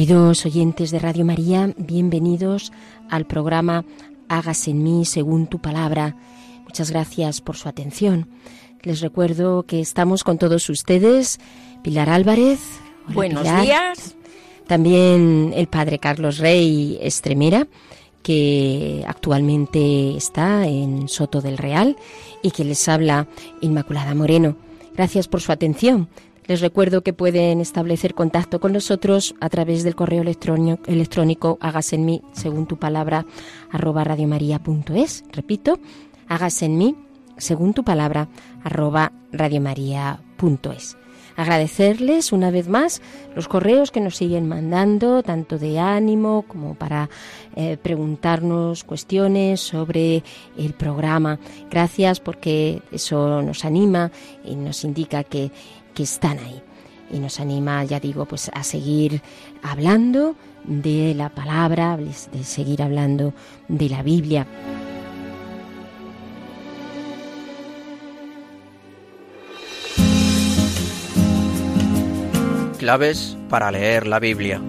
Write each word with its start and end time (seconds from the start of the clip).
Queridos 0.00 0.46
oyentes 0.46 0.90
de 0.92 0.98
Radio 0.98 1.26
María, 1.26 1.74
bienvenidos 1.76 2.72
al 3.10 3.26
programa 3.26 3.84
Hágase 4.30 4.70
en 4.70 4.82
mí 4.82 5.04
según 5.04 5.46
tu 5.46 5.58
palabra. 5.58 6.16
Muchas 6.64 6.90
gracias 6.90 7.42
por 7.42 7.58
su 7.58 7.68
atención. 7.68 8.26
Les 8.80 9.02
recuerdo 9.02 9.64
que 9.64 9.78
estamos 9.78 10.24
con 10.24 10.38
todos 10.38 10.70
ustedes, 10.70 11.38
Pilar 11.82 12.08
Álvarez. 12.08 12.60
Hola, 13.08 13.14
Buenos 13.14 13.42
Pilar. 13.42 13.62
días. 13.62 14.16
También 14.66 15.52
el 15.54 15.66
padre 15.66 15.98
Carlos 15.98 16.38
Rey 16.38 16.98
Estremera, 17.02 17.68
que 18.22 19.04
actualmente 19.06 20.16
está 20.16 20.66
en 20.66 21.08
Soto 21.08 21.42
del 21.42 21.58
Real 21.58 21.98
y 22.42 22.52
que 22.52 22.64
les 22.64 22.88
habla 22.88 23.26
Inmaculada 23.60 24.14
Moreno. 24.14 24.56
Gracias 24.94 25.28
por 25.28 25.42
su 25.42 25.52
atención. 25.52 26.08
Les 26.50 26.60
recuerdo 26.60 27.02
que 27.02 27.12
pueden 27.12 27.60
establecer 27.60 28.12
contacto 28.12 28.58
con 28.58 28.72
nosotros 28.72 29.36
a 29.38 29.48
través 29.48 29.84
del 29.84 29.94
correo 29.94 30.22
electrónico, 30.22 30.82
electrónico 30.90 31.60
en 31.92 32.04
mí, 32.04 32.22
según 32.32 32.66
tu 32.66 32.76
palabra, 32.76 33.24
arroba 33.70 34.02
radiomaria.es. 34.02 35.22
Repito, 35.30 35.78
hágase 36.26 36.64
en 36.64 36.76
mí, 36.76 36.96
según 37.36 37.72
tu 37.72 37.84
palabra, 37.84 38.26
arroba 38.64 39.12
radiomaria.es. 39.30 40.96
Agradecerles 41.36 42.32
una 42.32 42.50
vez 42.50 42.68
más 42.68 43.00
los 43.34 43.46
correos 43.46 43.92
que 43.92 44.00
nos 44.00 44.16
siguen 44.16 44.48
mandando, 44.48 45.22
tanto 45.22 45.56
de 45.56 45.78
ánimo 45.78 46.44
como 46.48 46.74
para 46.74 47.08
eh, 47.56 47.78
preguntarnos 47.80 48.84
cuestiones 48.84 49.60
sobre 49.60 50.22
el 50.58 50.74
programa. 50.74 51.38
Gracias 51.70 52.20
porque 52.20 52.82
eso 52.90 53.40
nos 53.40 53.64
anima 53.64 54.10
y 54.44 54.56
nos 54.56 54.84
indica 54.84 55.24
que, 55.24 55.50
que 55.94 56.02
están 56.02 56.38
ahí. 56.38 56.62
Y 57.10 57.18
nos 57.18 57.40
anima, 57.40 57.82
ya 57.84 57.98
digo, 57.98 58.24
pues 58.26 58.50
a 58.54 58.62
seguir 58.62 59.20
hablando 59.62 60.36
de 60.64 61.14
la 61.14 61.28
palabra, 61.28 61.96
de 61.96 62.44
seguir 62.44 62.82
hablando 62.82 63.34
de 63.68 63.88
la 63.88 64.02
Biblia. 64.02 64.46
Claves 72.78 73.36
para 73.50 73.70
leer 73.70 74.06
la 74.06 74.18
Biblia. 74.18 74.60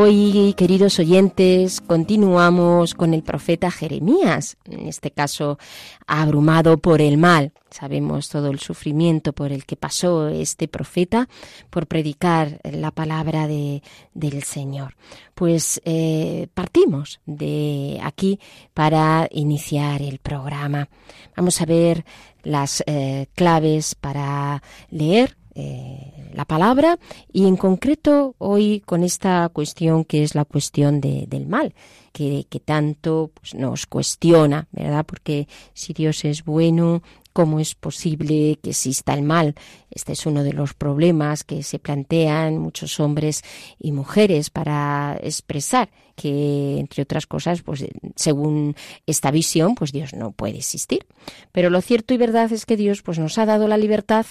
Hoy, 0.00 0.54
queridos 0.56 1.00
oyentes, 1.00 1.80
continuamos 1.80 2.94
con 2.94 3.14
el 3.14 3.24
profeta 3.24 3.68
Jeremías, 3.68 4.56
en 4.64 4.86
este 4.86 5.10
caso 5.10 5.58
abrumado 6.06 6.78
por 6.78 7.00
el 7.00 7.18
mal. 7.18 7.52
Sabemos 7.68 8.28
todo 8.28 8.46
el 8.52 8.60
sufrimiento 8.60 9.32
por 9.32 9.50
el 9.50 9.64
que 9.64 9.74
pasó 9.74 10.28
este 10.28 10.68
profeta 10.68 11.28
por 11.68 11.88
predicar 11.88 12.60
la 12.62 12.92
palabra 12.92 13.48
de, 13.48 13.82
del 14.14 14.44
Señor. 14.44 14.94
Pues 15.34 15.80
eh, 15.84 16.46
partimos 16.54 17.18
de 17.26 17.98
aquí 18.00 18.38
para 18.74 19.26
iniciar 19.32 20.00
el 20.00 20.20
programa. 20.20 20.88
Vamos 21.36 21.60
a 21.60 21.66
ver 21.66 22.04
las 22.44 22.84
eh, 22.86 23.26
claves 23.34 23.96
para 23.96 24.62
leer 24.90 25.36
eh, 25.56 26.17
la 26.38 26.44
palabra 26.44 27.00
y 27.32 27.48
en 27.48 27.56
concreto 27.56 28.36
hoy 28.38 28.80
con 28.86 29.02
esta 29.02 29.48
cuestión 29.48 30.04
que 30.04 30.22
es 30.22 30.36
la 30.36 30.44
cuestión 30.44 31.00
de, 31.00 31.26
del 31.26 31.48
mal, 31.48 31.74
que, 32.12 32.46
que 32.48 32.60
tanto 32.60 33.32
pues, 33.34 33.56
nos 33.56 33.86
cuestiona, 33.86 34.68
¿verdad? 34.70 35.04
Porque 35.04 35.48
si 35.74 35.94
Dios 35.94 36.24
es 36.24 36.44
bueno, 36.44 37.02
¿cómo 37.38 37.60
es 37.60 37.76
posible 37.76 38.58
que 38.60 38.70
exista 38.70 39.14
el 39.14 39.22
mal? 39.22 39.54
Este 39.92 40.14
es 40.14 40.26
uno 40.26 40.42
de 40.42 40.52
los 40.52 40.74
problemas 40.74 41.44
que 41.44 41.62
se 41.62 41.78
plantean 41.78 42.58
muchos 42.58 42.98
hombres 42.98 43.44
y 43.78 43.92
mujeres 43.92 44.50
para 44.50 45.16
expresar 45.22 45.88
que, 46.16 46.80
entre 46.80 47.04
otras 47.04 47.28
cosas, 47.28 47.62
pues 47.62 47.84
según 48.16 48.74
esta 49.06 49.30
visión, 49.30 49.76
pues 49.76 49.92
Dios 49.92 50.14
no 50.14 50.32
puede 50.32 50.56
existir. 50.56 51.06
Pero 51.52 51.70
lo 51.70 51.80
cierto 51.80 52.12
y 52.12 52.16
verdad 52.16 52.52
es 52.52 52.66
que 52.66 52.76
Dios 52.76 53.02
pues 53.02 53.20
nos 53.20 53.38
ha 53.38 53.46
dado 53.46 53.68
la 53.68 53.76
libertad 53.76 54.26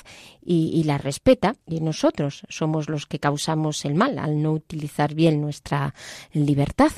y, 0.46 0.69
y 0.73 0.84
la 0.84 0.97
respeta, 0.97 1.56
y 1.66 1.79
nosotros 1.79 2.44
somos 2.50 2.90
los 2.90 3.06
que 3.06 3.19
causamos 3.19 3.85
el 3.85 3.96
mal 3.96 4.19
al 4.19 4.41
no 4.41 4.51
utilizar 4.51 5.13
bien 5.13 5.40
nuestra 5.40 5.96
libertad. 6.34 6.91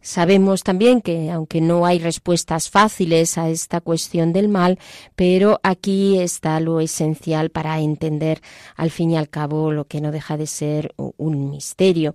Sabemos 0.00 0.62
también 0.62 1.00
que, 1.00 1.30
aunque 1.30 1.60
no 1.60 1.84
hay 1.84 1.98
respuestas 1.98 2.70
fáciles 2.70 3.36
a 3.36 3.48
esta 3.48 3.80
cuestión 3.80 4.32
del 4.32 4.48
mal, 4.48 4.78
pero 5.16 5.58
aquí 5.62 6.18
está 6.20 6.60
lo 6.60 6.80
esencial 6.80 7.50
para 7.50 7.80
entender, 7.80 8.40
al 8.76 8.90
fin 8.90 9.10
y 9.10 9.16
al 9.16 9.28
cabo, 9.28 9.72
lo 9.72 9.86
que 9.86 10.00
no 10.00 10.12
deja 10.12 10.36
de 10.36 10.46
ser 10.46 10.94
un 10.96 11.50
misterio. 11.50 12.14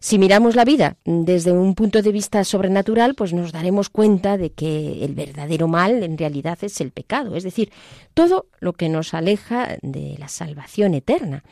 Si 0.00 0.18
miramos 0.18 0.56
la 0.56 0.64
vida 0.64 0.96
desde 1.04 1.52
un 1.52 1.74
punto 1.74 2.02
de 2.02 2.12
vista 2.12 2.42
sobrenatural, 2.42 3.14
pues 3.14 3.32
nos 3.32 3.52
daremos 3.52 3.90
cuenta 3.90 4.36
de 4.36 4.50
que 4.50 5.04
el 5.04 5.14
verdadero 5.14 5.68
mal 5.68 6.02
en 6.02 6.18
realidad 6.18 6.58
es 6.62 6.80
el 6.80 6.90
pecado, 6.90 7.36
es 7.36 7.44
decir, 7.44 7.70
todo 8.12 8.46
lo 8.58 8.72
que 8.72 8.88
nos 8.88 9.14
aleja 9.14 9.76
de 9.82 10.16
la 10.18 10.28
salvación 10.28 10.94
eterna 10.94 11.44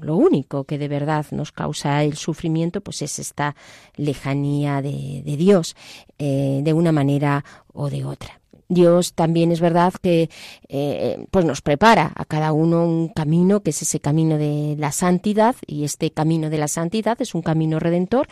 lo 0.00 0.16
único 0.16 0.64
que 0.64 0.78
de 0.78 0.88
verdad 0.88 1.26
nos 1.30 1.52
causa 1.52 2.02
el 2.04 2.16
sufrimiento 2.16 2.80
pues 2.80 3.02
es 3.02 3.18
esta 3.18 3.56
lejanía 3.96 4.82
de, 4.82 5.22
Dios 5.24 5.76
eh, 6.18 6.60
de 6.62 6.72
una 6.72 6.92
manera 6.92 7.44
o 7.72 7.90
de 7.90 8.04
otra. 8.04 8.40
Dios 8.68 9.12
también 9.12 9.52
es 9.52 9.60
verdad 9.60 9.94
que 10.02 10.28
eh, 10.68 11.24
pues 11.30 11.44
nos 11.44 11.60
prepara 11.60 12.12
a 12.16 12.24
cada 12.24 12.52
uno 12.52 12.84
un 12.84 13.08
camino 13.08 13.60
que 13.60 13.70
es 13.70 13.82
ese 13.82 14.00
camino 14.00 14.38
de 14.38 14.74
la 14.78 14.90
santidad 14.90 15.54
y 15.66 15.84
este 15.84 16.10
camino 16.10 16.50
de 16.50 16.58
la 16.58 16.68
santidad 16.68 17.20
es 17.20 17.34
un 17.34 17.42
camino 17.42 17.78
redentor 17.78 18.26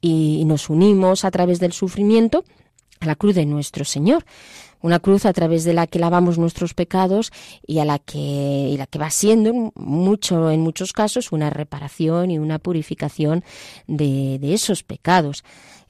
y 0.00 0.42
nos 0.46 0.70
unimos 0.70 1.24
a 1.24 1.30
través 1.30 1.60
del 1.60 1.72
sufrimiento 1.72 2.44
a 3.00 3.06
la 3.06 3.14
cruz 3.14 3.34
de 3.34 3.46
nuestro 3.46 3.84
Señor 3.84 4.24
una 4.86 5.00
cruz 5.00 5.26
a 5.26 5.32
través 5.32 5.64
de 5.64 5.74
la 5.74 5.88
que 5.88 5.98
lavamos 5.98 6.38
nuestros 6.38 6.72
pecados 6.72 7.32
y 7.66 7.80
a 7.80 7.84
la 7.84 7.98
que 7.98 8.18
y 8.18 8.76
la 8.76 8.86
que 8.86 9.00
va 9.00 9.10
siendo 9.10 9.72
mucho 9.74 10.50
en 10.50 10.60
muchos 10.60 10.92
casos 10.92 11.32
una 11.32 11.50
reparación 11.50 12.30
y 12.30 12.38
una 12.38 12.60
purificación 12.60 13.42
de, 13.88 14.38
de 14.40 14.54
esos 14.54 14.84
pecados. 14.84 15.42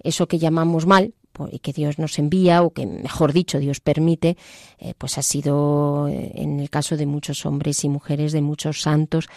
Eso 0.02 0.26
que 0.26 0.38
llamamos 0.38 0.86
mal 0.86 1.12
y 1.50 1.58
que 1.58 1.74
Dios 1.74 1.98
nos 1.98 2.18
envía 2.18 2.62
o 2.62 2.70
que 2.70 2.86
mejor 2.86 3.34
dicho 3.34 3.58
Dios 3.58 3.80
permite 3.80 4.38
eh, 4.78 4.94
pues 4.96 5.18
ha 5.18 5.22
sido 5.22 6.08
en 6.08 6.58
el 6.60 6.70
caso 6.70 6.96
de 6.96 7.04
muchos 7.04 7.44
hombres 7.44 7.84
y 7.84 7.90
mujeres 7.90 8.32
de 8.32 8.40
muchos 8.40 8.80
santos 8.80 9.28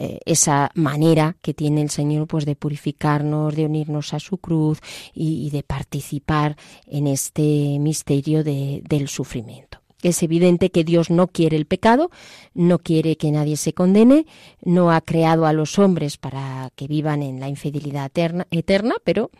eh, 0.00 0.20
esa 0.26 0.70
manera 0.74 1.36
que 1.42 1.54
tiene 1.54 1.82
el 1.82 1.90
Señor 1.90 2.28
pues 2.28 2.46
de 2.46 2.54
purificarnos, 2.54 3.56
de 3.56 3.66
unirnos 3.66 4.14
a 4.14 4.20
su 4.20 4.38
cruz 4.38 4.78
y, 5.12 5.50
de 5.50 5.64
participar 5.64 6.56
en 6.86 7.08
este 7.08 7.78
misterio 7.80 8.44
de, 8.44 8.80
del 8.88 9.08
sufrimiento. 9.08 9.78
Es 10.00 10.22
evidente 10.22 10.70
que 10.70 10.84
Dios 10.84 11.10
no 11.10 11.26
quiere 11.26 11.56
el 11.56 11.66
pecado, 11.66 12.12
no 12.54 12.78
quiere 12.78 13.16
que 13.16 13.32
nadie 13.32 13.56
se 13.56 13.72
condene, 13.72 14.26
no 14.62 14.92
ha 14.92 15.00
creado 15.00 15.46
a 15.46 15.52
los 15.52 15.80
hombres 15.80 16.16
para 16.16 16.70
que 16.76 16.86
vivan 16.86 17.24
en 17.24 17.40
la 17.40 17.48
infidelidad 17.48 18.06
eterna, 18.06 18.46
eterna 18.52 18.94
pero 19.02 19.32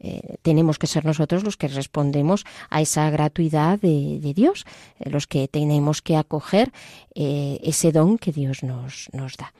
eh, 0.00 0.38
tenemos 0.42 0.80
que 0.80 0.88
ser 0.88 1.04
nosotros 1.04 1.44
los 1.44 1.56
que 1.56 1.68
respondemos 1.68 2.44
a 2.68 2.80
esa 2.80 3.08
gratuidad 3.10 3.78
de, 3.78 4.32
Dios, 4.34 4.66
eh, 4.98 5.08
los 5.08 5.28
que 5.28 5.46
tenemos 5.46 6.02
que 6.02 6.16
acoger 6.16 6.72
ese 7.14 7.92
don 7.92 8.18
que 8.18 8.32
Dios 8.32 8.62
nos, 8.64 9.08
nos 9.12 9.36
da. 9.36 9.52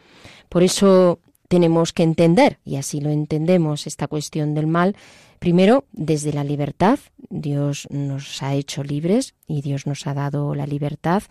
Por 0.51 0.63
eso 0.63 1.21
tenemos 1.49 1.95
que 1.95 2.03
entender, 2.03 2.59
y 2.67 2.77
así 2.77 3.01
lo 3.01 3.09
entendemos, 3.09 3.87
esta 3.87 4.07
cuestión 4.07 4.55
del 4.55 4.67
mal, 4.67 4.95
Primero, 5.41 5.85
desde 5.93 6.35
la 6.35 6.45
libertad. 6.45 6.99
Dios 7.31 7.89
nos 7.91 8.43
ha 8.43 8.53
hecho 8.53 8.85
libres 8.85 9.35
y 9.47 9.63
Dios 9.63 9.87
nos 9.87 10.07
ha 10.07 10.13
dado 10.13 10.55
la 10.55 10.67
libertad, 10.67 11.23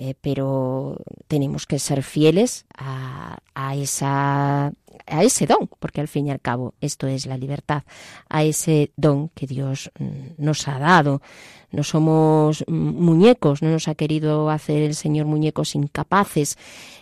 eh, 0.00 0.14
pero 0.20 0.96
tenemos 1.26 1.66
que 1.66 1.80
ser 1.80 2.04
fieles 2.04 2.66
a, 2.76 3.40
esa, 3.74 4.72
a 5.06 5.24
ese 5.24 5.46
don, 5.46 5.68
porque 5.80 6.00
al 6.00 6.06
fin 6.06 6.28
y 6.28 6.30
al 6.30 6.40
cabo 6.40 6.74
esto 6.80 7.08
es 7.08 7.26
la 7.26 7.36
libertad, 7.36 7.82
a 8.28 8.44
ese 8.44 8.92
don 8.96 9.28
que 9.30 9.48
Dios 9.48 9.90
mm, 9.98 10.34
nos 10.38 10.68
ha 10.68 10.78
dado. 10.78 11.20
No 11.72 11.82
somos 11.82 12.64
muñecos, 12.68 13.60
no 13.60 13.70
nos 13.70 13.88
ha 13.88 13.96
querido 13.96 14.48
hacer 14.50 14.82
el 14.82 14.94
Señor 14.94 15.26
muñecos 15.26 15.74
incapaces 15.74 16.56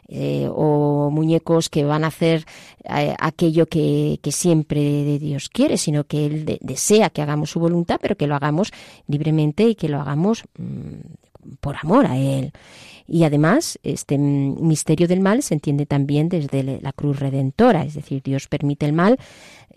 eh, 0.08 0.48
o 0.50 1.10
muñecos 1.12 1.68
que 1.68 1.84
van 1.84 2.02
a 2.02 2.08
hacer 2.08 2.46
eh, 2.84 3.14
aquello 3.18 3.66
que, 3.66 4.18
siempre 4.30 5.18
Dios 5.18 5.50
quiere, 5.50 5.76
sino 5.76 6.04
que 6.04 6.26
Él 6.26 6.58
desea 6.62 7.10
que 7.10 7.22
hagamos 7.22 7.50
su 7.50 7.60
voluntad, 7.60 7.98
pero 8.00 8.16
que 8.16 8.26
lo 8.26 8.34
hagamos 8.34 8.72
libremente 9.06 9.68
y 9.68 9.74
que 9.74 9.88
lo 9.88 10.00
hagamos 10.00 10.44
mm, 10.58 11.25
por 11.60 11.76
amor 11.76 12.06
a 12.06 12.16
Él. 12.16 12.52
Y 13.08 13.22
además, 13.22 13.78
este 13.84 14.18
misterio 14.18 15.06
del 15.06 15.20
mal 15.20 15.42
se 15.42 15.54
entiende 15.54 15.86
también 15.86 16.28
desde 16.28 16.80
la 16.80 16.92
cruz 16.92 17.20
redentora, 17.20 17.84
es 17.84 17.94
decir, 17.94 18.22
Dios 18.22 18.48
permite 18.48 18.84
el 18.84 18.92
mal 18.92 19.18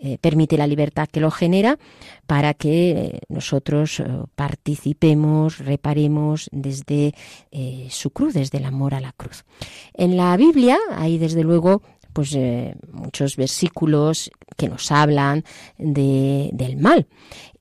eh, 0.02 0.16
permite 0.18 0.56
la 0.56 0.66
libertad 0.66 1.10
que 1.12 1.20
lo 1.20 1.30
genera 1.30 1.78
para 2.26 2.54
que 2.54 2.90
eh, 2.90 3.20
nosotros 3.28 4.00
eh, 4.00 4.06
participemos, 4.34 5.58
reparemos 5.58 6.48
desde 6.52 7.14
su 7.90 8.08
cruz, 8.08 8.32
desde 8.32 8.56
el 8.56 8.64
amor 8.64 8.94
a 8.94 9.00
la 9.00 9.12
cruz. 9.12 9.44
En 9.92 10.16
la 10.16 10.34
Biblia 10.38 10.78
hay 10.92 11.18
desde 11.18 11.42
luego 11.42 11.82
pues 12.14 12.36
muchos 12.92 13.36
versículos 13.36 14.30
que 14.56 14.68
nos 14.68 14.90
hablan 14.90 15.44
de, 15.76 16.48
del 16.54 16.78
mal 16.78 17.06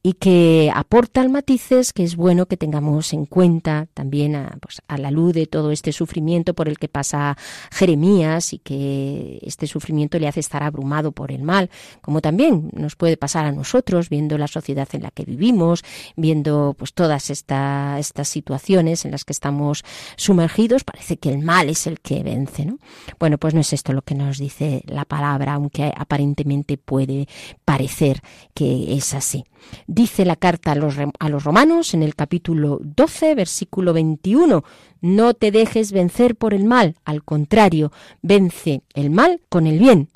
y 0.02 0.14
que 0.14 0.72
aportan 0.74 1.32
matices 1.32 1.92
que 1.92 2.04
es 2.04 2.16
bueno 2.16 2.46
que 2.46 2.56
tengamos 2.56 3.12
en 3.12 3.26
cuenta 3.26 3.88
también 3.94 4.36
a, 4.36 4.58
pues, 4.62 4.82
a, 4.88 4.98
la 4.98 5.12
luz 5.12 5.34
de 5.34 5.46
todo 5.46 5.72
este 5.72 5.92
sufrimiento 5.92 6.54
por 6.54 6.70
el 6.70 6.78
que 6.78 6.88
pasa 6.88 7.38
Jeremías 7.72 8.54
y 8.54 8.60
que 8.60 9.40
este 9.42 9.68
sufrimiento 9.68 10.18
le 10.18 10.30
hace 10.30 10.40
estar 10.40 10.64
abrumado 10.64 11.12
por 11.12 11.32
el 11.34 11.44
mal, 11.44 11.70
como 12.02 12.22
también 12.22 12.70
nos 12.74 12.96
puede 12.96 13.18
pasar 13.18 13.46
a 13.46 13.52
nosotros 13.52 14.10
viendo 14.10 14.38
la 14.38 14.48
sociedad 14.48 14.88
en 14.94 15.04
la 15.04 15.12
que 15.12 15.26
vivimos, 15.26 15.84
viendo 16.16 16.76
pues 16.78 16.94
todas 16.94 17.30
esta, 17.30 17.98
estas 18.00 18.30
situaciones 18.30 19.04
en 19.04 19.12
las 19.12 19.26
que 19.26 19.34
estamos 19.34 19.84
sumergidos, 20.16 20.86
parece 20.86 21.18
que 21.18 21.30
el 21.30 21.40
mal 21.40 21.70
es 21.70 21.88
el 21.88 22.00
que 22.00 22.24
vence, 22.24 22.66
¿no? 22.66 22.80
Bueno, 23.20 23.38
pues 23.38 23.54
no 23.54 23.60
es 23.60 23.74
esto 23.74 23.92
lo 23.92 24.02
que 24.02 24.16
nos 24.16 24.38
dice 24.38 24.84
la 24.86 25.04
palabra, 25.04 25.54
aunque 25.54 25.92
aparentemente 25.96 26.78
puede 26.78 27.28
parecer 27.66 28.22
que 28.54 28.94
es 28.96 29.14
así. 29.14 29.44
Dice 29.92 30.24
la 30.24 30.36
carta 30.36 30.74
a 30.74 30.76
los, 30.76 31.44
romanos 31.44 31.96
en 31.96 32.04
el 32.04 32.14
capítulo 32.14 32.80
12, 32.80 33.34
versículo 33.34 33.92
21, 33.92 34.64
no 35.02 35.34
te 35.34 35.50
dejes 35.50 35.92
vencer 35.92 36.36
por 36.36 36.54
el 36.54 36.64
mal, 36.64 36.94
al 37.06 37.24
contrario, 37.24 37.92
vence 38.22 38.84
el 38.94 39.10
mal 39.10 39.42
con 39.50 39.66
el 39.66 39.80
bien. 39.80 40.10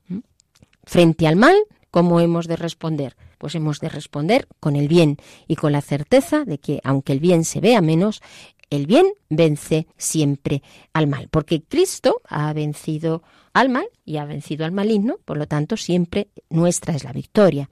Frente 0.84 1.26
al 1.26 1.38
mal, 1.38 1.56
¿cómo 1.90 2.20
hemos 2.20 2.46
de 2.46 2.56
responder? 2.56 3.16
Pues 3.40 3.56
hemos 3.56 3.80
de 3.80 3.90
responder 3.90 4.48
con 4.60 4.76
el 4.76 4.88
bien 4.88 5.18
y 5.48 5.56
con 5.56 5.72
la 5.72 5.82
certeza 5.82 6.46
de 6.46 6.60
que, 6.60 6.80
aunque 6.84 7.14
el 7.14 7.20
bien 7.20 7.44
se 7.44 7.60
vea 7.60 7.82
menos, 7.82 8.22
el 8.70 8.86
bien 8.86 9.08
vence 9.30 9.88
siempre 9.98 10.62
al 10.94 11.08
mal, 11.08 11.30
porque 11.30 11.64
Cristo 11.64 12.22
ha 12.30 12.54
vencido 12.54 13.24
al 13.54 13.70
mal 13.70 13.88
y 14.06 14.18
ha 14.18 14.26
vencido 14.26 14.66
al 14.66 14.72
maligno, 14.72 15.18
por 15.26 15.38
lo 15.38 15.48
tanto 15.48 15.78
siempre 15.78 16.28
nuestra 16.50 16.94
es 16.94 17.04
la 17.04 17.12
victoria. 17.12 17.72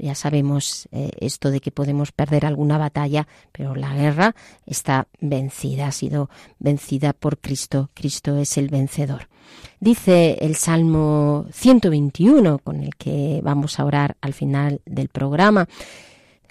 Ya 0.00 0.14
sabemos 0.14 0.88
eh, 0.92 1.10
esto 1.20 1.50
de 1.50 1.60
que 1.60 1.70
podemos 1.70 2.12
perder 2.12 2.46
alguna 2.46 2.78
batalla, 2.78 3.28
pero 3.52 3.74
la 3.74 3.94
guerra 3.94 4.34
está 4.66 5.08
vencida, 5.20 5.86
ha 5.86 5.92
sido 5.92 6.30
vencida 6.58 7.12
por 7.12 7.38
Cristo. 7.38 7.90
Cristo 7.94 8.36
es 8.36 8.56
el 8.56 8.68
vencedor. 8.68 9.28
Dice 9.78 10.38
el 10.40 10.56
Salmo 10.56 11.46
121, 11.52 12.58
con 12.58 12.82
el 12.82 12.94
que 12.96 13.40
vamos 13.42 13.78
a 13.78 13.84
orar 13.84 14.16
al 14.20 14.32
final 14.32 14.80
del 14.86 15.08
programa, 15.08 15.68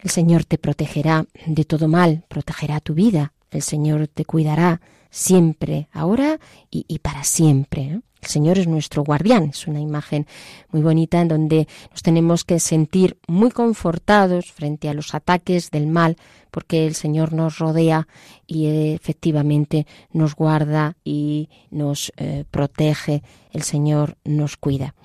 el 0.01 0.09
Señor 0.09 0.45
te 0.45 0.57
protegerá 0.57 1.25
de 1.45 1.65
todo 1.65 1.87
mal, 1.87 2.23
protegerá 2.27 2.79
tu 2.79 2.93
vida, 2.93 3.33
el 3.51 3.61
Señor 3.61 4.07
te 4.07 4.25
cuidará 4.25 4.81
siempre, 5.09 5.89
ahora 5.91 6.39
y, 6.69 6.99
para 6.99 7.23
siempre. 7.23 8.01
El 8.21 8.27
Señor 8.27 8.57
es 8.57 8.67
nuestro 8.67 9.03
guardián. 9.03 9.49
Es 9.49 9.67
una 9.67 9.79
imagen 9.79 10.27
muy 10.71 10.81
bonita 10.81 11.21
en 11.21 11.27
donde 11.27 11.67
nos 11.91 12.01
tenemos 12.01 12.43
que 12.43 12.59
sentir 12.59 13.17
muy 13.27 13.51
confortados 13.51 14.51
frente 14.51 14.89
a 14.89 14.93
los 14.93 15.13
ataques 15.15 15.71
del 15.71 15.87
mal, 15.87 16.17
porque 16.51 16.85
el 16.85 16.95
Señor 16.95 17.33
nos 17.33 17.59
rodea 17.59 18.07
y 18.45 18.93
efectivamente 18.93 19.87
nos 20.11 20.35
guarda 20.35 20.97
y 21.03 21.49
nos 21.71 22.11
eh, 22.17 22.45
protege. 22.51 23.23
El 23.51 23.63
Señor 23.63 24.17
nos 24.25 24.57
cuida. 24.57 24.95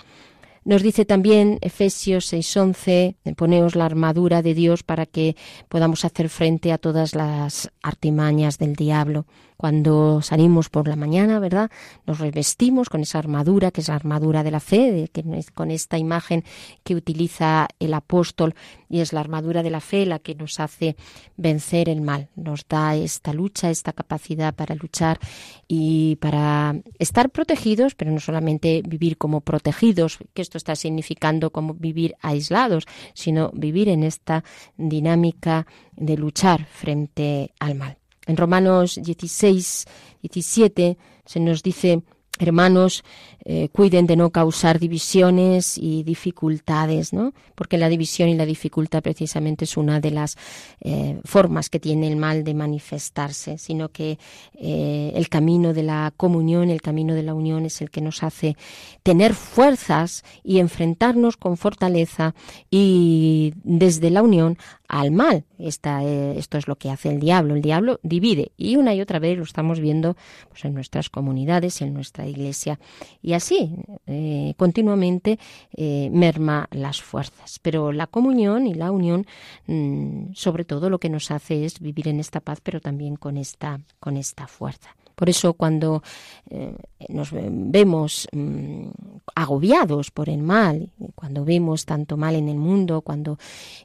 Nos 0.65 0.81
dice 0.81 1.05
también 1.05 1.59
Efesios 1.61 2.33
6:11, 2.33 3.15
poneos 3.35 3.75
la 3.75 3.85
armadura 3.85 4.41
de 4.41 4.55
Dios 4.55 4.81
para 4.81 5.05
que 5.05 5.35
podamos 5.69 6.05
hacer 6.05 6.27
frente 6.27 6.71
a 6.71 6.79
todas 6.79 7.13
las 7.13 7.69
artimañas 7.83 8.57
del 8.57 8.75
diablo 8.75 9.27
cuando 9.57 10.21
salimos 10.21 10.69
por 10.69 10.87
la 10.87 10.95
mañana, 10.95 11.39
¿verdad? 11.39 11.71
Nos 12.05 12.19
revestimos 12.19 12.89
con 12.89 13.01
esa 13.01 13.19
armadura, 13.19 13.71
que 13.71 13.81
es 13.81 13.87
la 13.87 13.95
armadura 13.95 14.43
de 14.43 14.51
la 14.51 14.59
fe, 14.59 15.09
que 15.11 15.23
con 15.53 15.71
esta 15.71 15.97
imagen 15.97 16.43
que 16.83 16.95
utiliza 16.95 17.67
el 17.79 17.93
apóstol, 17.93 18.55
y 18.89 18.99
es 18.99 19.13
la 19.13 19.19
armadura 19.19 19.63
de 19.63 19.69
la 19.69 19.81
fe 19.81 20.05
la 20.05 20.19
que 20.19 20.35
nos 20.35 20.59
hace 20.59 20.95
vencer 21.37 21.89
el 21.89 22.01
mal, 22.01 22.29
nos 22.35 22.67
da 22.67 22.95
esta 22.95 23.33
lucha, 23.33 23.69
esta 23.69 23.93
capacidad 23.93 24.53
para 24.53 24.75
luchar 24.75 25.19
y 25.67 26.17
para 26.17 26.75
estar 26.99 27.29
protegidos, 27.29 27.95
pero 27.95 28.11
no 28.11 28.19
solamente 28.19 28.81
vivir 28.85 29.17
como 29.17 29.41
protegidos, 29.41 30.19
que 30.33 30.41
esto 30.41 30.57
está 30.57 30.75
significando 30.75 31.51
como 31.51 31.73
vivir 31.73 32.15
aislados, 32.21 32.85
sino 33.13 33.51
vivir 33.53 33.89
en 33.89 34.03
esta 34.03 34.43
dinámica 34.77 35.67
de 35.95 36.17
luchar 36.17 36.65
frente 36.65 37.53
al 37.59 37.75
mal. 37.75 38.04
En 38.25 38.37
Romanos 38.37 38.99
16, 39.01 39.85
17 40.21 40.97
se 41.25 41.39
nos 41.39 41.63
dice, 41.63 42.01
hermanos, 42.39 43.03
eh, 43.47 43.69
cuiden 43.71 44.07
de 44.07 44.15
no 44.15 44.31
causar 44.31 44.79
divisiones 44.79 45.77
y 45.77 46.01
dificultades, 46.01 47.13
¿no? 47.13 47.33
Porque 47.53 47.77
la 47.77 47.89
división 47.89 48.27
y 48.27 48.33
la 48.33 48.45
dificultad 48.45 49.03
precisamente 49.03 49.65
es 49.65 49.77
una 49.77 49.99
de 49.99 50.09
las 50.09 50.35
eh, 50.81 51.19
formas 51.23 51.69
que 51.69 51.79
tiene 51.79 52.07
el 52.07 52.15
mal 52.15 52.43
de 52.43 52.55
manifestarse, 52.55 53.59
sino 53.59 53.89
que 53.89 54.17
eh, 54.55 55.11
el 55.13 55.29
camino 55.29 55.73
de 55.73 55.83
la 55.83 56.11
comunión, 56.17 56.71
el 56.71 56.81
camino 56.81 57.13
de 57.13 57.21
la 57.21 57.35
unión 57.35 57.65
es 57.65 57.81
el 57.81 57.91
que 57.91 58.01
nos 58.01 58.23
hace 58.23 58.57
tener 59.03 59.35
fuerzas 59.35 60.23
y 60.43 60.57
enfrentarnos 60.57 61.37
con 61.37 61.55
fortaleza 61.57 62.33
y 62.71 63.53
desde 63.63 64.09
la 64.09 64.23
unión 64.23 64.57
al 64.87 65.11
mal. 65.11 65.45
Esta, 65.57 66.03
esto 66.03 66.57
es 66.57 66.67
lo 66.67 66.75
que 66.75 66.89
hace 66.89 67.09
el 67.09 67.19
diablo. 67.19 67.55
El 67.55 67.61
diablo 67.61 67.99
divide 68.03 68.51
y 68.57 68.75
una 68.75 68.93
y 68.93 69.01
otra 69.01 69.19
vez 69.19 69.37
lo 69.37 69.43
estamos 69.43 69.79
viendo 69.79 70.15
pues, 70.49 70.65
en 70.65 70.73
nuestras 70.73 71.09
comunidades, 71.09 71.81
en 71.81 71.93
nuestra 71.93 72.27
iglesia 72.27 72.79
y 73.21 73.33
así 73.33 73.75
eh, 74.07 74.53
continuamente 74.57 75.39
eh, 75.75 76.09
merma 76.11 76.67
las 76.71 77.01
fuerzas. 77.01 77.59
Pero 77.61 77.91
la 77.91 78.07
comunión 78.07 78.67
y 78.67 78.73
la 78.73 78.91
unión, 78.91 79.25
mm, 79.67 80.33
sobre 80.33 80.65
todo, 80.65 80.89
lo 80.89 80.99
que 80.99 81.09
nos 81.09 81.31
hace 81.31 81.65
es 81.65 81.79
vivir 81.79 82.07
en 82.07 82.19
esta 82.19 82.39
paz, 82.39 82.59
pero 82.61 82.81
también 82.81 83.15
con 83.15 83.37
esta, 83.37 83.79
con 83.99 84.17
esta 84.17 84.47
fuerza. 84.47 84.95
Por 85.15 85.29
eso 85.29 85.53
cuando 85.53 86.03
eh, 86.49 86.75
nos 87.09 87.31
vemos 87.31 88.27
mm, 88.31 88.87
agobiados 89.35 90.11
por 90.11 90.29
el 90.29 90.43
mal, 90.43 90.91
cuando 91.15 91.45
vemos 91.45 91.85
tanto 91.85 92.17
mal 92.17 92.35
en 92.35 92.49
el 92.49 92.57
mundo, 92.57 93.01
cuando 93.01 93.37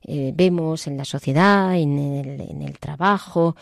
vemos 0.06 0.86
en 0.86 0.96
la 0.96 1.04
sociedad, 1.04 1.76
en 1.76 1.98
el, 1.98 2.40
en 2.40 2.62
el 2.62 2.78
trabajo, 2.78 3.54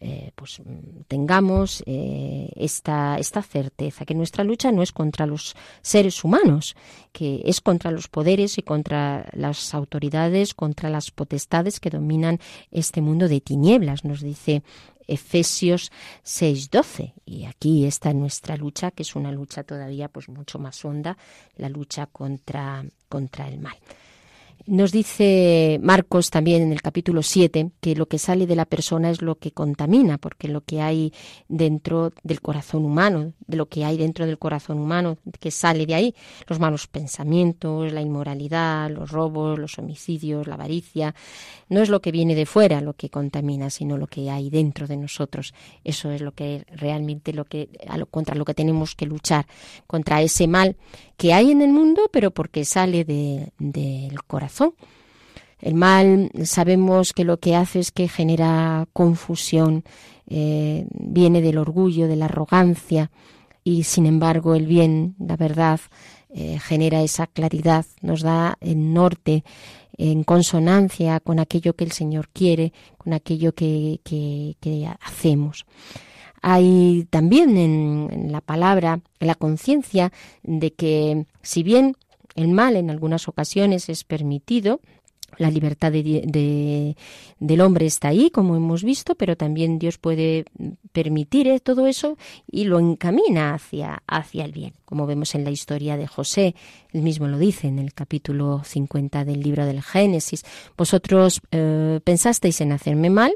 eh, 0.00 0.30
pues 0.36 0.62
tengamos 1.08 1.82
eh, 1.84 2.50
esta, 2.54 3.18
esta 3.18 3.42
certeza, 3.42 4.04
que 4.04 4.14
nuestra 4.14 4.44
lucha 4.44 4.70
no 4.70 4.82
es 4.82 4.92
contra 4.92 5.26
los 5.26 5.56
seres 5.82 6.22
humanos, 6.22 6.76
que 7.10 7.42
es 7.44 7.60
contra 7.60 7.90
los 7.90 8.06
poderes 8.06 8.58
y 8.58 8.62
contra 8.62 9.28
las 9.32 9.74
autoridades, 9.74 10.54
contra 10.54 10.88
las 10.88 11.10
potestades 11.10 11.80
que 11.80 11.90
dominan 11.90 12.38
este 12.70 13.00
mundo 13.00 13.26
de 13.26 13.40
tinieblas, 13.40 14.04
nos 14.04 14.20
dice 14.20 14.62
Efesios 15.08 15.90
6:12. 16.22 17.14
Y 17.26 17.46
aquí 17.46 17.86
está 17.86 18.12
nuestra 18.12 18.56
lucha, 18.56 18.92
que 18.92 19.02
es 19.02 19.16
una 19.16 19.32
lucha 19.32 19.64
todavía 19.64 20.08
pues 20.08 20.28
mucho 20.28 20.58
más 20.58 20.84
honda, 20.84 21.18
la 21.56 21.68
lucha 21.68 22.06
contra, 22.06 22.84
contra 23.08 23.48
el 23.48 23.58
mal. 23.58 23.76
Nos 24.70 24.92
dice 24.92 25.80
Marcos 25.82 26.28
también 26.28 26.60
en 26.60 26.72
el 26.72 26.82
capítulo 26.82 27.22
7 27.22 27.70
que 27.80 27.96
lo 27.96 28.04
que 28.04 28.18
sale 28.18 28.46
de 28.46 28.54
la 28.54 28.66
persona 28.66 29.08
es 29.08 29.22
lo 29.22 29.36
que 29.36 29.50
contamina, 29.50 30.18
porque 30.18 30.46
lo 30.46 30.60
que 30.60 30.82
hay 30.82 31.10
dentro 31.48 32.12
del 32.22 32.42
corazón 32.42 32.84
humano, 32.84 33.32
de 33.46 33.56
lo 33.56 33.70
que 33.70 33.86
hay 33.86 33.96
dentro 33.96 34.26
del 34.26 34.38
corazón 34.38 34.78
humano, 34.78 35.16
que 35.40 35.50
sale 35.50 35.86
de 35.86 35.94
ahí, 35.94 36.14
los 36.46 36.58
malos 36.58 36.86
pensamientos, 36.86 37.90
la 37.94 38.02
inmoralidad, 38.02 38.90
los 38.90 39.10
robos, 39.10 39.58
los 39.58 39.78
homicidios, 39.78 40.46
la 40.46 40.56
avaricia, 40.56 41.14
no 41.70 41.80
es 41.80 41.88
lo 41.88 42.02
que 42.02 42.12
viene 42.12 42.34
de 42.34 42.44
fuera 42.44 42.82
lo 42.82 42.92
que 42.92 43.08
contamina, 43.08 43.70
sino 43.70 43.96
lo 43.96 44.06
que 44.06 44.28
hay 44.28 44.50
dentro 44.50 44.86
de 44.86 44.98
nosotros. 44.98 45.54
Eso 45.82 46.10
es 46.10 46.20
lo 46.20 46.32
que 46.32 46.66
realmente 46.76 47.32
lo 47.32 47.46
que 47.46 47.70
contra 48.10 48.34
lo 48.34 48.44
que 48.44 48.52
tenemos 48.52 48.94
que 48.94 49.06
luchar, 49.06 49.46
contra 49.86 50.20
ese 50.20 50.46
mal 50.46 50.76
que 51.16 51.32
hay 51.32 51.52
en 51.52 51.62
el 51.62 51.70
mundo, 51.70 52.10
pero 52.12 52.32
porque 52.32 52.66
sale 52.66 53.04
del 53.04 54.22
corazón. 54.26 54.57
El 55.60 55.74
mal 55.74 56.30
sabemos 56.44 57.12
que 57.12 57.24
lo 57.24 57.38
que 57.38 57.56
hace 57.56 57.80
es 57.80 57.90
que 57.90 58.08
genera 58.08 58.86
confusión, 58.92 59.84
eh, 60.28 60.86
viene 60.90 61.42
del 61.42 61.58
orgullo, 61.58 62.06
de 62.06 62.16
la 62.16 62.26
arrogancia, 62.26 63.10
y 63.64 63.82
sin 63.82 64.06
embargo 64.06 64.54
el 64.54 64.66
bien, 64.66 65.16
la 65.18 65.36
verdad, 65.36 65.80
eh, 66.30 66.58
genera 66.60 67.02
esa 67.02 67.26
claridad, 67.26 67.86
nos 68.02 68.22
da 68.22 68.56
el 68.60 68.92
norte 68.92 69.44
en 69.96 70.22
consonancia 70.22 71.18
con 71.18 71.40
aquello 71.40 71.74
que 71.74 71.84
el 71.84 71.92
Señor 71.92 72.28
quiere, 72.28 72.72
con 72.96 73.12
aquello 73.12 73.52
que, 73.52 74.00
que 74.04 74.88
hacemos. 75.00 75.66
Hay 76.42 77.06
también 77.10 77.56
en, 77.56 78.32
la 78.32 78.40
palabra 78.40 79.00
la 79.20 79.34
conciencia 79.34 80.12
de 80.42 80.72
que 80.72 81.26
si 81.42 81.62
bien 81.62 81.96
el 82.34 82.48
mal 82.48 82.76
en 82.76 82.90
algunas 82.90 83.28
ocasiones 83.28 83.88
es 83.88 84.04
permitido, 84.04 84.80
la 85.36 85.50
libertad 85.50 85.92
de, 85.92 86.96
del 87.38 87.60
hombre 87.60 87.86
está 87.86 88.08
ahí, 88.08 88.30
como 88.30 88.56
hemos 88.56 88.82
visto, 88.82 89.14
pero 89.14 89.36
también 89.36 89.78
Dios 89.78 89.98
puede 89.98 90.46
permitir 90.92 91.46
¿eh? 91.48 91.60
todo 91.60 91.86
eso 91.86 92.16
y 92.50 92.64
lo 92.64 92.78
encamina 92.78 93.54
hacia, 93.54 94.02
hacia 94.06 94.44
el 94.44 94.52
bien, 94.52 94.72
como 94.84 95.06
vemos 95.06 95.34
en 95.34 95.44
la 95.44 95.50
historia 95.50 95.96
de 95.96 96.06
José. 96.06 96.54
Él 96.92 97.02
mismo 97.02 97.28
lo 97.28 97.38
dice 97.38 97.68
en 97.68 97.78
el 97.78 97.92
capítulo 97.92 98.62
50 98.64 99.24
del 99.24 99.40
libro 99.40 99.66
del 99.66 99.82
Génesis. 99.82 100.44
Vosotros 100.76 101.40
eh, 101.52 102.00
pensasteis 102.02 102.60
en 102.60 102.72
hacerme 102.72 103.10
mal, 103.10 103.34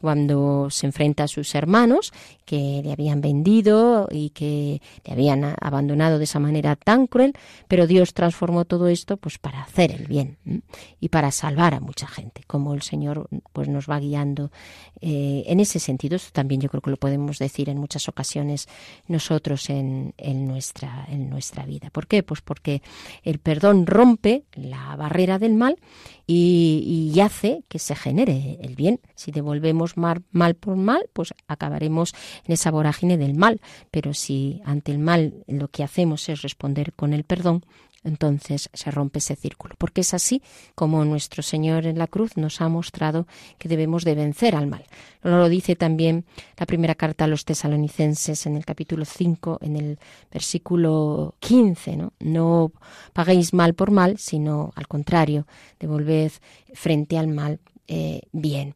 cuando 0.00 0.68
se 0.70 0.86
enfrenta 0.86 1.24
a 1.24 1.28
sus 1.28 1.54
hermanos 1.54 2.12
que 2.46 2.80
le 2.82 2.92
habían 2.92 3.20
vendido 3.20 4.08
y 4.10 4.30
que 4.30 4.80
le 5.04 5.12
habían 5.12 5.54
abandonado 5.60 6.18
de 6.18 6.24
esa 6.24 6.40
manera 6.40 6.74
tan 6.74 7.06
cruel, 7.06 7.34
pero 7.68 7.86
Dios 7.86 8.14
transformó 8.14 8.64
todo 8.64 8.88
esto 8.88 9.18
pues 9.18 9.38
para 9.38 9.62
hacer 9.62 9.92
el 9.92 10.06
bien 10.06 10.38
y 11.00 11.10
para 11.10 11.30
salvar 11.30 11.74
a 11.74 11.80
mucha 11.80 12.06
gente, 12.06 12.42
como 12.46 12.74
el 12.74 12.82
Señor 12.82 13.28
pues 13.52 13.68
nos 13.68 13.88
va 13.88 14.00
guiando 14.00 14.50
eh, 15.00 15.44
en 15.46 15.60
ese 15.60 15.78
sentido. 15.78 16.16
Esto 16.16 16.30
también 16.32 16.60
yo 16.60 16.70
creo 16.70 16.80
que 16.80 16.90
lo 16.90 16.96
podemos 16.96 17.38
decir 17.38 17.68
en 17.68 17.78
muchas 17.78 18.08
ocasiones 18.08 18.68
nosotros 19.06 19.68
en, 19.68 20.14
en, 20.16 20.48
nuestra, 20.48 21.06
en 21.10 21.28
nuestra 21.28 21.66
vida. 21.66 21.90
¿Por 21.90 22.06
qué? 22.06 22.22
Pues 22.22 22.40
porque 22.40 22.82
el 23.22 23.38
perdón 23.38 23.86
rompe 23.86 24.44
la 24.54 24.96
barrera 24.96 25.38
del 25.38 25.54
mal 25.54 25.78
y, 26.26 26.82
y 26.86 26.99
hace 27.18 27.64
que 27.68 27.80
se 27.80 27.96
genere 27.96 28.58
el 28.62 28.76
bien. 28.76 29.00
Si 29.16 29.32
devolvemos 29.32 29.96
mal 29.96 30.54
por 30.54 30.76
mal, 30.76 31.08
pues 31.12 31.34
acabaremos 31.48 32.14
en 32.44 32.52
esa 32.52 32.70
vorágine 32.70 33.18
del 33.18 33.34
mal. 33.34 33.60
Pero 33.90 34.14
si 34.14 34.60
ante 34.64 34.92
el 34.92 35.00
mal 35.00 35.42
lo 35.48 35.66
que 35.68 35.82
hacemos 35.82 36.28
es 36.28 36.42
responder 36.42 36.92
con 36.92 37.12
el 37.12 37.24
perdón, 37.24 37.64
entonces 38.04 38.70
se 38.72 38.90
rompe 38.90 39.18
ese 39.18 39.36
círculo, 39.36 39.74
porque 39.78 40.00
es 40.00 40.14
así 40.14 40.42
como 40.74 41.04
nuestro 41.04 41.42
Señor 41.42 41.86
en 41.86 41.98
la 41.98 42.06
cruz 42.06 42.36
nos 42.36 42.60
ha 42.60 42.68
mostrado 42.68 43.26
que 43.58 43.68
debemos 43.68 44.04
de 44.04 44.14
vencer 44.14 44.56
al 44.56 44.66
mal. 44.66 44.84
Lo 45.22 45.48
dice 45.48 45.76
también 45.76 46.24
la 46.56 46.66
primera 46.66 46.94
carta 46.94 47.24
a 47.24 47.28
los 47.28 47.44
tesalonicenses 47.44 48.46
en 48.46 48.56
el 48.56 48.64
capítulo 48.64 49.04
5, 49.04 49.58
en 49.62 49.76
el 49.76 49.98
versículo 50.32 51.34
15, 51.40 51.96
¿no? 51.96 52.12
No 52.20 52.72
paguéis 53.12 53.52
mal 53.52 53.74
por 53.74 53.90
mal, 53.90 54.18
sino 54.18 54.72
al 54.76 54.88
contrario, 54.88 55.46
devolved 55.78 56.32
frente 56.72 57.18
al 57.18 57.28
mal 57.28 57.60
eh, 57.86 58.22
bien 58.32 58.74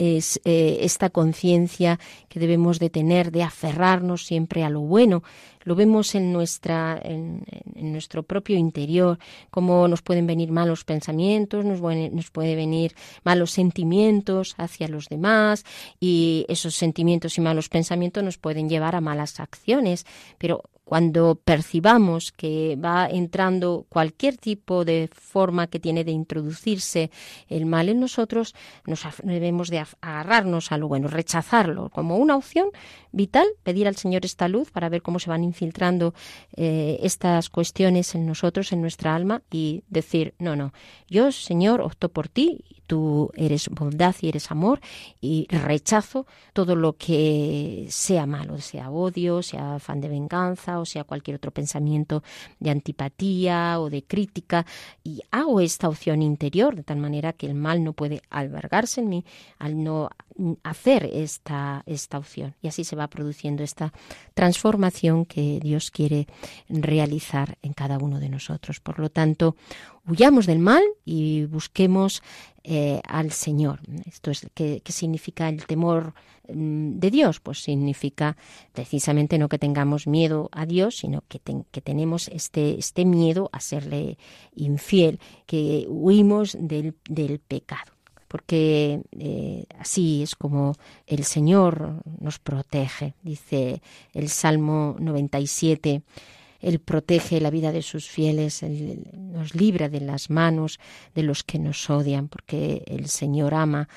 es 0.00 0.40
eh, 0.46 0.78
esta 0.80 1.10
conciencia 1.10 2.00
que 2.30 2.40
debemos 2.40 2.78
de 2.78 2.88
tener 2.88 3.30
de 3.30 3.42
aferrarnos 3.42 4.24
siempre 4.24 4.64
a 4.64 4.70
lo 4.70 4.80
bueno. 4.80 5.22
Lo 5.62 5.74
vemos 5.74 6.14
en, 6.14 6.32
nuestra, 6.32 6.98
en, 7.04 7.44
nuestro 7.74 8.22
propio 8.22 8.56
interior, 8.56 9.18
cómo 9.50 9.86
nos 9.88 10.00
pueden 10.00 10.26
venir 10.26 10.50
malos 10.50 10.84
pensamientos, 10.84 11.66
nos, 11.66 11.82
nos 11.82 12.30
pueden 12.30 12.56
venir 12.56 12.94
malos 13.24 13.50
sentimientos 13.50 14.54
hacia 14.56 14.88
los 14.88 15.08
demás 15.10 15.66
y 16.00 16.46
esos 16.48 16.74
sentimientos 16.74 17.36
y 17.36 17.42
malos 17.42 17.68
pensamientos 17.68 18.24
nos 18.24 18.38
pueden 18.38 18.70
llevar 18.70 18.96
a 18.96 19.02
malas 19.02 19.38
acciones. 19.38 20.06
Pero 20.38 20.62
cuando 20.90 21.36
percibamos 21.36 22.32
que 22.32 22.76
va 22.84 23.06
entrando 23.08 23.86
cualquier 23.88 24.36
tipo 24.38 24.84
de 24.84 25.08
forma 25.12 25.68
que 25.68 25.78
tiene 25.78 26.02
de 26.02 26.10
introducirse 26.10 27.12
el 27.48 27.64
mal 27.64 27.88
en 27.88 28.00
nosotros, 28.00 28.56
nos 28.86 29.06
debemos 29.22 29.70
de 29.70 29.84
agarrarnos 30.00 30.72
a 30.72 30.78
lo 30.78 30.88
bueno, 30.88 31.06
rechazarlo 31.06 31.90
como 31.90 32.16
una 32.16 32.34
opción 32.34 32.70
vital, 33.12 33.46
pedir 33.62 33.88
al 33.88 33.96
Señor 33.96 34.24
esta 34.24 34.48
luz 34.48 34.70
para 34.70 34.88
ver 34.88 35.02
cómo 35.02 35.18
se 35.18 35.30
van 35.30 35.44
infiltrando 35.44 36.14
eh, 36.56 36.98
estas 37.02 37.50
cuestiones 37.50 38.14
en 38.14 38.26
nosotros, 38.26 38.72
en 38.72 38.80
nuestra 38.80 39.14
alma, 39.14 39.42
y 39.50 39.82
decir, 39.88 40.34
no, 40.38 40.56
no, 40.56 40.72
yo, 41.08 41.32
Señor, 41.32 41.80
opto 41.80 42.08
por 42.08 42.28
ti, 42.28 42.64
tú 42.86 43.30
eres 43.36 43.68
bondad 43.68 44.16
y 44.20 44.28
eres 44.28 44.50
amor, 44.50 44.80
y 45.20 45.46
rechazo 45.48 46.26
todo 46.52 46.74
lo 46.74 46.94
que 46.94 47.86
sea 47.88 48.26
malo, 48.26 48.58
sea 48.58 48.90
odio, 48.90 49.42
sea 49.42 49.76
afán 49.76 50.00
de 50.00 50.08
venganza, 50.08 50.80
o 50.80 50.84
sea 50.84 51.04
cualquier 51.04 51.36
otro 51.36 51.52
pensamiento 51.52 52.24
de 52.58 52.70
antipatía 52.70 53.78
o 53.78 53.90
de 53.90 54.02
crítica, 54.02 54.66
y 55.04 55.22
hago 55.30 55.60
esta 55.60 55.88
opción 55.88 56.20
interior 56.20 56.74
de 56.74 56.82
tal 56.82 56.98
manera 56.98 57.32
que 57.32 57.46
el 57.46 57.54
mal 57.54 57.84
no 57.84 57.92
puede 57.92 58.22
albergarse 58.28 59.00
en 59.00 59.08
mí 59.08 59.24
al 59.58 59.82
no 59.82 60.10
hacer 60.62 61.08
esta, 61.12 61.82
esta 61.86 62.18
opción. 62.18 62.54
Y 62.62 62.68
así 62.68 62.84
se 62.84 62.96
va 62.96 62.99
produciendo 63.08 63.62
esta 63.62 63.92
transformación 64.34 65.24
que 65.24 65.60
Dios 65.60 65.90
quiere 65.90 66.26
realizar 66.68 67.58
en 67.62 67.72
cada 67.72 67.98
uno 67.98 68.20
de 68.20 68.28
nosotros. 68.28 68.80
Por 68.80 68.98
lo 68.98 69.10
tanto, 69.10 69.56
huyamos 70.06 70.46
del 70.46 70.58
mal 70.58 70.82
y 71.04 71.44
busquemos 71.44 72.22
eh, 72.64 73.00
al 73.06 73.32
Señor. 73.32 73.80
Esto 74.06 74.30
es 74.30 74.46
¿qué, 74.54 74.82
significa 74.86 75.48
el 75.48 75.66
temor 75.66 76.14
mm, 76.52 76.98
de 76.98 77.10
Dios? 77.10 77.40
Pues 77.40 77.62
significa 77.62 78.36
precisamente 78.72 79.38
no 79.38 79.48
que 79.48 79.58
tengamos 79.58 80.06
miedo 80.06 80.48
a 80.52 80.66
Dios, 80.66 80.98
sino 80.98 81.24
que, 81.28 81.40
que 81.70 81.80
tenemos 81.80 82.28
este, 82.28 82.78
este 82.78 83.04
miedo 83.04 83.48
a 83.52 83.60
serle 83.60 84.18
infiel, 84.54 85.20
que 85.46 85.86
huimos 85.88 86.56
del, 86.60 86.96
del 87.08 87.38
pecado 87.38 87.99
porque 88.30 89.02
eh, 89.18 89.64
así 89.80 90.22
es 90.22 90.36
como 90.36 90.76
el 91.08 91.24
Señor 91.24 92.00
nos 92.20 92.38
protege. 92.38 93.14
Dice 93.24 93.82
el 94.14 94.28
Salmo 94.28 94.94
97, 95.00 96.02
Él 96.60 96.78
protege 96.78 97.40
la 97.40 97.50
vida 97.50 97.72
de 97.72 97.82
sus 97.82 98.08
fieles, 98.08 98.62
nos 98.62 99.56
libra 99.56 99.88
de 99.88 100.00
las 100.00 100.30
manos 100.30 100.78
de 101.12 101.24
los 101.24 101.42
que 101.42 101.58
nos 101.58 101.90
odian, 101.90 102.28
porque 102.28 102.84
el 102.86 103.08
Señor 103.08 103.52
ama 103.52 103.88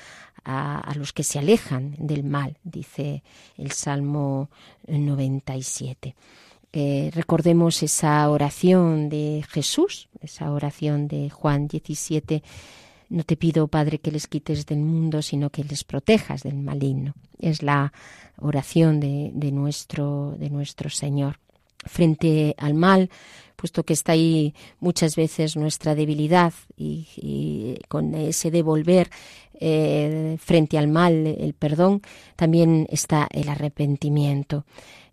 a, 0.44 0.92
los 0.96 1.12
que 1.12 1.22
se 1.22 1.38
alejan 1.38 1.94
del 1.96 2.24
mal, 2.24 2.58
dice 2.64 3.22
el 3.56 3.70
Salmo 3.70 4.50
97. 4.88 6.16
Eh, 6.72 7.12
recordemos 7.14 7.84
esa 7.84 8.28
oración 8.28 9.08
de 9.08 9.44
Jesús, 9.48 10.08
esa 10.20 10.50
oración 10.50 11.06
de 11.06 11.30
Juan 11.30 11.68
17, 11.68 12.42
no 13.14 13.22
te 13.22 13.36
pido, 13.36 13.68
Padre, 13.68 14.00
que 14.00 14.10
les 14.10 14.26
quites 14.26 14.66
del 14.66 14.80
mundo, 14.80 15.22
sino 15.22 15.48
que 15.48 15.62
les 15.62 15.84
protejas 15.84 16.42
del 16.42 16.56
maligno. 16.56 17.14
Es 17.38 17.62
la 17.62 17.92
oración 18.38 18.98
de, 18.98 19.30
nuestro, 19.52 20.34
de 20.36 20.50
nuestro 20.50 20.90
Señor. 20.90 21.38
Frente 21.86 22.54
al 22.58 22.74
mal, 22.74 23.10
puesto 23.54 23.84
que 23.84 23.92
está 23.92 24.12
ahí 24.12 24.54
muchas 24.80 25.14
veces 25.14 25.56
nuestra 25.56 25.94
debilidad 25.94 26.52
y, 26.76 27.78
con 27.88 28.14
ese 28.14 28.50
devolver 28.50 29.10
eh, 29.60 30.36
frente 30.40 30.76
al 30.76 30.88
mal, 30.88 31.26
el 31.26 31.54
perdón, 31.54 32.02
también 32.34 32.88
está 32.90 33.28
el 33.30 33.48
arrepentimiento. 33.48 34.64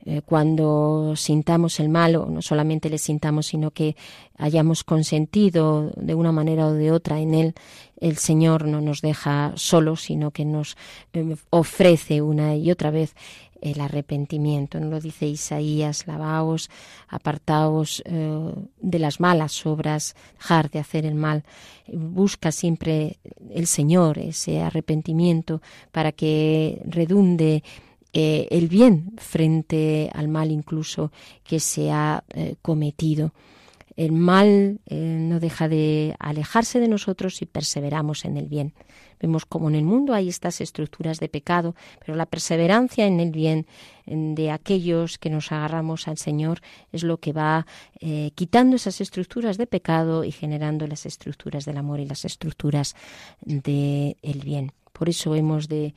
eh, 0.04 0.22
cuando 0.26 1.14
sintamos 1.16 1.80
el 1.80 1.90
mal, 1.90 2.16
o 2.16 2.26
no 2.26 2.42
solamente 2.42 2.90
le 2.90 2.98
sintamos, 2.98 3.48
sino 3.48 3.70
que 3.70 3.96
hayamos 4.38 4.84
consentido 4.84 5.92
de 5.96 6.16
una 6.16 6.32
manera 6.32 6.68
o 6.68 6.74
de 6.74 6.92
otra 6.92 7.20
en 7.20 7.36
él, 7.36 7.54
el 8.02 8.18
Señor 8.18 8.68
no 8.68 8.82
nos 8.82 9.02
deja 9.02 9.54
solos, 9.56 10.02
sino 10.02 10.32
que 10.32 10.44
nos 10.44 10.76
eh, 11.14 11.38
ofrece 11.50 12.22
una 12.22 12.56
y 12.56 12.70
otra 12.72 12.92
vez 12.92 13.16
el 13.62 13.80
arrepentimiento. 13.80 14.80
No 14.80 14.90
lo 14.90 15.00
dice 15.00 15.28
Isaías, 15.28 16.08
lavaos, 16.08 16.70
apartaos 17.08 18.02
eh, 18.06 18.54
de 18.82 19.00
las 19.00 19.20
malas 19.20 19.66
obras, 19.66 20.16
dejar 20.40 20.70
de 20.70 20.80
hacer 20.80 21.06
el 21.06 21.16
mal. 21.16 21.44
Busca 21.88 22.52
siempre 22.52 23.18
el 23.52 23.68
Señor 23.68 24.18
ese 24.18 24.62
arrepentimiento 24.62 25.62
para 25.92 26.12
que 26.12 26.82
redunde 26.86 27.64
eh, 28.14 28.48
el 28.52 28.68
bien 28.68 29.14
frente 29.18 30.10
al 30.14 30.28
mal 30.28 30.52
incluso 30.52 31.12
que 31.44 31.60
se 31.60 31.92
ha 31.92 32.24
eh, 32.34 32.56
cometido. 32.62 33.34
El 33.96 34.12
mal 34.12 34.80
no 34.90 35.40
deja 35.40 35.68
de 35.68 36.16
alejarse 36.20 36.80
de 36.80 36.88
nosotros 36.88 37.36
si 37.36 37.46
perseveramos 37.46 38.26
en 38.26 38.38
el 38.38 38.48
bien. 38.48 38.74
Vemos 39.22 39.46
como 39.46 39.70
en 39.70 39.76
el 39.76 39.84
mundo 39.84 40.14
hay 40.14 40.30
estas 40.30 40.62
estructuras 40.62 41.20
de 41.20 41.30
pecado, 41.30 41.76
pero 42.00 42.16
la 42.16 42.26
perseverancia 42.26 43.06
en 43.06 43.20
el 43.20 43.32
bien 43.32 43.68
de 44.08 44.50
aquellos 44.50 45.20
que 45.20 45.30
nos 45.30 45.52
agarramos 45.52 46.08
al 46.08 46.18
Señor 46.18 46.62
es 46.92 47.04
lo 47.04 47.18
que 47.18 47.32
va 47.32 47.68
eh, 48.00 48.32
quitando 48.34 48.76
esas 48.76 49.00
estructuras 49.00 49.58
de 49.58 49.68
pecado 49.68 50.24
y 50.24 50.32
generando 50.32 50.88
las 50.88 51.06
estructuras 51.06 51.66
del 51.66 51.78
amor 51.78 52.00
y 52.00 52.06
las 52.06 52.26
estructuras 52.26 52.96
del 53.42 54.42
bien. 54.44 54.72
Por 54.92 55.08
eso 55.08 55.36
hemos 55.36 55.68
de 55.68 55.94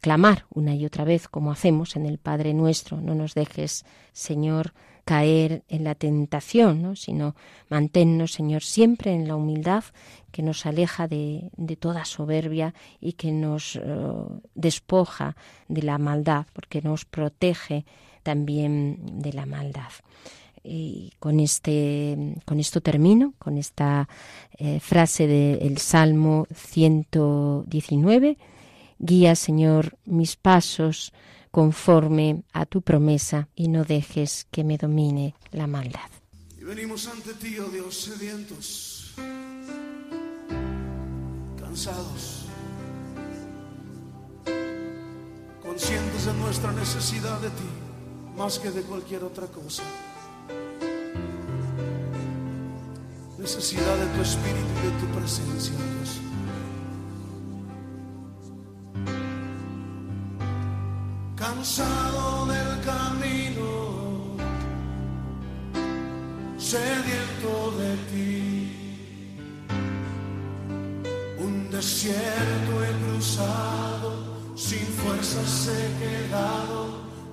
clamar 0.00 0.46
una 0.50 0.74
y 0.74 0.86
otra 0.86 1.04
vez, 1.04 1.28
como 1.28 1.50
hacemos 1.50 1.96
en 1.96 2.06
el 2.06 2.18
Padre 2.18 2.54
nuestro, 2.54 3.00
no 3.00 3.16
nos 3.16 3.34
dejes, 3.34 3.84
Señor, 4.12 4.72
caer 5.04 5.62
en 5.68 5.84
la 5.84 5.94
tentación, 5.94 6.82
¿no? 6.82 6.96
sino 6.96 7.34
manténnos, 7.68 8.32
Señor, 8.32 8.62
siempre 8.62 9.12
en 9.12 9.28
la 9.28 9.36
humildad 9.36 9.84
que 10.30 10.42
nos 10.42 10.66
aleja 10.66 11.08
de, 11.08 11.50
toda 11.78 12.04
soberbia 12.04 12.74
y 13.00 13.14
que 13.14 13.32
nos 13.32 13.76
eh, 13.76 13.80
despoja 14.54 15.36
de 15.68 15.82
la 15.82 15.98
maldad, 15.98 16.46
porque 16.52 16.82
nos 16.82 17.04
protege 17.04 17.84
también 18.22 18.98
de 19.20 19.32
la 19.32 19.46
maldad. 19.46 19.90
Y 20.62 21.12
con, 21.18 21.40
este, 21.40 22.34
con 22.44 22.60
esto 22.60 22.80
termino, 22.80 23.32
con 23.38 23.56
esta 23.56 24.08
eh, 24.58 24.78
frase 24.78 25.26
del 25.26 25.78
Salmo 25.78 26.46
119. 26.54 28.36
Guía, 28.98 29.34
Señor, 29.34 29.96
mis 30.04 30.36
pasos 30.36 31.14
conforme 31.50 32.44
a 32.52 32.66
tu 32.66 32.82
promesa 32.82 33.48
y 33.54 33.68
no 33.68 33.84
dejes 33.84 34.46
que 34.50 34.64
me 34.64 34.78
domine 34.78 35.34
la 35.52 35.66
maldad. 35.66 36.10
Y 36.58 36.64
venimos 36.64 37.06
ante 37.08 37.34
ti, 37.34 37.58
oh 37.58 37.68
Dios, 37.68 37.94
sedientos, 37.96 39.14
cansados, 41.58 42.46
conscientes 45.62 46.26
de 46.26 46.34
nuestra 46.34 46.72
necesidad 46.72 47.40
de 47.40 47.48
ti, 47.50 47.68
más 48.36 48.58
que 48.58 48.70
de 48.70 48.82
cualquier 48.82 49.24
otra 49.24 49.46
cosa. 49.46 49.82
Necesidad 53.38 53.96
de 53.96 54.06
tu 54.14 54.20
espíritu 54.20 54.68
y 54.82 54.86
de 54.86 55.00
tu 55.00 55.18
presencia, 55.18 55.74
Dios. 55.74 56.29
Cansado 61.40 62.44
del 62.52 62.72
camino, 62.84 64.36
sediento 66.58 67.52
de 67.80 67.92
ti. 68.10 68.36
Un 71.38 71.70
desierto 71.70 72.72
he 72.84 72.92
cruzado, 73.02 74.08
sin 74.54 74.86
fuerzas 75.00 75.68
he 75.72 75.86
quedado, 76.02 76.78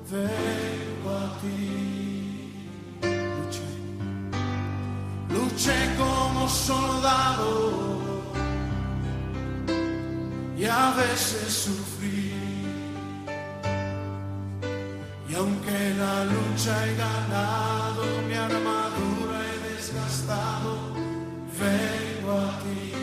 vengo 0.10 1.10
a 1.24 1.28
ti. 1.42 2.54
Luché, 3.36 3.70
luché 5.36 5.80
como 5.98 6.48
soldado 6.48 7.52
y 10.58 10.64
a 10.64 10.92
veces 10.92 11.54
sufrí 11.66 12.27
lucha 16.58 16.86
he 16.88 16.96
ganado, 16.96 18.04
mi 18.28 18.34
armadura 18.34 19.38
he 19.46 19.58
desgastado, 19.70 20.72
vengo 21.60 22.32
a 22.32 22.60
ti 22.60 22.94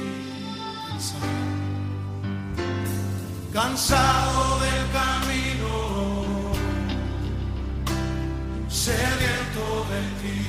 cansado, 3.53 4.59
del 4.59 4.85
camino, 4.99 5.73
sediento 8.69 9.65
de 9.93 10.01
ti. 10.21 10.41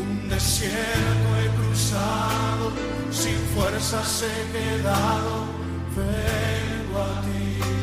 Un 0.00 0.28
desierto 0.30 1.28
he 1.38 1.48
cruzado, 1.58 2.72
sin 3.10 3.38
fuerzas 3.54 4.22
he 4.22 4.38
quedado, 4.52 5.44
vengo 5.94 6.98
a 7.02 7.20
ti. 7.20 7.79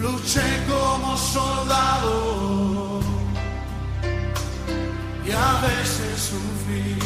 Luché 0.00 0.64
como 0.68 1.16
soldado 1.16 3.00
y 5.26 5.30
a 5.30 5.60
veces 5.66 6.14
sufrí. 6.30 6.98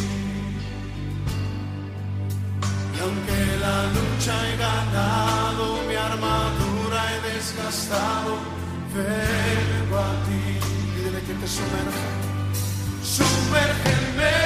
Y 2.94 2.98
aunque 3.00 3.40
la 3.61 3.78
lucha 3.96 4.33
he 4.48 4.57
ganado, 4.57 5.64
mi 5.88 5.94
armadura 5.94 6.98
he 7.12 7.35
desgastado, 7.35 8.37
vengo 8.94 9.98
a 9.98 10.12
ti. 10.26 10.42
Dile 10.96 11.20
que 11.26 11.35
te 11.35 11.48
sumerja, 11.48 12.07
sumérgeme. 13.02 14.41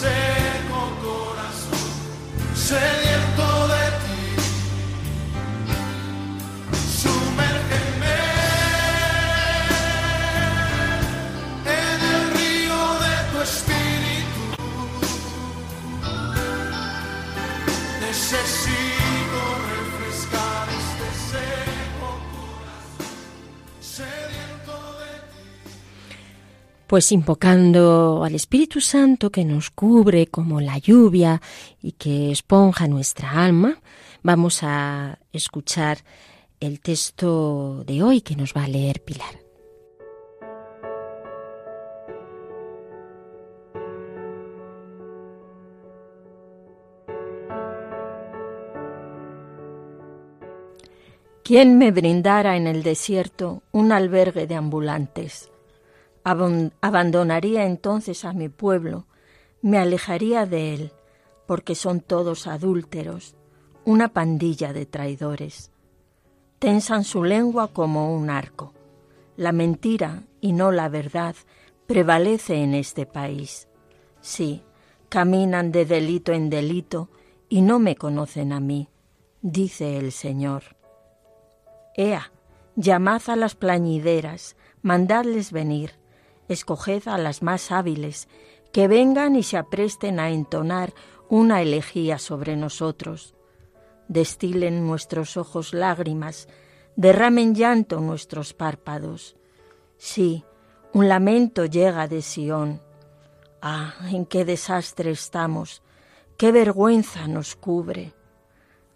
Seco 0.00 0.80
corazón, 1.04 1.84
sediento 2.54 3.19
Pues 26.90 27.12
invocando 27.12 28.24
al 28.24 28.34
Espíritu 28.34 28.80
Santo 28.80 29.30
que 29.30 29.44
nos 29.44 29.70
cubre 29.70 30.26
como 30.26 30.60
la 30.60 30.76
lluvia 30.76 31.40
y 31.80 31.92
que 31.92 32.32
esponja 32.32 32.88
nuestra 32.88 33.30
alma, 33.44 33.80
vamos 34.24 34.64
a 34.64 35.20
escuchar 35.32 35.98
el 36.58 36.80
texto 36.80 37.84
de 37.84 38.02
hoy 38.02 38.22
que 38.22 38.34
nos 38.34 38.54
va 38.54 38.64
a 38.64 38.68
leer 38.68 39.04
Pilar. 39.04 39.38
¿Quién 51.44 51.78
me 51.78 51.92
brindara 51.92 52.56
en 52.56 52.66
el 52.66 52.82
desierto 52.82 53.62
un 53.70 53.92
albergue 53.92 54.48
de 54.48 54.56
ambulantes? 54.56 55.50
Abandonaría 56.22 57.64
entonces 57.64 58.24
a 58.24 58.32
mi 58.32 58.48
pueblo, 58.48 59.06
me 59.62 59.78
alejaría 59.78 60.46
de 60.46 60.74
él, 60.74 60.92
porque 61.46 61.74
son 61.74 62.00
todos 62.00 62.46
adúlteros, 62.46 63.36
una 63.84 64.08
pandilla 64.08 64.72
de 64.72 64.86
traidores. 64.86 65.70
Tensan 66.58 67.04
su 67.04 67.24
lengua 67.24 67.68
como 67.68 68.14
un 68.14 68.30
arco. 68.30 68.74
La 69.36 69.52
mentira 69.52 70.24
y 70.40 70.52
no 70.52 70.70
la 70.70 70.88
verdad 70.88 71.34
prevalece 71.86 72.62
en 72.62 72.74
este 72.74 73.06
país. 73.06 73.68
Sí, 74.20 74.62
caminan 75.08 75.72
de 75.72 75.86
delito 75.86 76.32
en 76.32 76.50
delito 76.50 77.08
y 77.48 77.62
no 77.62 77.78
me 77.78 77.96
conocen 77.96 78.52
a 78.52 78.60
mí, 78.60 78.88
dice 79.40 79.96
el 79.96 80.12
Señor. 80.12 80.76
Ea, 81.96 82.30
Llamad 82.76 83.20
a 83.26 83.36
las 83.36 83.56
plañideras, 83.56 84.56
mandadles 84.80 85.52
venir, 85.52 85.98
escoged 86.50 87.08
a 87.08 87.16
las 87.16 87.42
más 87.42 87.72
hábiles, 87.72 88.28
que 88.72 88.88
vengan 88.88 89.36
y 89.36 89.42
se 89.42 89.56
apresten 89.56 90.20
a 90.20 90.30
entonar 90.30 90.92
una 91.28 91.62
elegía 91.62 92.18
sobre 92.18 92.56
nosotros. 92.56 93.34
Destilen 94.08 94.86
nuestros 94.86 95.36
ojos 95.36 95.72
lágrimas, 95.72 96.48
derramen 96.96 97.54
llanto 97.54 98.00
nuestros 98.00 98.52
párpados. 98.52 99.36
Sí, 99.96 100.44
un 100.92 101.08
lamento 101.08 101.64
llega 101.64 102.06
de 102.08 102.20
Sión. 102.20 102.82
Ah, 103.62 103.94
en 104.10 104.26
qué 104.26 104.44
desastre 104.44 105.10
estamos, 105.10 105.82
qué 106.36 106.52
vergüenza 106.52 107.26
nos 107.28 107.56
cubre 107.56 108.14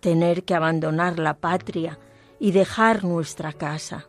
tener 0.05 0.45
que 0.45 0.55
abandonar 0.55 1.19
la 1.19 1.39
patria 1.39 1.99
y 2.39 2.53
dejar 2.53 3.05
nuestra 3.05 3.55
casa. 3.55 4.07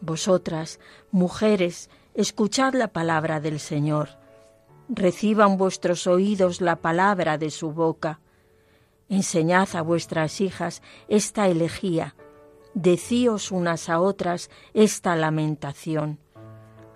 Vosotras, 0.00 0.78
mujeres, 1.10 1.90
escuchad 2.14 2.74
la 2.74 2.88
palabra 2.88 3.40
del 3.40 3.58
Señor. 3.58 4.10
Reciban 4.88 5.56
vuestros 5.58 6.06
oídos 6.06 6.60
la 6.60 6.76
palabra 6.76 7.38
de 7.38 7.50
su 7.50 7.72
boca. 7.72 8.20
Enseñad 9.08 9.68
a 9.74 9.82
vuestras 9.82 10.40
hijas 10.40 10.80
esta 11.08 11.48
elegía. 11.48 12.14
Decíos 12.74 13.50
unas 13.50 13.88
a 13.88 14.00
otras 14.00 14.48
esta 14.74 15.16
lamentación. 15.16 16.20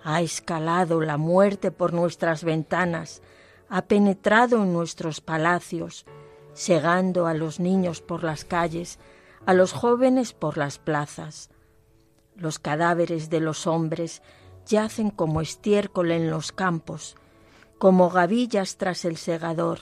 Ha 0.03 0.21
escalado 0.21 1.01
la 1.01 1.17
muerte 1.17 1.71
por 1.71 1.93
nuestras 1.93 2.45
ventanas, 2.45 3.21
ha 3.67 3.83
penetrado 3.83 4.63
en 4.63 4.71
nuestros 4.71 5.19
palacios, 5.19 6.05
segando 6.53 7.27
a 7.27 7.33
los 7.33 7.59
niños 7.59 8.01
por 8.01 8.23
las 8.23 8.45
calles, 8.45 8.97
a 9.45 9.53
los 9.53 9.73
jóvenes 9.73 10.31
por 10.31 10.57
las 10.57 10.79
plazas. 10.79 11.49
Los 12.35 12.57
cadáveres 12.59 13.29
de 13.29 13.41
los 13.41 13.67
hombres 13.67 14.21
yacen 14.69 15.09
como 15.09 15.41
estiércol 15.41 16.11
en 16.11 16.29
los 16.29 16.51
campos, 16.51 17.15
como 17.77 18.09
gavillas 18.09 18.77
tras 18.77 19.03
el 19.03 19.17
segador, 19.17 19.81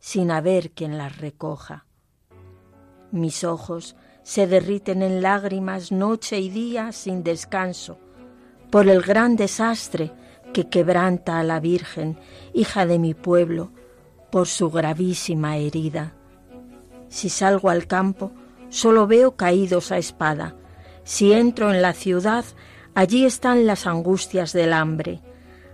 sin 0.00 0.30
haber 0.30 0.72
quien 0.72 0.98
las 0.98 1.18
recoja. 1.18 1.86
Mis 3.12 3.44
ojos 3.44 3.96
se 4.22 4.46
derriten 4.46 5.02
en 5.02 5.22
lágrimas 5.22 5.92
noche 5.92 6.40
y 6.40 6.50
día 6.50 6.92
sin 6.92 7.22
descanso, 7.22 7.98
por 8.70 8.88
el 8.88 9.00
gran 9.00 9.36
desastre 9.36 10.12
que 10.52 10.68
quebranta 10.68 11.38
a 11.38 11.44
la 11.44 11.60
Virgen, 11.60 12.18
hija 12.52 12.84
de 12.84 12.98
mi 12.98 13.14
pueblo, 13.14 13.70
por 14.30 14.48
su 14.48 14.70
gravísima 14.70 15.56
herida. 15.56 16.14
Si 17.08 17.28
salgo 17.28 17.70
al 17.70 17.86
campo, 17.86 18.32
solo 18.68 19.06
veo 19.06 19.36
caídos 19.36 19.92
a 19.92 19.98
espada. 19.98 20.56
Si 21.04 21.32
entro 21.32 21.72
en 21.72 21.82
la 21.82 21.92
ciudad, 21.92 22.44
allí 22.96 23.24
están 23.24 23.66
las 23.66 23.86
angustias 23.86 24.52
del 24.52 24.72
hambre. 24.72 25.20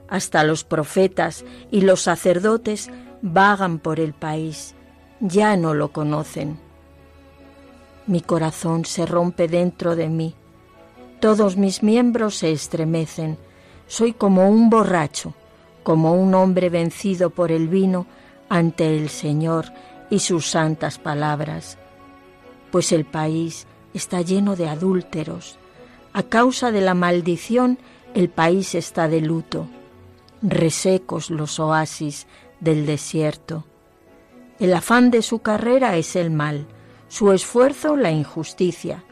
Hasta 0.08 0.44
los 0.44 0.64
profetas 0.64 1.46
y 1.70 1.80
los 1.80 2.02
sacerdotes 2.02 2.90
vagan 3.22 3.78
por 3.78 4.00
el 4.00 4.12
país. 4.12 4.74
Ya 5.20 5.56
no 5.56 5.72
lo 5.72 5.92
conocen. 5.92 6.58
Mi 8.06 8.20
corazón 8.20 8.84
se 8.84 9.06
rompe 9.06 9.48
dentro 9.48 9.96
de 9.96 10.08
mí. 10.08 10.34
Todos 11.20 11.56
mis 11.56 11.82
miembros 11.82 12.34
se 12.34 12.50
estremecen. 12.50 13.38
Soy 13.86 14.12
como 14.12 14.50
un 14.50 14.68
borracho, 14.68 15.32
como 15.84 16.14
un 16.14 16.34
hombre 16.34 16.68
vencido 16.68 17.30
por 17.30 17.52
el 17.52 17.68
vino 17.68 18.06
ante 18.48 18.96
el 18.96 19.08
Señor 19.08 19.66
y 20.10 20.18
sus 20.18 20.50
santas 20.50 20.98
palabras, 20.98 21.78
pues 22.70 22.92
el 22.92 23.04
país 23.04 23.66
está 23.94 24.20
lleno 24.20 24.56
de 24.56 24.68
adúlteros. 24.68 25.58
A 26.12 26.22
causa 26.24 26.70
de 26.70 26.82
la 26.82 26.94
maldición 26.94 27.78
el 28.14 28.28
país 28.28 28.74
está 28.74 29.08
de 29.08 29.22
luto, 29.22 29.66
resecos 30.42 31.30
los 31.30 31.58
oasis 31.58 32.26
del 32.60 32.84
desierto. 32.84 33.64
El 34.58 34.74
afán 34.74 35.10
de 35.10 35.22
su 35.22 35.38
carrera 35.38 35.96
es 35.96 36.14
el 36.14 36.30
mal, 36.30 36.66
su 37.08 37.32
esfuerzo 37.32 37.96
la 37.96 38.10
injusticia. 38.10 39.04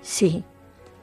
Sí, 0.00 0.44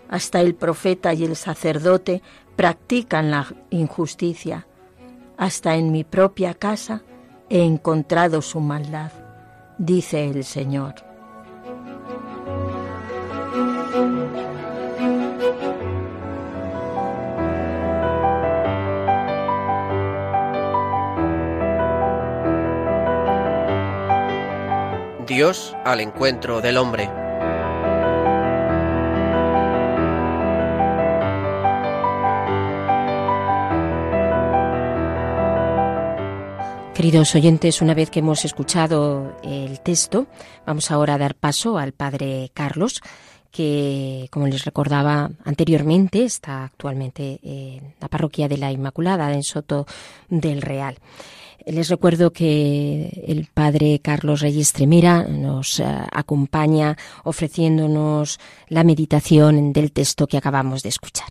hasta 0.09 0.39
el 0.39 0.55
profeta 0.55 1.13
y 1.13 1.25
el 1.25 1.35
sacerdote 1.35 2.21
practican 2.55 3.31
la 3.31 3.47
injusticia. 3.69 4.67
Hasta 5.37 5.75
en 5.75 5.91
mi 5.91 6.05
propia 6.05 6.53
casa 6.53 7.03
he 7.49 7.63
encontrado 7.63 8.41
su 8.41 8.61
maldad, 8.61 9.11
dice 9.77 10.29
el 10.29 10.45
Señor. 10.45 10.95
Dios 25.35 25.75
al 25.83 25.99
encuentro 25.99 26.61
del 26.61 26.77
hombre. 26.77 27.09
Queridos 36.93 37.35
oyentes, 37.35 37.81
una 37.81 37.93
vez 37.93 38.09
que 38.09 38.19
hemos 38.19 38.45
escuchado 38.45 39.35
el 39.43 39.81
texto, 39.81 40.27
vamos 40.65 40.89
ahora 40.89 41.15
a 41.15 41.17
dar 41.17 41.35
paso 41.35 41.77
al 41.77 41.91
Padre 41.91 42.49
Carlos, 42.53 43.01
que, 43.51 44.29
como 44.31 44.47
les 44.47 44.63
recordaba 44.63 45.31
anteriormente, 45.43 46.23
está 46.23 46.63
actualmente 46.63 47.41
en 47.43 47.93
la 47.99 48.07
parroquia 48.07 48.47
de 48.47 48.57
la 48.57 48.71
Inmaculada 48.71 49.33
en 49.33 49.43
Soto 49.43 49.85
del 50.29 50.61
Real. 50.61 50.97
Les 51.65 51.89
recuerdo 51.89 52.31
que 52.31 53.23
el 53.27 53.47
Padre 53.51 53.99
Carlos 53.99 54.41
Reyes 54.41 54.71
Tremera 54.71 55.23
nos 55.23 55.79
eh, 55.79 55.85
acompaña 56.11 56.95
ofreciéndonos 57.23 58.39
la 58.69 58.83
meditación 58.83 59.73
del 59.73 59.91
texto 59.91 60.27
que 60.27 60.37
acabamos 60.37 60.83
de 60.83 60.89
escuchar. 60.89 61.29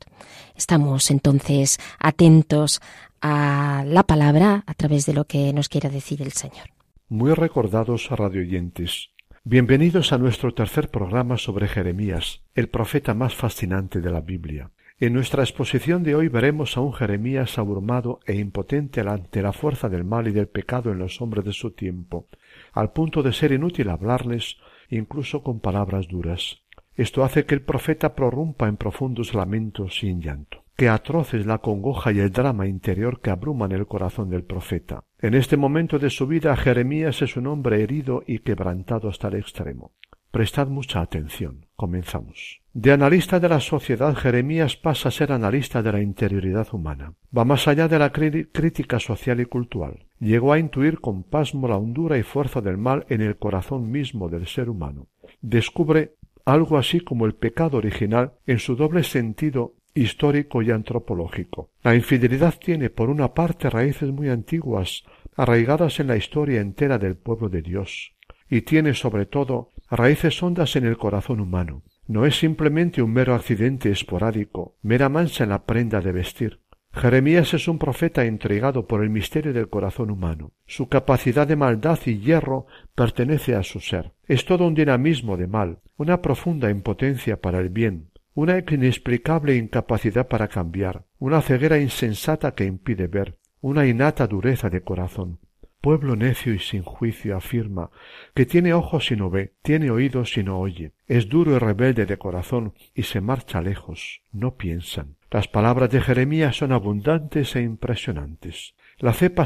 Estamos 0.57 1.11
entonces 1.13 1.79
atentos 2.01 2.81
a 3.21 3.85
la 3.87 4.03
palabra 4.03 4.65
a 4.67 4.75
través 4.75 5.07
de 5.07 5.15
lo 5.15 5.25
que 5.25 5.53
nos 5.53 5.69
quiera 5.69 5.89
decir 5.89 6.21
el 6.21 6.33
Señor. 6.33 6.69
Muy 7.09 7.33
recordados 7.33 8.11
radioyentes. 8.11 9.11
Bienvenidos 9.45 10.13
a 10.13 10.19
nuestro 10.19 10.53
tercer 10.53 10.91
programa 10.91 11.39
sobre 11.39 11.69
Jeremías, 11.69 12.43
el 12.55 12.69
profeta 12.69 13.15
más 13.15 13.35
fascinante 13.35 14.01
de 14.01 14.11
la 14.11 14.21
Biblia. 14.21 14.71
En 15.01 15.13
nuestra 15.13 15.43
exposición 15.43 16.03
de 16.03 16.15
hoy 16.15 16.29
veremos 16.29 16.77
a 16.77 16.81
un 16.81 16.93
Jeremías 16.93 17.59
abrumado 17.59 18.21
e 18.27 18.35
impotente 18.35 19.01
ante 19.01 19.43
la 19.43 19.53
fuerza 19.53 19.89
del 19.89 20.05
mal 20.05 20.29
y 20.29 20.33
del 20.33 20.49
pecado 20.49 20.93
en 20.93 20.99
los 20.99 21.21
hombres 21.21 21.45
de 21.45 21.53
su 21.53 21.73
tiempo, 21.73 22.29
al 22.73 22.93
punto 22.93 23.23
de 23.23 23.33
ser 23.33 23.53
inútil 23.53 23.89
hablarles 23.89 24.57
incluso 24.89 25.43
con 25.43 25.61
palabras 25.61 26.07
duras. 26.07 26.63
Esto 26.95 27.25
hace 27.25 27.45
que 27.45 27.57
el 27.57 27.63
profeta 27.63 28.15
prorrumpa 28.15 28.69
en 28.69 28.77
profundos 28.77 29.35
lamentos 29.35 29.99
sin 29.99 30.21
llanto 30.21 30.65
que 30.77 30.89
atroces 30.89 31.47
la 31.47 31.59
congoja 31.59 32.13
y 32.13 32.19
el 32.19 32.33
drama 32.33 32.67
interior 32.67 33.21
que 33.21 33.31
abruman 33.31 33.73
el 33.73 33.87
corazón 33.87 34.29
del 34.31 34.45
profeta. 34.45 35.05
En 35.21 35.35
este 35.35 35.57
momento 35.57 35.99
de 35.99 36.11
su 36.11 36.27
vida 36.27 36.57
Jeremías 36.57 37.23
es 37.23 37.37
un 37.37 37.47
hombre 37.47 37.83
herido 37.83 38.23
y 38.27 38.41
quebrantado 38.41 39.09
hasta 39.09 39.29
el 39.29 39.37
extremo. 39.37 39.93
Prestad 40.31 40.67
mucha 40.67 41.01
atención. 41.01 41.67
Comenzamos. 41.77 42.64
De 42.75 42.91
analista 42.91 43.39
de 43.39 43.49
la 43.49 43.61
sociedad, 43.61 44.17
Jeremías 44.17 44.77
pasa 44.77 45.09
a 45.09 45.13
ser 45.13 45.31
analista 45.31 45.81
de 45.81 45.93
la 45.93 46.03
interioridad 46.03 46.67
humana. 46.73 47.15
Va 47.37 47.45
más 47.45 47.69
allá 47.69 47.87
de 47.87 48.01
la 48.01 48.11
crítica 48.11 48.99
social 48.99 49.39
y 49.39 49.45
cultural. 49.45 50.07
Llegó 50.19 50.53
a 50.53 50.59
intuir 50.59 50.99
con 50.99 51.23
pasmo 51.23 51.69
la 51.69 51.77
hondura 51.77 52.19
y 52.19 52.25
fuerza 52.25 52.61
del 52.61 52.77
mal 52.77 53.07
en 53.09 53.21
el 53.21 53.37
corazón 53.37 53.93
mismo 53.93 54.29
del 54.29 54.49
ser 54.49 54.69
humano. 54.69 55.07
Descubre 55.41 56.17
algo 56.45 56.77
así 56.77 56.99
como 56.99 57.27
el 57.27 57.37
pecado 57.37 57.79
original 57.79 58.33
en 58.45 58.59
su 58.59 58.75
doble 58.75 59.05
sentido 59.05 59.75
histórico 59.95 60.61
y 60.61 60.73
antropológico. 60.73 61.71
La 61.85 61.95
infidelidad 61.95 62.57
tiene, 62.59 62.91
por 62.91 63.09
una 63.09 63.35
parte, 63.35 63.71
raíces 63.71 64.11
muy 64.11 64.31
antiguas, 64.31 65.05
arraigadas 65.37 66.01
en 66.01 66.09
la 66.09 66.17
historia 66.17 66.61
entera 66.61 66.99
del 66.99 67.15
pueblo 67.15 67.49
de 67.49 67.63
Dios, 67.63 68.15
y 68.51 68.63
tiene, 68.63 68.95
sobre 68.95 69.27
todo, 69.27 69.71
raíces 69.89 70.43
hondas 70.43 70.75
en 70.75 70.87
el 70.87 70.99
corazón 70.99 71.39
humano. 71.39 71.85
No 72.07 72.27
es 72.27 72.39
simplemente 72.39 73.01
un 73.03 73.13
mero 73.13 73.35
accidente 73.35 73.91
esporádico, 73.91 74.77
mera 74.83 75.09
mancha 75.09 75.45
en 75.45 75.51
la 75.51 75.65
prenda 75.65 76.01
de 76.01 76.13
vestir. 76.13 76.61
Jeremías 76.93 77.55
es 77.55 77.67
un 77.67 77.79
profeta 77.79 78.25
intrigado 78.25 78.87
por 78.87 79.03
el 79.03 79.11
misterio 79.11 79.53
del 79.53 79.69
corazón 79.69 80.11
humano. 80.11 80.53
Su 80.67 80.89
capacidad 80.89 81.47
de 81.47 81.57
maldad 81.57 81.99
y 82.07 82.21
hierro 82.21 82.67
pertenece 82.95 83.57
a 83.57 83.63
su 83.63 83.81
ser. 83.81 84.13
Es 84.29 84.45
todo 84.45 84.67
un 84.67 84.75
dinamismo 84.75 85.37
de 85.37 85.49
mal, 85.49 85.81
una 85.97 86.23
profunda 86.23 86.71
impotencia 86.71 87.41
para 87.41 87.59
el 87.59 87.71
bien, 87.71 88.11
una 88.35 88.59
inexplicable 88.59 89.57
incapacidad 89.57 90.29
para 90.29 90.49
cambiar, 90.49 91.05
una 91.19 91.41
ceguera 91.41 91.79
insensata 91.79 92.55
que 92.55 92.65
impide 92.65 93.09
ver, 93.09 93.39
una 93.61 93.87
innata 93.87 94.27
dureza 94.27 94.71
de 94.71 94.83
corazón. 94.83 95.39
Pueblo 95.85 96.17
necio 96.17 96.55
y 96.55 96.61
sin 96.61 96.83
juicio 96.83 97.37
afirma 97.37 97.91
que 98.35 98.47
tiene 98.47 98.73
ojos 98.73 99.11
y 99.11 99.17
no 99.17 99.29
ve, 99.29 99.53
tiene 99.61 99.91
oídos 99.91 100.39
y 100.39 100.43
no 100.43 100.59
oye, 100.59 100.93
es 101.07 101.29
duro 101.29 101.55
y 101.55 101.59
rebelde 101.59 102.07
de 102.07 102.17
corazón 102.17 102.73
y 102.95 103.03
se 103.03 103.21
marcha 103.21 103.61
lejos, 103.61 104.23
no 104.33 104.55
piensan. 104.57 105.17
Las 105.31 105.47
palabras 105.47 105.91
de 105.91 106.01
Jeremías 106.01 106.57
son 106.57 106.73
abundantes 106.73 107.55
e 107.55 107.61
impresionantes. 107.61 108.75
La 108.97 109.13
cepa, 109.13 109.45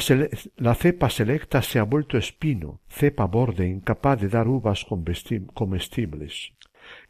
la 0.57 0.77
cepa, 0.77 1.11
selecta 1.11 1.61
se 1.61 1.81
ha 1.81 1.83
vuelto 1.83 2.17
espino, 2.17 2.83
cepa 2.89 3.25
borde, 3.25 3.67
incapaz 3.67 4.21
de 4.21 4.29
dar 4.29 4.47
uvas 4.47 4.87
comestibles. 5.55 6.53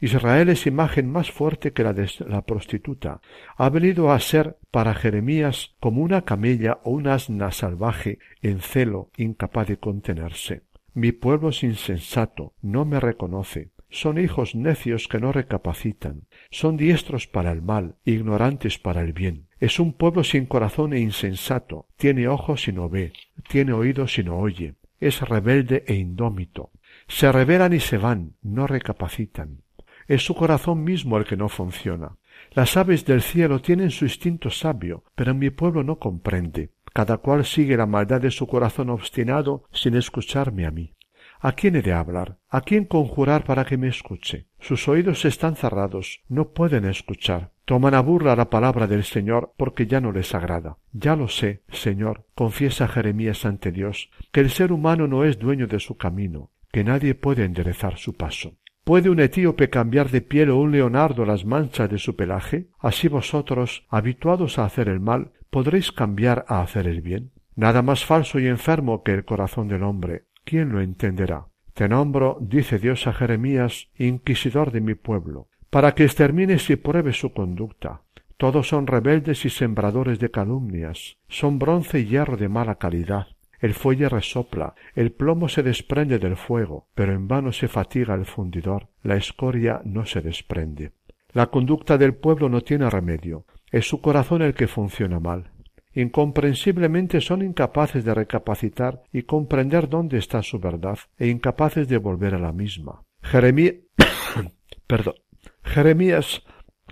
Israel 0.01 0.47
es 0.47 0.65
imagen 0.65 1.11
más 1.11 1.29
fuerte 1.29 1.73
que 1.73 1.83
la 1.83 1.93
de 1.93 2.09
la 2.25 2.43
prostituta. 2.43 3.19
Ha 3.57 3.69
venido 3.69 4.11
a 4.11 4.19
ser 4.19 4.57
para 4.71 4.93
Jeremías 4.93 5.75
como 5.81 6.01
una 6.01 6.21
camella 6.21 6.79
o 6.83 6.91
un 6.91 7.07
asna 7.07 7.51
salvaje 7.51 8.19
en 8.41 8.61
celo, 8.61 9.11
incapaz 9.17 9.67
de 9.67 9.77
contenerse. 9.77 10.63
Mi 10.93 11.11
pueblo 11.11 11.49
es 11.49 11.63
insensato, 11.63 12.53
no 12.61 12.85
me 12.85 12.99
reconoce. 12.99 13.71
Son 13.89 14.19
hijos 14.19 14.55
necios 14.55 15.07
que 15.07 15.19
no 15.19 15.31
recapacitan. 15.31 16.27
Son 16.51 16.77
diestros 16.77 17.27
para 17.27 17.51
el 17.51 17.61
mal, 17.61 17.95
ignorantes 18.05 18.77
para 18.77 19.01
el 19.01 19.13
bien. 19.13 19.47
Es 19.59 19.79
un 19.79 19.93
pueblo 19.93 20.23
sin 20.23 20.45
corazón 20.45 20.93
e 20.93 20.99
insensato. 20.99 21.87
Tiene 21.97 22.27
ojos 22.27 22.67
y 22.67 22.71
no 22.71 22.87
ve, 22.87 23.13
tiene 23.49 23.73
oídos 23.73 24.17
y 24.17 24.23
no 24.23 24.37
oye. 24.37 24.75
Es 24.99 25.21
rebelde 25.21 25.83
e 25.87 25.95
indómito. 25.95 26.71
Se 27.07 27.31
revelan 27.31 27.73
y 27.73 27.79
se 27.79 27.97
van, 27.97 28.35
no 28.41 28.67
recapacitan. 28.67 29.63
Es 30.09 30.25
su 30.25 30.33
corazón 30.33 30.83
mismo 30.83 31.17
el 31.17 31.25
que 31.25 31.37
no 31.37 31.49
funciona. 31.49 32.17
Las 32.53 32.75
aves 32.77 33.05
del 33.05 33.21
cielo 33.21 33.61
tienen 33.61 33.91
su 33.91 34.05
instinto 34.05 34.49
sabio, 34.49 35.03
pero 35.13 35.35
mi 35.35 35.51
pueblo 35.51 35.83
no 35.83 35.99
comprende. 35.99 36.71
Cada 36.93 37.17
cual 37.19 37.45
sigue 37.45 37.77
la 37.77 37.85
maldad 37.85 38.19
de 38.19 38.31
su 38.31 38.47
corazón 38.47 38.89
obstinado 38.89 39.65
sin 39.71 39.93
escucharme 39.95 40.65
a 40.65 40.71
mí. 40.71 40.95
¿A 41.39 41.51
quién 41.51 41.75
he 41.75 41.83
de 41.83 41.93
hablar? 41.93 42.39
¿A 42.49 42.61
quién 42.61 42.85
conjurar 42.85 43.43
para 43.43 43.65
que 43.65 43.77
me 43.77 43.87
escuche? 43.87 44.47
Sus 44.59 44.87
oídos 44.87 45.25
están 45.25 45.55
cerrados, 45.55 46.21
no 46.27 46.53
pueden 46.53 46.85
escuchar. 46.85 47.51
Toman 47.65 47.93
a 47.93 48.01
burla 48.01 48.35
la 48.35 48.49
palabra 48.49 48.87
del 48.87 49.03
Señor 49.03 49.53
porque 49.57 49.85
ya 49.85 50.01
no 50.01 50.11
les 50.11 50.33
agrada. 50.33 50.79
Ya 50.91 51.15
lo 51.15 51.27
sé, 51.27 51.61
Señor, 51.69 52.25
confiesa 52.33 52.87
Jeremías 52.87 53.45
ante 53.45 53.71
Dios, 53.71 54.09
que 54.31 54.39
el 54.39 54.49
ser 54.49 54.71
humano 54.71 55.05
no 55.05 55.23
es 55.23 55.37
dueño 55.37 55.67
de 55.67 55.79
su 55.79 55.97
camino, 55.97 56.49
que 56.71 56.83
nadie 56.83 57.13
puede 57.13 57.45
enderezar 57.45 57.99
su 57.99 58.17
paso. 58.17 58.55
¿Puede 58.89 59.11
un 59.11 59.19
etíope 59.19 59.69
cambiar 59.69 60.09
de 60.09 60.21
piel 60.21 60.49
o 60.49 60.57
un 60.57 60.71
leonardo 60.71 61.23
las 61.23 61.45
manchas 61.45 61.91
de 61.91 61.99
su 61.99 62.15
pelaje? 62.15 62.69
Así 62.79 63.07
vosotros, 63.07 63.85
habituados 63.87 64.57
a 64.57 64.65
hacer 64.65 64.89
el 64.89 64.99
mal, 64.99 65.33
podréis 65.51 65.91
cambiar 65.91 66.43
a 66.47 66.61
hacer 66.61 66.87
el 66.87 67.01
bien. 67.01 67.29
Nada 67.55 67.83
más 67.83 68.03
falso 68.03 68.39
y 68.39 68.47
enfermo 68.47 69.03
que 69.03 69.13
el 69.13 69.25
corazón 69.25 69.67
del 69.67 69.83
hombre. 69.83 70.23
¿Quién 70.43 70.69
lo 70.69 70.81
entenderá? 70.81 71.45
Te 71.75 71.87
nombro, 71.87 72.39
dice 72.41 72.79
Dios 72.79 73.05
a 73.05 73.13
Jeremías, 73.13 73.89
inquisidor 73.95 74.71
de 74.71 74.81
mi 74.81 74.95
pueblo, 74.95 75.49
para 75.69 75.93
que 75.93 76.05
extermines 76.05 76.67
y 76.71 76.75
pruebes 76.75 77.19
su 77.19 77.31
conducta. 77.31 78.01
Todos 78.37 78.69
son 78.69 78.87
rebeldes 78.87 79.45
y 79.45 79.51
sembradores 79.51 80.17
de 80.17 80.31
calumnias, 80.31 81.19
son 81.27 81.59
bronce 81.59 81.99
y 81.99 82.05
hierro 82.07 82.37
de 82.37 82.49
mala 82.49 82.79
calidad. 82.79 83.27
El 83.59 83.73
fuelle 83.73 84.07
resopla, 84.07 84.73
el 84.95 85.11
plomo 85.11 85.49
se 85.49 85.63
desprende 85.63 86.17
del 86.17 86.37
fuego, 86.37 86.87
pero 86.95 87.13
en 87.13 87.27
vano 87.27 87.51
se 87.51 87.67
fatiga 87.67 88.15
el 88.15 88.25
fundidor, 88.25 88.87
la 89.03 89.15
escoria 89.15 89.81
no 89.83 90.05
se 90.05 90.21
desprende. 90.21 90.93
La 91.31 91.47
conducta 91.47 91.97
del 91.97 92.15
pueblo 92.15 92.49
no 92.49 92.61
tiene 92.61 92.89
remedio, 92.89 93.45
es 93.71 93.87
su 93.87 94.01
corazón 94.01 94.41
el 94.41 94.53
que 94.53 94.67
funciona 94.67 95.19
mal. 95.19 95.51
Incomprensiblemente 95.93 97.19
son 97.19 97.41
incapaces 97.41 98.05
de 98.05 98.13
recapacitar 98.13 99.03
y 99.11 99.23
comprender 99.23 99.89
dónde 99.89 100.17
está 100.17 100.41
su 100.41 100.59
verdad, 100.59 100.97
e 101.17 101.27
incapaces 101.27 101.87
de 101.87 101.97
volver 101.97 102.35
a 102.35 102.39
la 102.39 102.53
misma. 102.53 103.03
Jeremías, 103.21 103.75
perdón, 104.87 105.15
Jeremías 105.63 106.43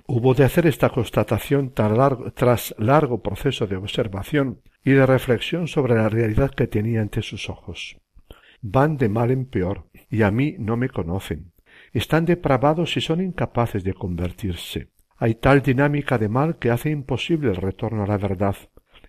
hubo 0.08 0.34
de 0.34 0.44
hacer 0.44 0.68
esta 0.68 0.90
constatación 0.90 1.74
tras 1.74 2.76
largo 2.78 3.22
proceso 3.22 3.68
de 3.68 3.76
observación 3.76 4.62
y 4.88 4.94
de 4.94 5.06
reflexión 5.06 5.68
sobre 5.68 5.96
la 5.96 6.08
realidad 6.08 6.52
que 6.52 6.66
tenía 6.66 7.02
ante 7.02 7.22
sus 7.22 7.50
ojos. 7.50 7.98
Van 8.62 8.96
de 8.96 9.10
mal 9.10 9.32
en 9.32 9.44
peor, 9.44 9.90
y 10.10 10.22
a 10.22 10.32
mí 10.32 10.56
no 10.60 10.78
me 10.78 10.88
conocen. 10.88 11.52
Están 11.92 12.24
depravados 12.24 12.96
y 12.96 13.02
son 13.02 13.20
incapaces 13.20 13.84
de 13.84 13.94
convertirse. 13.94 14.88
Hay 15.18 15.36
tal 15.36 15.62
dinámica 15.62 16.18
de 16.18 16.30
mal 16.30 16.58
que 16.58 16.72
hace 16.72 16.90
imposible 16.90 17.50
el 17.50 17.58
retorno 17.58 18.06
a 18.06 18.08
la 18.08 18.18
verdad. 18.18 18.56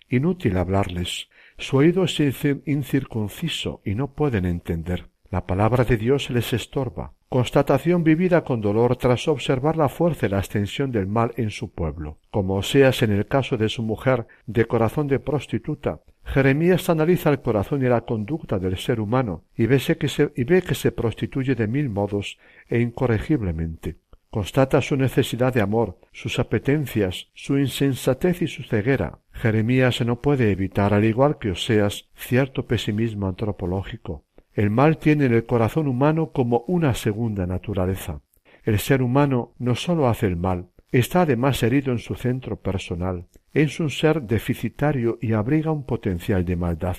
Inútil 0.09 0.57
hablarles. 0.57 1.29
Su 1.57 1.77
oído 1.77 2.03
es 2.03 2.19
incircunciso 2.65 3.81
y 3.85 3.95
no 3.95 4.13
pueden 4.15 4.45
entender. 4.45 5.08
La 5.31 5.45
palabra 5.45 5.83
de 5.83 5.95
Dios 5.95 6.31
les 6.31 6.53
estorba. 6.53 7.13
Constatación 7.29 8.03
vivida 8.03 8.43
con 8.43 8.61
dolor 8.61 8.95
tras 8.95 9.27
observar 9.27 9.77
la 9.77 9.87
fuerza 9.87 10.25
y 10.25 10.29
la 10.29 10.39
extensión 10.39 10.91
del 10.91 11.05
mal 11.05 11.33
en 11.37 11.51
su 11.51 11.71
pueblo. 11.71 12.17
Como 12.31 12.55
Oseas 12.55 13.03
en 13.03 13.11
el 13.11 13.27
caso 13.27 13.55
de 13.55 13.69
su 13.69 13.83
mujer 13.83 14.25
de 14.47 14.65
corazón 14.65 15.07
de 15.07 15.19
prostituta, 15.19 16.01
Jeremías 16.25 16.89
analiza 16.89 17.29
el 17.29 17.41
corazón 17.41 17.85
y 17.85 17.89
la 17.89 18.01
conducta 18.01 18.57
del 18.57 18.77
ser 18.77 18.99
humano 18.99 19.43
y 19.55 19.67
se, 19.77 20.31
y 20.35 20.43
ve 20.45 20.63
que 20.63 20.73
se 20.73 20.91
prostituye 20.91 21.53
de 21.53 21.67
mil 21.67 21.89
modos 21.89 22.39
e 22.67 22.79
incorregiblemente. 22.79 23.97
Constata 24.31 24.79
su 24.81 24.95
necesidad 24.95 25.53
de 25.53 25.61
amor, 25.61 25.97
sus 26.11 26.37
apetencias, 26.37 27.29
su 27.33 27.57
insensatez 27.57 28.43
y 28.43 28.47
su 28.47 28.61
ceguera. 28.61 29.19
Jeremías 29.31 30.01
no 30.05 30.21
puede 30.21 30.51
evitar, 30.51 30.93
al 30.93 31.05
igual 31.05 31.39
que 31.39 31.51
Oseas, 31.51 32.09
cierto 32.15 32.67
pesimismo 32.67 33.27
antropológico. 33.27 34.25
El 34.59 34.71
mal 34.71 34.97
tiene 34.97 35.27
en 35.27 35.33
el 35.33 35.45
corazón 35.45 35.87
humano 35.87 36.33
como 36.33 36.65
una 36.67 36.93
segunda 36.93 37.47
naturaleza. 37.47 38.19
El 38.65 38.77
ser 38.77 39.01
humano 39.01 39.53
no 39.57 39.73
sólo 39.73 40.09
hace 40.09 40.25
el 40.27 40.35
mal, 40.35 40.67
está 40.91 41.21
además 41.21 41.63
herido 41.63 41.93
en 41.93 41.99
su 41.99 42.15
centro 42.15 42.57
personal, 42.57 43.27
es 43.53 43.79
un 43.79 43.89
ser 43.89 44.23
deficitario 44.23 45.17
y 45.21 45.31
abriga 45.31 45.71
un 45.71 45.85
potencial 45.85 46.43
de 46.43 46.57
maldad. 46.57 46.97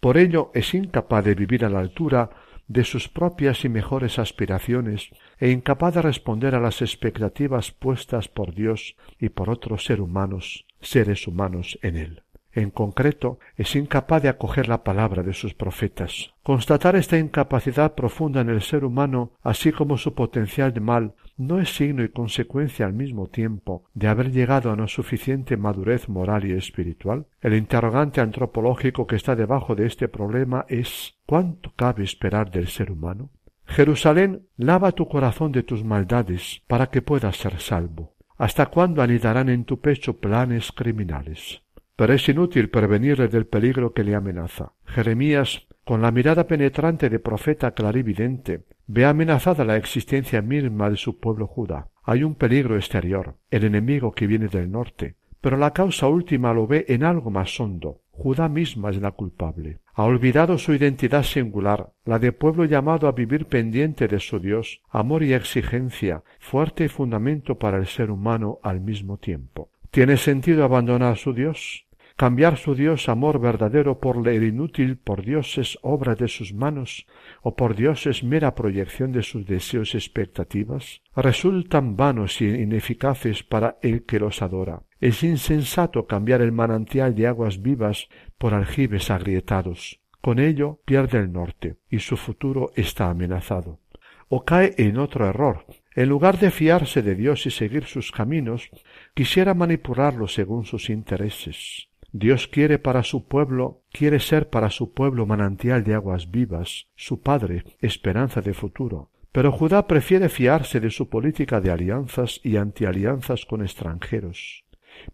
Por 0.00 0.16
ello 0.16 0.52
es 0.54 0.72
incapaz 0.72 1.22
de 1.22 1.34
vivir 1.34 1.66
a 1.66 1.68
la 1.68 1.80
altura 1.80 2.30
de 2.66 2.84
sus 2.84 3.10
propias 3.10 3.62
y 3.66 3.68
mejores 3.68 4.18
aspiraciones 4.18 5.10
e 5.38 5.50
incapaz 5.50 5.96
de 5.96 6.00
responder 6.00 6.54
a 6.54 6.60
las 6.60 6.80
expectativas 6.80 7.72
puestas 7.72 8.28
por 8.28 8.54
Dios 8.54 8.96
y 9.18 9.28
por 9.28 9.50
otros 9.50 9.84
seres 9.84 10.00
humanos, 10.00 10.64
seres 10.80 11.26
humanos 11.26 11.78
en 11.82 11.98
él. 11.98 12.22
En 12.52 12.70
concreto, 12.70 13.38
es 13.56 13.76
incapaz 13.76 14.22
de 14.22 14.28
acoger 14.28 14.68
la 14.68 14.82
palabra 14.82 15.22
de 15.22 15.32
sus 15.32 15.54
profetas. 15.54 16.34
Constatar 16.42 16.96
esta 16.96 17.18
incapacidad 17.18 17.94
profunda 17.94 18.40
en 18.40 18.48
el 18.48 18.62
ser 18.62 18.84
humano, 18.84 19.32
así 19.42 19.70
como 19.70 19.98
su 19.98 20.14
potencial 20.14 20.72
de 20.72 20.80
mal, 20.80 21.14
no 21.36 21.58
es 21.58 21.74
signo 21.74 22.04
y 22.04 22.10
consecuencia 22.10 22.84
al 22.84 22.92
mismo 22.92 23.28
tiempo 23.28 23.84
de 23.94 24.08
haber 24.08 24.30
llegado 24.30 24.70
a 24.70 24.74
una 24.74 24.88
suficiente 24.88 25.56
madurez 25.56 26.08
moral 26.08 26.44
y 26.44 26.52
espiritual? 26.52 27.26
El 27.40 27.54
interrogante 27.54 28.20
antropológico 28.20 29.06
que 29.06 29.16
está 29.16 29.34
debajo 29.36 29.74
de 29.74 29.86
este 29.86 30.08
problema 30.08 30.66
es 30.68 31.18
¿cuánto 31.24 31.72
cabe 31.76 32.04
esperar 32.04 32.50
del 32.50 32.68
ser 32.68 32.92
humano? 32.92 33.30
Jerusalén, 33.64 34.48
lava 34.56 34.92
tu 34.92 35.08
corazón 35.08 35.52
de 35.52 35.62
tus 35.62 35.84
maldades 35.84 36.62
para 36.66 36.88
que 36.88 37.00
puedas 37.02 37.36
ser 37.36 37.60
salvo. 37.60 38.14
¿Hasta 38.36 38.66
cuándo 38.66 39.00
anidarán 39.00 39.48
en 39.48 39.64
tu 39.64 39.80
pecho 39.80 40.18
planes 40.18 40.72
criminales? 40.72 41.62
Pero 42.00 42.14
es 42.14 42.26
inútil 42.30 42.70
prevenirle 42.70 43.28
del 43.28 43.44
peligro 43.44 43.92
que 43.92 44.04
le 44.04 44.14
amenaza. 44.14 44.72
Jeremías, 44.86 45.66
con 45.84 46.00
la 46.00 46.10
mirada 46.10 46.46
penetrante 46.46 47.10
de 47.10 47.18
profeta 47.18 47.72
clarividente, 47.72 48.62
ve 48.86 49.04
amenazada 49.04 49.66
la 49.66 49.76
existencia 49.76 50.40
misma 50.40 50.88
de 50.88 50.96
su 50.96 51.20
pueblo 51.20 51.46
Judá. 51.46 51.88
Hay 52.02 52.22
un 52.24 52.36
peligro 52.36 52.76
exterior, 52.76 53.36
el 53.50 53.64
enemigo 53.64 54.12
que 54.12 54.26
viene 54.26 54.48
del 54.48 54.70
norte, 54.70 55.16
pero 55.42 55.58
la 55.58 55.74
causa 55.74 56.08
última 56.08 56.54
lo 56.54 56.66
ve 56.66 56.86
en 56.88 57.04
algo 57.04 57.30
más 57.30 57.60
hondo. 57.60 58.00
Judá 58.12 58.48
misma 58.48 58.88
es 58.88 58.96
la 58.98 59.10
culpable. 59.10 59.80
Ha 59.92 60.04
olvidado 60.04 60.56
su 60.56 60.72
identidad 60.72 61.22
singular, 61.22 61.90
la 62.06 62.18
de 62.18 62.32
pueblo 62.32 62.64
llamado 62.64 63.08
a 63.08 63.12
vivir 63.12 63.44
pendiente 63.44 64.08
de 64.08 64.20
su 64.20 64.40
Dios, 64.40 64.80
amor 64.88 65.22
y 65.22 65.34
exigencia, 65.34 66.22
fuerte 66.38 66.88
fundamento 66.88 67.58
para 67.58 67.76
el 67.76 67.84
ser 67.84 68.10
humano 68.10 68.58
al 68.62 68.80
mismo 68.80 69.18
tiempo. 69.18 69.68
¿Tiene 69.90 70.16
sentido 70.16 70.64
abandonar 70.64 71.12
a 71.12 71.16
su 71.16 71.34
Dios? 71.34 71.84
Cambiar 72.20 72.58
su 72.58 72.74
Dios 72.74 73.08
amor 73.08 73.40
verdadero 73.40 73.98
por 73.98 74.28
el 74.28 74.44
inútil 74.44 74.98
por 74.98 75.24
dioses 75.24 75.78
obra 75.80 76.14
de 76.16 76.28
sus 76.28 76.52
manos 76.52 77.06
o 77.40 77.56
por 77.56 77.74
dioses 77.74 78.22
mera 78.24 78.54
proyección 78.54 79.10
de 79.10 79.22
sus 79.22 79.46
deseos 79.46 79.94
y 79.94 79.96
expectativas, 79.96 81.00
resultan 81.16 81.96
vanos 81.96 82.42
y 82.42 82.44
ineficaces 82.44 83.42
para 83.42 83.78
el 83.80 84.04
que 84.04 84.20
los 84.20 84.42
adora. 84.42 84.82
Es 85.00 85.22
insensato 85.22 86.06
cambiar 86.06 86.42
el 86.42 86.52
manantial 86.52 87.14
de 87.14 87.26
aguas 87.26 87.62
vivas 87.62 88.10
por 88.36 88.52
aljibes 88.52 89.10
agrietados. 89.10 90.02
Con 90.20 90.40
ello 90.40 90.82
pierde 90.84 91.16
el 91.16 91.32
norte 91.32 91.78
y 91.88 92.00
su 92.00 92.18
futuro 92.18 92.70
está 92.76 93.08
amenazado. 93.08 93.80
O 94.28 94.44
cae 94.44 94.74
en 94.76 94.98
otro 94.98 95.26
error, 95.26 95.64
en 95.94 96.10
lugar 96.10 96.38
de 96.38 96.50
fiarse 96.50 97.00
de 97.00 97.14
Dios 97.14 97.46
y 97.46 97.50
seguir 97.50 97.86
sus 97.86 98.12
caminos, 98.12 98.68
quisiera 99.14 99.54
manipularlo 99.54 100.28
según 100.28 100.66
sus 100.66 100.90
intereses 100.90 101.88
Dios 102.12 102.48
quiere 102.48 102.78
para 102.78 103.02
su 103.02 103.26
pueblo, 103.26 103.82
quiere 103.92 104.18
ser 104.18 104.50
para 104.50 104.70
su 104.70 104.92
pueblo 104.92 105.26
manantial 105.26 105.84
de 105.84 105.94
aguas 105.94 106.30
vivas, 106.30 106.88
su 106.96 107.20
Padre, 107.20 107.64
esperanza 107.80 108.40
de 108.40 108.52
futuro. 108.52 109.10
Pero 109.32 109.52
Judá 109.52 109.86
prefiere 109.86 110.28
fiarse 110.28 110.80
de 110.80 110.90
su 110.90 111.08
política 111.08 111.60
de 111.60 111.70
alianzas 111.70 112.40
y 112.42 112.56
antialianzas 112.56 113.46
con 113.46 113.62
extranjeros. 113.62 114.64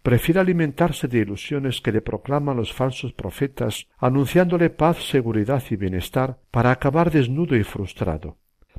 Prefiere 0.02 0.40
alimentarse 0.40 1.06
de 1.06 1.18
ilusiones 1.18 1.82
que 1.82 1.92
le 1.92 2.00
proclaman 2.00 2.56
los 2.56 2.72
falsos 2.72 3.12
profetas, 3.12 3.88
anunciándole 3.98 4.70
paz, 4.70 4.96
seguridad 5.08 5.62
y 5.70 5.76
bienestar, 5.76 6.38
para 6.50 6.70
acabar 6.70 7.10
desnudo 7.10 7.56
y 7.56 7.62
frustrado. 7.62 8.38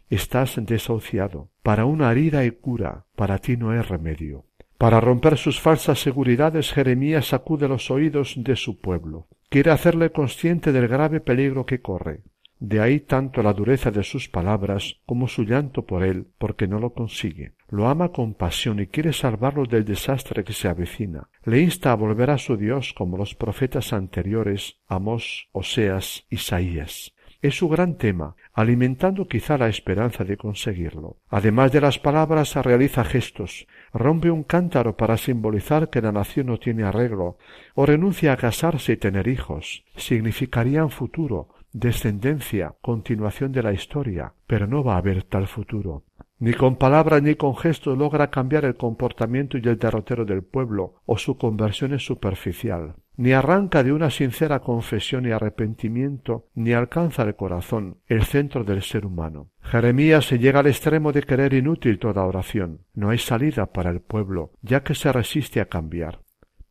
Estás 0.09 0.55
desahuciado. 0.57 1.49
Para 1.61 1.85
una 1.85 2.11
herida 2.11 2.45
y 2.45 2.51
cura, 2.51 3.05
para 3.15 3.37
ti 3.37 3.57
no 3.57 3.69
hay 3.71 3.81
remedio. 3.81 4.45
Para 4.77 5.01
romper 5.01 5.37
sus 5.37 5.59
falsas 5.59 5.99
seguridades, 5.99 6.71
Jeremías 6.71 7.27
sacude 7.27 7.67
los 7.67 7.89
oídos 7.89 8.35
de 8.37 8.55
su 8.55 8.79
pueblo. 8.79 9.27
Quiere 9.49 9.71
hacerle 9.71 10.11
consciente 10.11 10.71
del 10.71 10.87
grave 10.87 11.19
peligro 11.19 11.65
que 11.65 11.81
corre. 11.81 12.21
De 12.59 12.79
ahí 12.79 12.99
tanto 12.99 13.43
la 13.43 13.53
dureza 13.53 13.91
de 13.91 14.03
sus 14.03 14.29
palabras 14.29 14.99
como 15.05 15.27
su 15.27 15.43
llanto 15.43 15.85
por 15.85 16.03
él, 16.03 16.27
porque 16.39 16.67
no 16.67 16.79
lo 16.79 16.93
consigue. 16.93 17.53
Lo 17.69 17.87
ama 17.87 18.09
con 18.09 18.33
pasión 18.33 18.79
y 18.79 18.87
quiere 18.87 19.13
salvarlo 19.13 19.65
del 19.65 19.85
desastre 19.85 20.43
que 20.43 20.53
se 20.53 20.67
avecina. 20.67 21.29
Le 21.43 21.59
insta 21.59 21.91
a 21.91 21.95
volver 21.95 22.31
a 22.31 22.37
su 22.37 22.57
Dios 22.57 22.93
como 22.93 23.17
los 23.17 23.35
profetas 23.35 23.93
anteriores, 23.93 24.79
Amós, 24.87 25.49
Oseas, 25.51 26.25
Isaías. 26.29 27.13
Es 27.41 27.55
su 27.55 27.69
gran 27.69 27.97
tema, 27.97 28.35
alimentando 28.53 29.27
quizá 29.27 29.57
la 29.57 29.67
esperanza 29.67 30.23
de 30.23 30.37
conseguirlo. 30.37 31.17
Además 31.29 31.71
de 31.71 31.81
las 31.81 31.99
palabras, 31.99 32.55
realiza 32.55 33.03
gestos, 33.03 33.67
rompe 33.93 34.31
un 34.31 34.43
cántaro 34.43 34.97
para 34.97 35.17
simbolizar 35.17 35.89
que 35.89 36.01
la 36.01 36.11
nación 36.11 36.47
no 36.47 36.57
tiene 36.57 36.83
arreglo, 36.83 37.37
o 37.75 37.85
renuncia 37.85 38.33
a 38.33 38.37
casarse 38.37 38.93
y 38.93 38.97
tener 38.97 39.27
hijos. 39.27 39.83
Significarían 39.95 40.89
futuro, 40.89 41.49
descendencia, 41.73 42.73
continuación 42.81 43.51
de 43.51 43.63
la 43.63 43.73
historia, 43.73 44.33
pero 44.47 44.65
no 44.65 44.83
va 44.83 44.95
a 44.95 44.97
haber 44.97 45.23
tal 45.23 45.47
futuro. 45.47 46.03
Ni 46.39 46.53
con 46.53 46.75
palabras 46.75 47.21
ni 47.21 47.35
con 47.35 47.55
gestos 47.55 47.97
logra 47.97 48.29
cambiar 48.29 48.65
el 48.65 48.75
comportamiento 48.75 49.57
y 49.57 49.61
el 49.67 49.77
derrotero 49.77 50.25
del 50.25 50.43
pueblo, 50.43 50.95
o 51.05 51.17
su 51.17 51.37
conversión 51.37 51.93
es 51.93 52.05
superficial. 52.05 52.95
Ni 53.17 53.33
arranca 53.33 53.83
de 53.83 53.91
una 53.91 54.11
sincera 54.11 54.59
confesión 54.59 55.25
y 55.25 55.31
arrepentimiento, 55.31 56.45
ni 56.53 56.73
alcanza 56.73 57.23
el 57.23 57.35
corazón, 57.35 57.97
el 58.05 58.23
centro 58.23 58.63
del 58.63 58.83
ser 58.83 59.07
humano. 59.07 59.49
Jeremías 59.61 60.25
se 60.25 60.37
llega 60.37 60.59
al 60.59 60.67
extremo 60.67 61.11
de 61.11 61.23
querer 61.23 61.55
inútil 61.55 61.97
toda 61.97 62.23
oración. 62.23 62.81
No 62.93 63.09
hay 63.09 63.17
salida 63.17 63.65
para 63.65 63.89
el 63.89 64.01
pueblo, 64.01 64.51
ya 64.61 64.83
que 64.83 64.93
se 64.93 65.11
resiste 65.11 65.59
a 65.59 65.65
cambiar. 65.65 66.19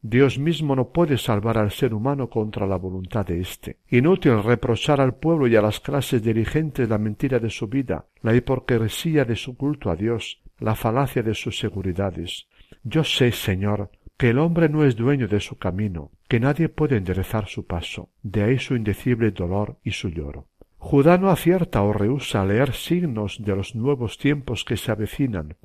Dios 0.02 0.38
mismo 0.38 0.76
no 0.76 0.90
puede 0.90 1.18
salvar 1.18 1.58
al 1.58 1.72
ser 1.72 1.92
humano 1.92 2.30
contra 2.30 2.64
la 2.64 2.76
voluntad 2.76 3.26
de 3.26 3.40
éste. 3.40 3.78
Inútil 3.88 4.40
reprochar 4.40 5.00
al 5.00 5.16
pueblo 5.16 5.48
y 5.48 5.56
a 5.56 5.62
las 5.62 5.80
clases 5.80 6.22
dirigentes 6.22 6.88
la 6.88 6.98
mentira 6.98 7.40
de 7.40 7.50
su 7.50 7.66
vida, 7.66 8.06
la 8.22 8.32
hipocresía 8.32 9.24
de 9.24 9.34
su 9.34 9.56
culto 9.56 9.90
a 9.90 9.96
Dios, 9.96 10.40
la 10.60 10.76
falacia 10.76 11.24
de 11.24 11.34
sus 11.34 11.58
seguridades. 11.58 12.46
Yo 12.84 13.02
sé, 13.02 13.32
Señor, 13.32 13.90
que 14.16 14.30
el 14.30 14.38
hombre 14.38 14.68
no 14.68 14.84
es 14.84 14.96
dueño 14.96 15.28
de 15.28 15.40
su 15.40 15.58
camino, 15.58 16.10
que 16.28 16.40
nadie 16.40 16.68
puede 16.68 16.96
enderezar 16.96 17.46
su 17.46 17.66
paso, 17.66 18.10
de 18.22 18.42
ahí 18.42 18.58
su 18.58 18.76
indecible 18.76 19.30
dolor 19.30 19.78
y 19.82 19.92
su 19.92 20.08
lloro. 20.08 20.48
Judá 20.78 21.18
no 21.18 21.30
acierta 21.30 21.82
o 21.82 21.92
rehúsa 21.92 22.44
leer 22.44 22.72
signos 22.72 23.38
de 23.40 23.56
los 23.56 23.74
nuevos 23.74 24.18
tiempos 24.18 24.64
que 24.64 24.76
se 24.76 24.92
avecinan, 24.92 25.56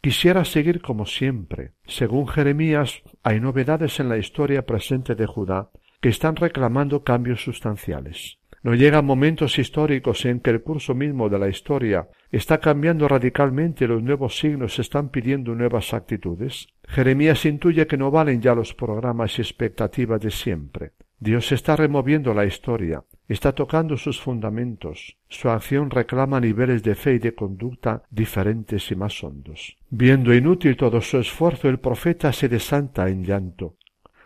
Quisiera 0.00 0.44
seguir 0.44 0.80
como 0.80 1.06
siempre. 1.06 1.72
Según 1.86 2.28
Jeremías, 2.28 3.02
hay 3.24 3.40
novedades 3.40 3.98
en 3.98 4.08
la 4.08 4.16
historia 4.16 4.64
presente 4.64 5.14
de 5.16 5.26
Judá 5.26 5.70
que 6.00 6.08
están 6.08 6.36
reclamando 6.36 7.02
cambios 7.02 7.42
sustanciales. 7.42 8.38
No 8.62 8.74
llegan 8.74 9.04
momentos 9.04 9.58
históricos 9.58 10.24
en 10.24 10.40
que 10.40 10.50
el 10.50 10.62
curso 10.62 10.94
mismo 10.94 11.28
de 11.28 11.38
la 11.38 11.48
historia 11.48 12.08
está 12.30 12.58
cambiando 12.58 13.06
radicalmente 13.06 13.84
y 13.84 13.88
los 13.88 14.02
nuevos 14.02 14.38
signos 14.38 14.78
están 14.78 15.10
pidiendo 15.10 15.54
nuevas 15.54 15.94
actitudes. 15.94 16.68
Jeremías 16.86 17.44
intuye 17.46 17.86
que 17.86 17.96
no 17.96 18.10
valen 18.10 18.40
ya 18.40 18.54
los 18.54 18.74
programas 18.74 19.38
y 19.38 19.42
expectativas 19.42 20.20
de 20.20 20.30
siempre. 20.30 20.92
Dios 21.20 21.50
está 21.50 21.74
removiendo 21.74 22.32
la 22.32 22.46
historia, 22.46 23.02
está 23.26 23.52
tocando 23.52 23.96
sus 23.96 24.20
fundamentos, 24.20 25.16
su 25.28 25.50
acción 25.50 25.90
reclama 25.90 26.38
niveles 26.38 26.84
de 26.84 26.94
fe 26.94 27.14
y 27.14 27.18
de 27.18 27.34
conducta 27.34 28.04
diferentes 28.08 28.88
y 28.92 28.94
más 28.94 29.24
hondos. 29.24 29.76
Viendo 29.90 30.32
inútil 30.32 30.76
todo 30.76 31.00
su 31.00 31.18
esfuerzo, 31.18 31.68
el 31.68 31.80
profeta 31.80 32.32
se 32.32 32.48
desanta 32.48 33.08
en 33.08 33.24
llanto. 33.24 33.74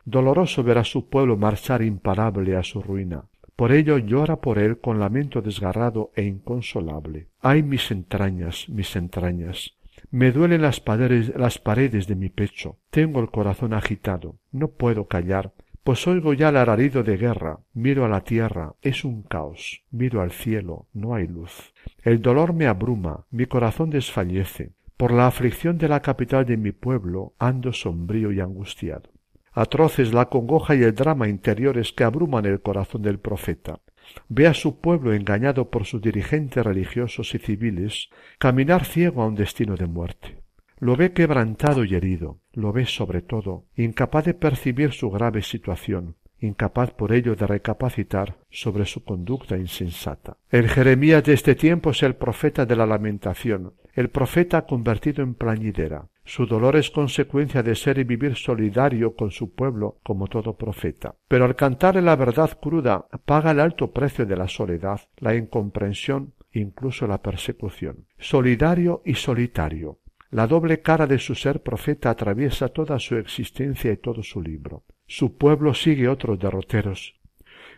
Doloroso 0.04 0.62
ver 0.62 0.78
a 0.78 0.84
su 0.84 1.08
pueblo 1.08 1.38
marchar 1.38 1.82
imparable 1.82 2.56
a 2.56 2.62
su 2.62 2.82
ruina. 2.82 3.24
Por 3.56 3.72
ello 3.72 3.98
llora 3.98 4.36
por 4.40 4.58
él 4.58 4.78
con 4.78 4.98
lamento 4.98 5.42
desgarrado 5.42 6.10
e 6.14 6.24
inconsolable. 6.24 7.28
Ay 7.40 7.62
mis 7.62 7.90
entrañas, 7.90 8.68
mis 8.68 8.96
entrañas. 8.96 9.76
Me 10.10 10.32
duelen 10.32 10.62
las 10.62 10.80
paredes, 10.80 11.32
las 11.36 11.58
paredes 11.58 12.06
de 12.06 12.16
mi 12.16 12.28
pecho. 12.28 12.78
Tengo 12.90 13.20
el 13.20 13.30
corazón 13.30 13.72
agitado. 13.72 14.36
No 14.50 14.68
puedo 14.68 15.06
callar 15.06 15.52
pues 15.84 16.06
oigo 16.06 16.32
ya 16.32 16.50
el 16.50 16.56
alarido 16.58 17.02
de 17.02 17.16
guerra, 17.16 17.58
miro 17.72 18.04
a 18.04 18.08
la 18.08 18.22
tierra, 18.22 18.74
es 18.82 19.04
un 19.04 19.22
caos, 19.22 19.82
miro 19.90 20.20
al 20.20 20.30
cielo, 20.30 20.86
no 20.92 21.14
hay 21.14 21.26
luz. 21.26 21.74
El 22.04 22.22
dolor 22.22 22.52
me 22.52 22.66
abruma, 22.66 23.26
mi 23.30 23.46
corazón 23.46 23.90
desfallece. 23.90 24.74
Por 24.96 25.12
la 25.12 25.26
aflicción 25.26 25.78
de 25.78 25.88
la 25.88 26.00
capital 26.00 26.46
de 26.46 26.56
mi 26.56 26.70
pueblo 26.70 27.34
ando 27.40 27.72
sombrío 27.72 28.30
y 28.30 28.38
angustiado. 28.38 29.10
Atroces 29.52 30.14
la 30.14 30.26
congoja 30.26 30.74
y 30.74 30.82
el 30.82 30.94
drama 30.94 31.28
interiores 31.28 31.92
que 31.92 32.04
abruman 32.04 32.46
el 32.46 32.62
corazón 32.62 33.02
del 33.02 33.18
profeta. 33.18 33.80
Ve 34.28 34.46
a 34.46 34.54
su 34.54 34.80
pueblo 34.80 35.12
engañado 35.12 35.70
por 35.70 35.84
sus 35.84 36.00
dirigentes 36.00 36.64
religiosos 36.64 37.34
y 37.34 37.38
civiles 37.38 38.08
caminar 38.38 38.84
ciego 38.84 39.22
a 39.22 39.26
un 39.26 39.34
destino 39.34 39.76
de 39.76 39.86
muerte. 39.86 40.38
Lo 40.78 40.96
ve 40.96 41.12
quebrantado 41.12 41.84
y 41.84 41.94
herido, 41.94 42.40
lo 42.52 42.72
ve 42.72 42.86
sobre 42.86 43.22
todo, 43.22 43.66
incapaz 43.76 44.24
de 44.24 44.34
percibir 44.34 44.92
su 44.92 45.10
grave 45.10 45.42
situación, 45.42 46.16
incapaz 46.40 46.90
por 46.90 47.12
ello 47.12 47.36
de 47.36 47.46
recapacitar 47.46 48.38
sobre 48.50 48.84
su 48.86 49.04
conducta 49.04 49.56
insensata. 49.56 50.38
El 50.50 50.68
Jeremías 50.68 51.22
de 51.24 51.34
este 51.34 51.54
tiempo 51.54 51.90
es 51.90 52.02
el 52.02 52.16
profeta 52.16 52.66
de 52.66 52.74
la 52.74 52.86
lamentación, 52.86 53.74
el 53.94 54.10
profeta 54.10 54.66
convertido 54.66 55.22
en 55.22 55.34
plañidera. 55.34 56.08
Su 56.24 56.46
dolor 56.46 56.76
es 56.76 56.90
consecuencia 56.90 57.62
de 57.62 57.74
ser 57.74 57.98
y 57.98 58.04
vivir 58.04 58.36
solidario 58.36 59.16
con 59.16 59.30
su 59.30 59.54
pueblo 59.54 59.98
como 60.02 60.28
todo 60.28 60.56
profeta. 60.56 61.16
Pero 61.28 61.44
al 61.44 61.56
cantarle 61.56 62.00
la 62.00 62.16
verdad 62.16 62.58
cruda 62.60 63.06
paga 63.24 63.50
el 63.50 63.60
alto 63.60 63.92
precio 63.92 64.24
de 64.24 64.36
la 64.36 64.48
soledad, 64.48 65.00
la 65.18 65.34
incomprensión, 65.34 66.32
incluso 66.52 67.06
la 67.06 67.22
persecución. 67.22 68.06
Solidario 68.18 69.02
y 69.04 69.14
solitario. 69.14 69.98
La 70.30 70.46
doble 70.46 70.80
cara 70.80 71.06
de 71.06 71.18
su 71.18 71.34
ser 71.34 71.62
profeta 71.62 72.10
atraviesa 72.10 72.68
toda 72.68 72.98
su 72.98 73.16
existencia 73.16 73.92
y 73.92 73.96
todo 73.98 74.22
su 74.22 74.40
libro. 74.40 74.84
Su 75.06 75.36
pueblo 75.36 75.74
sigue 75.74 76.08
otros 76.08 76.38
derroteros. 76.38 77.20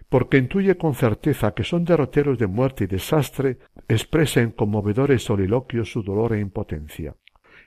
Porque 0.09 0.39
intuye 0.39 0.77
con 0.77 0.95
certeza 0.95 1.55
que 1.55 1.65
son 1.65 1.85
derroteros 1.85 2.39
de 2.39 2.47
muerte 2.47 2.85
y 2.85 2.87
desastre, 2.87 3.59
expresa 3.89 4.41
en 4.41 4.53
conmovedores 4.53 5.25
soliloquios 5.25 5.91
su 5.91 6.03
dolor 6.03 6.35
e 6.35 6.41
impotencia. 6.41 7.17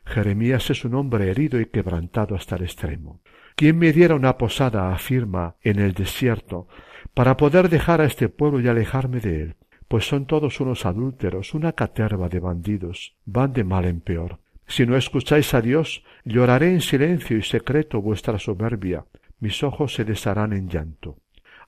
Jeremías 0.07 0.69
es 0.69 0.85
un 0.85 0.95
hombre 0.95 1.29
herido 1.29 1.59
y 1.59 1.67
quebrantado 1.67 2.35
hasta 2.35 2.55
el 2.55 2.63
extremo. 2.63 3.21
¿Quién 3.55 3.77
me 3.77 3.91
diera 3.91 4.15
una 4.15 4.37
posada, 4.37 4.93
afirma, 4.93 5.55
en 5.61 5.79
el 5.79 5.93
desierto, 5.93 6.67
para 7.13 7.37
poder 7.37 7.69
dejar 7.69 8.01
a 8.01 8.05
este 8.05 8.29
pueblo 8.29 8.59
y 8.59 8.67
alejarme 8.67 9.19
de 9.19 9.41
él? 9.41 9.55
Pues 9.87 10.07
son 10.07 10.25
todos 10.25 10.59
unos 10.59 10.85
adúlteros, 10.85 11.53
una 11.53 11.73
caterva 11.73 12.29
de 12.29 12.39
bandidos, 12.39 13.15
van 13.25 13.53
de 13.53 13.63
mal 13.63 13.85
en 13.85 14.01
peor. 14.01 14.39
Si 14.67 14.85
no 14.85 14.97
escucháis 14.97 15.53
a 15.53 15.61
Dios, 15.61 16.03
lloraré 16.25 16.71
en 16.71 16.81
silencio 16.81 17.37
y 17.37 17.41
secreto 17.41 18.01
vuestra 18.01 18.37
soberbia, 18.37 19.05
mis 19.39 19.63
ojos 19.63 19.93
se 19.93 20.03
desharán 20.03 20.53
en 20.53 20.69
llanto. 20.69 21.17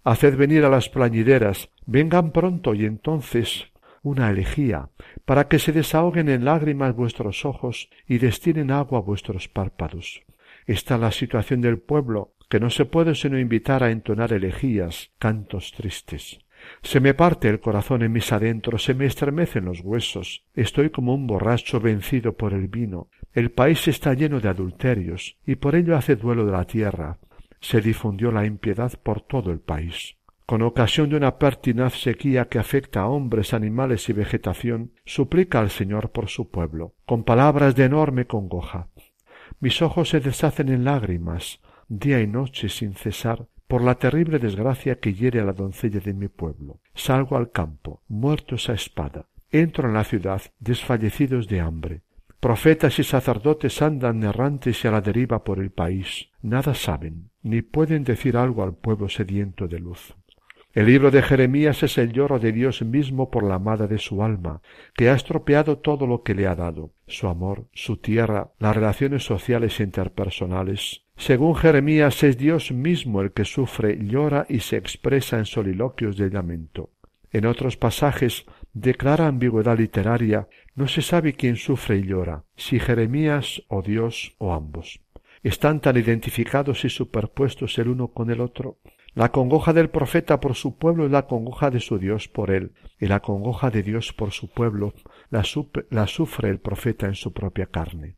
Haced 0.04 0.38
venir 0.38 0.66
a 0.66 0.70
las 0.70 0.90
plañideras, 0.90 1.70
vengan 1.86 2.32
pronto 2.32 2.74
y 2.74 2.86
entonces 2.86 3.72
una 4.04 4.30
elegía, 4.30 4.90
para 5.26 5.48
que 5.48 5.60
se 5.60 5.72
desahoguen 5.72 6.30
en 6.30 6.46
lágrimas 6.46 6.96
vuestros 6.96 7.46
ojos 7.46 7.90
y 8.08 8.18
destinen 8.18 8.72
agua 8.72 9.02
vuestros 9.02 9.48
párpados. 9.48 10.24
Está 10.66 10.98
la 10.98 11.12
situación 11.12 11.62
del 11.62 11.80
pueblo, 11.80 12.34
que 12.50 12.60
no 12.60 12.70
se 12.70 12.86
puede 12.86 13.16
sino 13.16 13.40
invitar 13.40 13.84
a 13.84 13.92
entonar 13.92 14.34
elegías, 14.34 15.12
cantos 15.20 15.72
tristes. 15.72 16.40
Se 16.82 17.00
me 17.00 17.14
parte 17.14 17.48
el 17.48 17.60
corazón 17.60 18.02
en 18.04 18.12
mis 18.12 18.32
adentros, 18.32 18.84
se 18.84 18.94
me 18.94 19.06
estremecen 19.06 19.66
los 19.66 19.82
huesos, 19.82 20.46
estoy 20.54 20.90
como 20.90 21.14
un 21.14 21.28
borracho 21.28 21.80
vencido 21.80 22.36
por 22.36 22.54
el 22.54 22.68
vino. 22.68 23.10
El 23.34 23.52
país 23.52 23.88
está 23.88 24.14
lleno 24.14 24.40
de 24.40 24.50
adulterios, 24.50 25.38
y 25.46 25.56
por 25.56 25.76
ello 25.76 25.96
hace 25.96 26.16
duelo 26.16 26.46
de 26.46 26.52
la 26.52 26.66
tierra. 26.66 27.18
Se 27.62 27.82
difundió 27.82 28.32
la 28.32 28.46
impiedad 28.46 28.94
por 29.02 29.22
todo 29.22 29.52
el 29.52 29.60
país. 29.60 30.19
Con 30.50 30.64
ocasión 30.64 31.12
de 31.12 31.16
una 31.16 31.38
pertinaz 31.38 32.02
sequía 32.02 32.46
que 32.46 32.58
afecta 32.58 33.02
a 33.02 33.08
hombres, 33.08 33.54
animales 33.54 34.10
y 34.10 34.14
vegetación, 34.14 34.94
suplica 35.06 35.60
al 35.60 35.70
Señor 35.70 36.10
por 36.10 36.28
su 36.28 36.50
pueblo, 36.50 36.96
con 37.06 37.24
palabras 37.24 37.76
de 37.76 37.84
enorme 37.84 38.26
congoja. 38.26 38.88
Mis 39.60 39.84
ojos 39.84 40.10
se 40.10 40.20
deshacen 40.20 40.70
en 40.70 40.86
lágrimas, 40.86 41.62
día 41.88 42.20
y 42.20 42.26
noche 42.26 42.68
sin 42.70 42.96
cesar, 42.96 43.46
por 43.68 43.84
la 43.84 44.00
terrible 44.00 44.40
desgracia 44.40 45.00
que 45.00 45.14
hiere 45.14 45.40
a 45.40 45.46
la 45.46 45.54
doncella 45.54 46.00
de 46.00 46.16
mi 46.16 46.30
pueblo. 46.30 46.80
Salgo 46.96 47.38
al 47.38 47.52
campo, 47.52 48.02
muerto 48.08 48.56
esa 48.56 48.74
espada. 48.74 49.28
Entro 49.52 49.88
en 49.88 49.94
la 49.94 50.04
ciudad, 50.04 50.42
desfallecidos 50.60 51.48
de 51.48 51.60
hambre. 51.60 52.02
Profetas 52.40 52.98
y 52.98 53.04
sacerdotes 53.04 53.84
andan 53.84 54.24
errantes 54.24 54.84
y 54.84 54.88
a 54.88 54.92
la 54.92 55.02
deriva 55.02 55.44
por 55.44 55.60
el 55.60 55.70
país. 55.70 56.32
Nada 56.42 56.74
saben, 56.74 57.30
ni 57.44 57.62
pueden 57.62 58.04
decir 58.04 58.36
algo 58.36 58.64
al 58.64 58.74
pueblo 58.74 59.10
sediento 59.10 59.68
de 59.68 59.78
luz. 59.78 60.16
El 60.80 60.86
libro 60.86 61.12
de 61.12 61.22
Jeremías 61.22 61.84
es 61.84 61.98
el 61.98 62.14
lloro 62.14 62.40
de 62.40 62.54
Dios 62.54 62.82
mismo 62.84 63.30
por 63.30 63.44
la 63.44 63.56
amada 63.56 63.86
de 63.86 63.98
su 63.98 64.24
alma, 64.24 64.62
que 64.96 65.10
ha 65.10 65.14
estropeado 65.14 65.80
todo 65.80 66.08
lo 66.08 66.24
que 66.24 66.34
le 66.34 66.48
ha 66.48 66.56
dado, 66.56 66.94
su 67.06 67.28
amor, 67.28 67.68
su 67.74 67.98
tierra, 67.98 68.54
las 68.60 68.78
relaciones 68.78 69.26
sociales 69.26 69.78
e 69.82 69.84
interpersonales, 69.84 71.04
según 71.18 71.56
Jeremías 71.56 72.24
es 72.24 72.38
Dios 72.38 72.72
mismo 72.72 73.20
el 73.20 73.34
que 73.34 73.44
sufre, 73.44 73.98
llora 74.02 74.46
y 74.48 74.62
se 74.62 74.78
expresa 74.78 75.38
en 75.38 75.44
soliloquios 75.44 76.16
de 76.16 76.30
lamento. 76.30 76.92
En 77.34 77.46
otros 77.46 77.76
pasajes 77.76 78.46
declara 78.72 79.28
ambigüedad 79.28 79.78
literaria, 79.78 80.48
no 80.76 80.88
se 80.88 81.02
sabe 81.02 81.34
quién 81.34 81.58
sufre 81.58 81.98
y 81.98 82.04
llora, 82.04 82.46
si 82.56 82.80
Jeremías 82.80 83.64
o 83.68 83.82
Dios 83.82 84.34
o 84.38 84.54
ambos. 84.54 85.02
Están 85.44 85.82
tan 85.82 85.98
identificados 85.98 86.86
y 86.86 86.90
superpuestos 86.90 87.78
el 87.80 87.90
uno 87.90 88.14
con 88.14 88.32
el 88.32 88.40
otro. 88.40 88.78
La 89.14 89.32
congoja 89.32 89.74
del 89.74 89.90
profeta 89.90 90.40
por 90.40 90.56
su 90.56 90.78
pueblo 90.78 91.06
es 91.06 91.12
la 91.12 91.26
congoja 91.26 91.72
de 91.72 91.80
su 91.80 91.98
Dios 91.98 92.28
por 92.28 92.52
él, 92.52 92.74
y 93.00 93.08
la 93.08 93.22
congoja 93.22 93.70
de 93.72 93.84
Dios 93.84 94.14
por 94.14 94.32
su 94.32 94.50
pueblo 94.50 94.94
la, 95.30 95.44
sufre 95.44 96.50
el 96.50 96.60
profeta 96.60 97.08
en 97.08 97.16
su 97.16 97.34
propia 97.34 97.66
carne. 97.66 98.18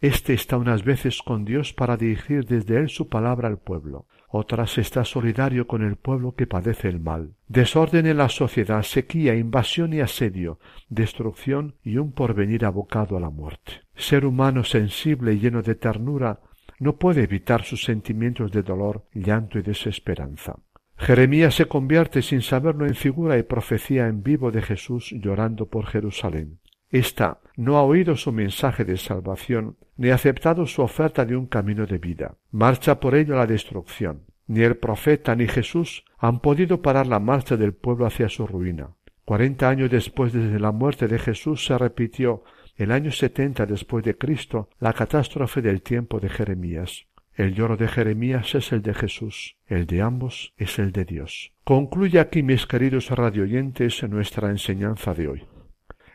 Este 0.00 0.34
está 0.34 0.58
unas 0.58 0.84
veces 0.84 1.22
con 1.22 1.44
Dios 1.44 1.72
para 1.72 1.96
dirigir 1.96 2.44
desde 2.44 2.76
él 2.76 2.90
su 2.90 3.08
palabra 3.08 3.48
al 3.48 3.58
pueblo, 3.58 4.06
otras 4.28 4.76
está 4.76 5.04
solidario 5.04 5.66
con 5.66 5.82
el 5.82 5.96
pueblo 5.96 6.34
que 6.34 6.46
padece 6.46 6.88
el 6.88 7.00
mal. 7.00 7.36
Desorden 7.48 8.06
en 8.06 8.18
la 8.18 8.28
sociedad, 8.28 8.82
sequía, 8.82 9.34
invasión 9.34 9.94
y 9.94 10.00
asedio, 10.00 10.58
destrucción 10.90 11.76
y 11.82 11.96
un 11.96 12.12
porvenir 12.12 12.66
abocado 12.66 13.16
a 13.16 13.20
la 13.20 13.30
muerte. 13.30 13.84
Ser 13.94 14.26
humano 14.26 14.64
sensible 14.64 15.32
y 15.32 15.38
lleno 15.38 15.62
de 15.62 15.76
ternura 15.76 16.40
no 16.78 16.96
puede 16.96 17.22
evitar 17.22 17.64
sus 17.64 17.84
sentimientos 17.84 18.52
de 18.52 18.62
dolor, 18.62 19.04
llanto 19.14 19.58
y 19.58 19.62
desesperanza. 19.62 20.56
Jeremías 20.98 21.54
se 21.54 21.66
convierte 21.66 22.22
sin 22.22 22.42
saberlo 22.42 22.86
en 22.86 22.94
figura 22.94 23.38
y 23.38 23.42
profecía 23.42 24.08
en 24.08 24.22
vivo 24.22 24.50
de 24.50 24.62
Jesús 24.62 25.14
llorando 25.18 25.66
por 25.66 25.86
Jerusalén. 25.86 26.58
Esta 26.90 27.40
no 27.56 27.76
ha 27.76 27.82
oído 27.82 28.16
su 28.16 28.32
mensaje 28.32 28.84
de 28.84 28.96
salvación, 28.96 29.76
ni 29.96 30.10
aceptado 30.10 30.66
su 30.66 30.82
oferta 30.82 31.24
de 31.24 31.36
un 31.36 31.46
camino 31.46 31.86
de 31.86 31.98
vida. 31.98 32.36
Marcha 32.50 33.00
por 33.00 33.14
ello 33.14 33.34
a 33.34 33.38
la 33.38 33.46
destrucción. 33.46 34.22
Ni 34.46 34.62
el 34.62 34.76
profeta 34.76 35.34
ni 35.34 35.48
Jesús 35.48 36.04
han 36.18 36.40
podido 36.40 36.80
parar 36.80 37.06
la 37.06 37.18
marcha 37.18 37.56
del 37.56 37.74
pueblo 37.74 38.06
hacia 38.06 38.28
su 38.28 38.46
ruina. 38.46 38.90
Cuarenta 39.24 39.68
años 39.68 39.90
después 39.90 40.32
desde 40.32 40.60
la 40.60 40.70
muerte 40.70 41.08
de 41.08 41.18
Jesús 41.18 41.66
se 41.66 41.76
repitió, 41.76 42.44
el 42.76 42.92
año 42.92 43.10
setenta 43.10 43.66
después 43.66 44.04
de 44.04 44.16
Cristo, 44.16 44.68
la 44.78 44.92
catástrofe 44.92 45.62
del 45.62 45.82
tiempo 45.82 46.20
de 46.20 46.28
Jeremías. 46.28 47.06
El 47.34 47.54
lloro 47.54 47.76
de 47.76 47.88
Jeremías 47.88 48.54
es 48.54 48.72
el 48.72 48.82
de 48.82 48.94
Jesús, 48.94 49.56
el 49.66 49.86
de 49.86 50.00
ambos 50.00 50.54
es 50.56 50.78
el 50.78 50.92
de 50.92 51.04
Dios. 51.04 51.52
Concluye 51.64 52.18
aquí, 52.18 52.42
mis 52.42 52.66
queridos 52.66 53.10
radioyentes, 53.10 54.02
nuestra 54.08 54.50
enseñanza 54.50 55.12
de 55.12 55.28
hoy. 55.28 55.44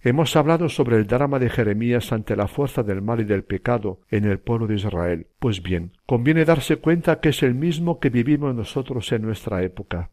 Hemos 0.03 0.35
hablado 0.35 0.67
sobre 0.67 0.97
el 0.97 1.05
drama 1.05 1.37
de 1.37 1.51
Jeremías 1.51 2.11
ante 2.11 2.35
la 2.35 2.47
fuerza 2.47 2.81
del 2.81 3.03
mal 3.03 3.19
y 3.21 3.23
del 3.23 3.43
pecado 3.43 3.99
en 4.09 4.25
el 4.25 4.39
pueblo 4.39 4.65
de 4.65 4.75
Israel. 4.75 5.27
Pues 5.37 5.61
bien, 5.61 5.91
conviene 6.07 6.43
darse 6.43 6.77
cuenta 6.77 7.19
que 7.19 7.29
es 7.29 7.43
el 7.43 7.53
mismo 7.53 7.99
que 7.99 8.09
vivimos 8.09 8.55
nosotros 8.55 9.11
en 9.11 9.21
nuestra 9.21 9.61
época. 9.61 10.09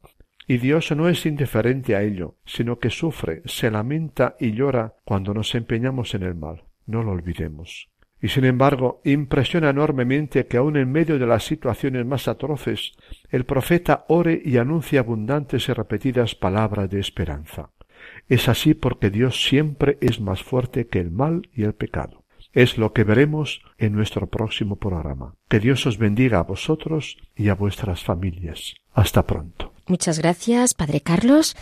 Y 0.51 0.57
Dios 0.57 0.91
no 0.93 1.11
es 1.11 1.27
indiferente 1.27 1.95
a 1.95 2.03
ello, 2.03 2.37
sino 2.47 2.79
que 2.79 2.89
sufre, 2.89 3.43
se 3.45 3.71
lamenta 3.71 4.35
y 4.41 4.53
llora 4.53 4.95
cuando 5.05 5.35
nos 5.35 5.55
empeñamos 5.55 6.15
en 6.15 6.23
el 6.23 6.35
mal. 6.35 6.65
No 6.87 7.03
lo 7.03 7.13
olvidemos. 7.13 7.91
Y 8.23 8.29
sin 8.29 8.47
embargo, 8.47 9.03
impresiona 9.05 9.69
enormemente 9.69 10.47
que 10.47 10.57
aun 10.57 10.79
en 10.79 10.91
medio 10.91 11.19
de 11.19 11.27
las 11.27 11.45
situaciones 11.45 12.07
más 12.07 12.29
atroces, 12.29 12.97
el 13.29 13.45
profeta 13.45 14.07
ore 14.09 14.41
y 14.43 14.57
anuncie 14.57 14.99
abundantes 14.99 15.69
y 15.69 15.75
repetidas 15.75 16.35
palabras 16.35 16.89
de 16.89 16.99
esperanza. 16.99 17.71
Es 18.27 18.49
así 18.49 18.73
porque 18.73 19.11
Dios 19.11 19.45
siempre 19.45 19.99
es 20.01 20.19
más 20.19 20.43
fuerte 20.43 20.87
que 20.87 20.99
el 20.99 21.11
mal 21.11 21.51
y 21.53 21.65
el 21.65 21.75
pecado. 21.75 22.25
Es 22.55 22.79
lo 22.79 22.95
que 22.95 23.05
veremos 23.05 23.61
en 23.77 23.93
nuestro 23.93 24.29
próximo 24.29 24.77
programa. 24.77 25.35
Que 25.49 25.61
Dios 25.61 25.87
os 25.87 25.99
bendiga 25.99 26.39
a 26.39 26.45
vosotros 26.45 27.19
y 27.37 27.51
a 27.51 27.55
vuestras 27.55 28.03
familias. 28.03 28.77
Hasta 28.95 29.27
pronto. 29.27 29.75
Muchas 29.89 30.19
gracias, 30.19 30.75
Padre 30.75 31.01
Carlos. 31.01 31.57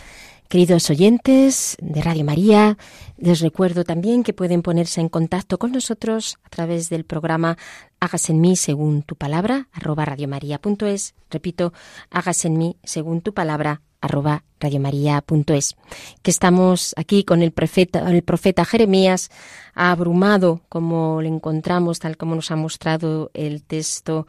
Queridos 0.49 0.89
oyentes 0.89 1.77
de 1.81 2.01
Radio 2.01 2.25
María, 2.25 2.77
les 3.17 3.39
recuerdo 3.39 3.85
también 3.85 4.23
que 4.23 4.33
pueden 4.33 4.61
ponerse 4.61 4.99
en 4.99 5.07
contacto 5.07 5.57
con 5.57 5.71
nosotros 5.71 6.37
a 6.43 6.49
través 6.49 6.89
del 6.89 7.05
programa 7.05 7.57
Hágase 7.99 8.33
en 8.33 8.41
mí 8.41 8.55
según 8.55 9.01
tu 9.01 9.15
palabra, 9.15 9.69
arroba 9.71 10.05
radiomaria.es. 10.05 11.15
Repito, 11.31 11.73
hágase 12.11 12.47
en 12.47 12.57
mí 12.57 12.77
según 12.83 13.21
tu 13.21 13.33
palabra, 13.33 13.81
arroba 14.01 14.43
radiomaria.es. 14.59 15.75
Que 16.21 16.31
estamos 16.31 16.93
aquí 16.97 17.23
con 17.23 17.41
el 17.41 17.51
profeta, 17.51 18.09
el 18.09 18.23
profeta 18.23 18.65
Jeremías, 18.65 19.29
abrumado, 19.73 20.61
como 20.69 21.21
le 21.21 21.29
encontramos, 21.29 21.99
tal 21.99 22.17
como 22.17 22.35
nos 22.35 22.51
ha 22.51 22.55
mostrado 22.55 23.31
el 23.33 23.63
texto, 23.63 24.27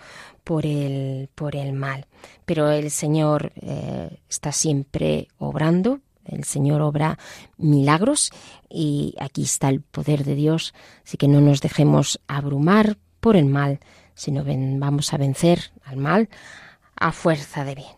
por 0.48 0.64
el, 0.64 1.28
por 1.34 1.56
el 1.56 1.74
mal. 1.74 2.06
Pero 2.46 2.70
el 2.70 2.90
Señor 2.90 3.52
eh, 3.56 4.18
está 4.30 4.50
siempre 4.50 5.28
obrando, 5.36 6.00
el 6.24 6.44
Señor 6.44 6.80
obra 6.80 7.18
milagros 7.58 8.30
y 8.70 9.14
aquí 9.20 9.42
está 9.42 9.68
el 9.68 9.82
poder 9.82 10.24
de 10.24 10.34
Dios, 10.34 10.72
así 11.04 11.18
que 11.18 11.28
no 11.28 11.42
nos 11.42 11.60
dejemos 11.60 12.18
abrumar 12.28 12.96
por 13.20 13.36
el 13.36 13.44
mal, 13.44 13.80
sino 14.14 14.42
vamos 14.46 15.12
a 15.12 15.18
vencer 15.18 15.70
al 15.84 15.98
mal 15.98 16.30
a 16.96 17.12
fuerza 17.12 17.66
de 17.66 17.74
bien. 17.74 17.97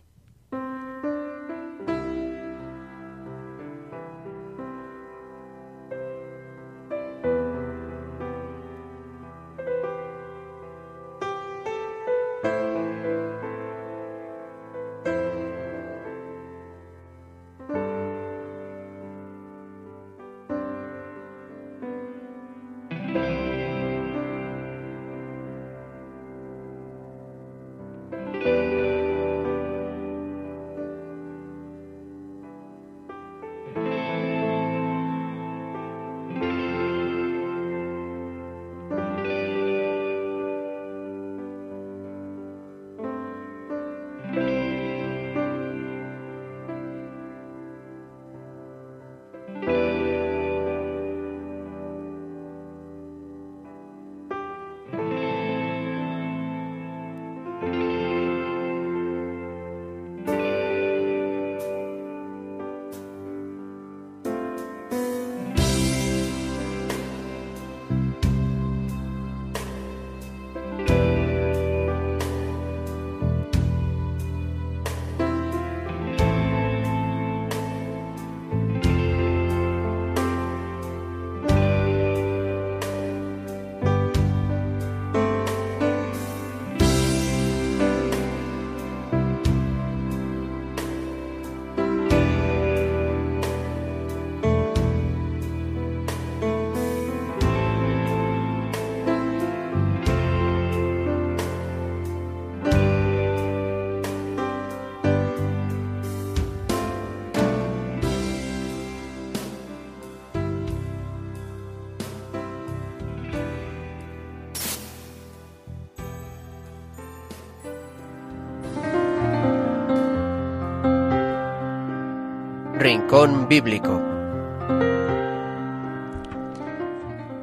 Rincón 122.81 123.47
Bíblico. 123.47 124.01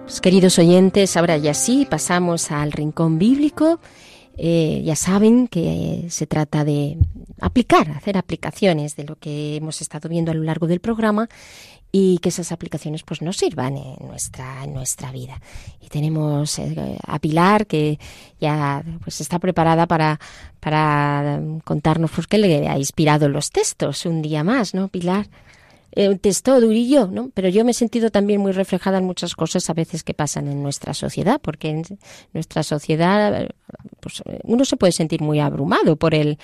Pues, 0.02 0.20
queridos 0.20 0.58
oyentes, 0.58 1.16
ahora 1.16 1.38
ya 1.38 1.54
sí 1.54 1.86
pasamos 1.88 2.50
al 2.50 2.72
Rincón 2.72 3.20
Bíblico. 3.20 3.80
Eh, 4.36 4.82
ya 4.84 4.96
saben 4.96 5.48
que 5.48 6.08
se 6.10 6.26
trata 6.26 6.66
de 6.66 6.98
aplicar, 7.40 7.92
hacer 7.92 8.18
aplicaciones 8.18 8.96
de 8.96 9.04
lo 9.04 9.16
que 9.18 9.58
hemos 9.58 9.80
estado 9.80 10.10
viendo 10.10 10.32
a 10.32 10.34
lo 10.34 10.42
largo 10.42 10.66
del 10.66 10.80
programa 10.80 11.30
y 12.00 12.20
que 12.20 12.30
esas 12.30 12.52
aplicaciones 12.52 13.02
pues 13.02 13.24
nos 13.24 13.38
sirvan 13.38 13.76
en 13.78 14.08
nuestra 14.08 14.64
en 14.64 14.74
nuestra 14.74 15.12
vida 15.12 15.42
y 15.82 15.88
tenemos 15.88 16.60
eh, 16.60 16.98
a 17.06 17.18
Pilar 17.18 17.66
que 17.66 17.98
ya 18.40 18.84
pues 19.04 19.20
está 19.20 19.40
preparada 19.40 19.88
para 19.88 20.20
para 20.60 21.42
contarnos 21.64 22.12
por 22.12 22.28
qué 22.28 22.38
le 22.38 22.68
ha 22.68 22.78
inspirado 22.78 23.30
los 23.30 23.50
textos 23.50 24.06
un 24.06 24.22
día 24.22 24.44
más 24.44 24.76
no 24.76 24.90
Pilar 24.90 25.28
eh, 25.94 26.10
un 26.10 26.20
texto 26.20 26.62
durillo, 26.62 27.08
¿no? 27.08 27.32
Pero 27.34 27.50
yo 27.50 27.66
me 27.66 27.72
he 27.72 27.74
sentido 27.74 28.12
también 28.12 28.40
muy 28.40 28.52
reflejada 28.52 29.00
en 29.00 29.06
muchas 29.06 29.34
cosas 29.34 29.68
a 29.68 29.74
veces 29.74 30.04
que 30.04 30.14
pasan 30.14 30.48
en 30.48 30.62
nuestra 30.62 30.94
sociedad, 30.94 31.40
porque 31.42 31.70
en 31.70 31.84
nuestra 32.34 32.62
sociedad 32.62 33.50
pues, 34.02 34.22
uno 34.44 34.64
se 34.66 34.78
puede 34.78 34.92
sentir 34.92 35.22
muy 35.22 35.40
abrumado 35.40 35.96
por 35.96 36.14
el, 36.14 36.38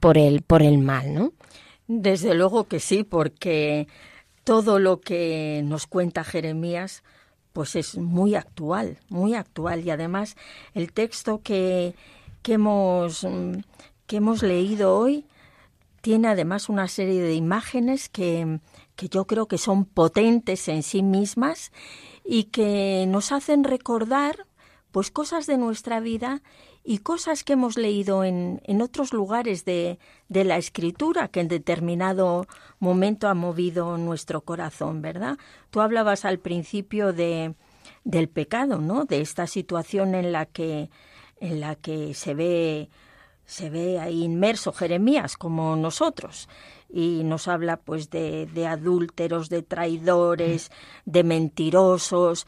por 0.00 0.18
el, 0.18 0.42
por 0.42 0.62
el 0.62 0.78
mal, 0.78 1.14
¿no? 1.14 1.32
Desde 1.86 2.34
luego 2.34 2.64
que 2.64 2.80
sí, 2.80 3.04
porque 3.04 3.86
todo 4.46 4.78
lo 4.78 5.00
que 5.00 5.60
nos 5.64 5.88
cuenta 5.88 6.22
Jeremías 6.22 7.02
pues 7.52 7.74
es 7.74 7.98
muy 7.98 8.36
actual, 8.36 9.00
muy 9.08 9.34
actual. 9.34 9.84
Y 9.84 9.90
además 9.90 10.36
el 10.72 10.92
texto 10.92 11.40
que, 11.42 11.96
que, 12.42 12.52
hemos, 12.52 13.26
que 14.06 14.16
hemos 14.18 14.44
leído 14.44 14.96
hoy 14.96 15.24
tiene 16.00 16.28
además 16.28 16.68
una 16.68 16.86
serie 16.86 17.22
de 17.22 17.34
imágenes 17.34 18.08
que, 18.08 18.60
que 18.94 19.08
yo 19.08 19.26
creo 19.26 19.48
que 19.48 19.58
son 19.58 19.84
potentes 19.84 20.68
en 20.68 20.84
sí 20.84 21.02
mismas 21.02 21.72
y 22.24 22.44
que 22.44 23.04
nos 23.08 23.32
hacen 23.32 23.64
recordar 23.64 24.46
pues 24.92 25.10
cosas 25.10 25.48
de 25.48 25.58
nuestra 25.58 25.98
vida 25.98 26.40
y 26.88 26.98
cosas 26.98 27.42
que 27.42 27.54
hemos 27.54 27.76
leído 27.76 28.22
en, 28.22 28.60
en 28.64 28.80
otros 28.80 29.12
lugares 29.12 29.64
de, 29.64 29.98
de, 30.28 30.44
la 30.44 30.56
escritura 30.56 31.26
que 31.26 31.40
en 31.40 31.48
determinado 31.48 32.46
momento 32.78 33.26
ha 33.26 33.34
movido 33.34 33.98
nuestro 33.98 34.42
corazón, 34.42 35.02
¿verdad? 35.02 35.36
Tú 35.70 35.80
hablabas 35.80 36.24
al 36.24 36.38
principio 36.38 37.12
de, 37.12 37.54
del 38.04 38.28
pecado, 38.28 38.78
¿no? 38.78 39.04
De 39.04 39.20
esta 39.20 39.48
situación 39.48 40.14
en 40.14 40.30
la 40.30 40.46
que, 40.46 40.88
en 41.40 41.58
la 41.58 41.74
que 41.74 42.14
se 42.14 42.34
ve 42.34 42.88
se 43.46 43.70
ve 43.70 44.00
ahí 44.00 44.24
inmerso 44.24 44.72
Jeremías 44.72 45.36
como 45.36 45.76
nosotros 45.76 46.48
y 46.88 47.22
nos 47.22 47.46
habla 47.46 47.76
pues 47.76 48.10
de, 48.10 48.46
de 48.46 48.66
adúlteros, 48.66 49.48
de 49.48 49.62
traidores, 49.62 50.70
de 51.04 51.22
mentirosos 51.22 52.46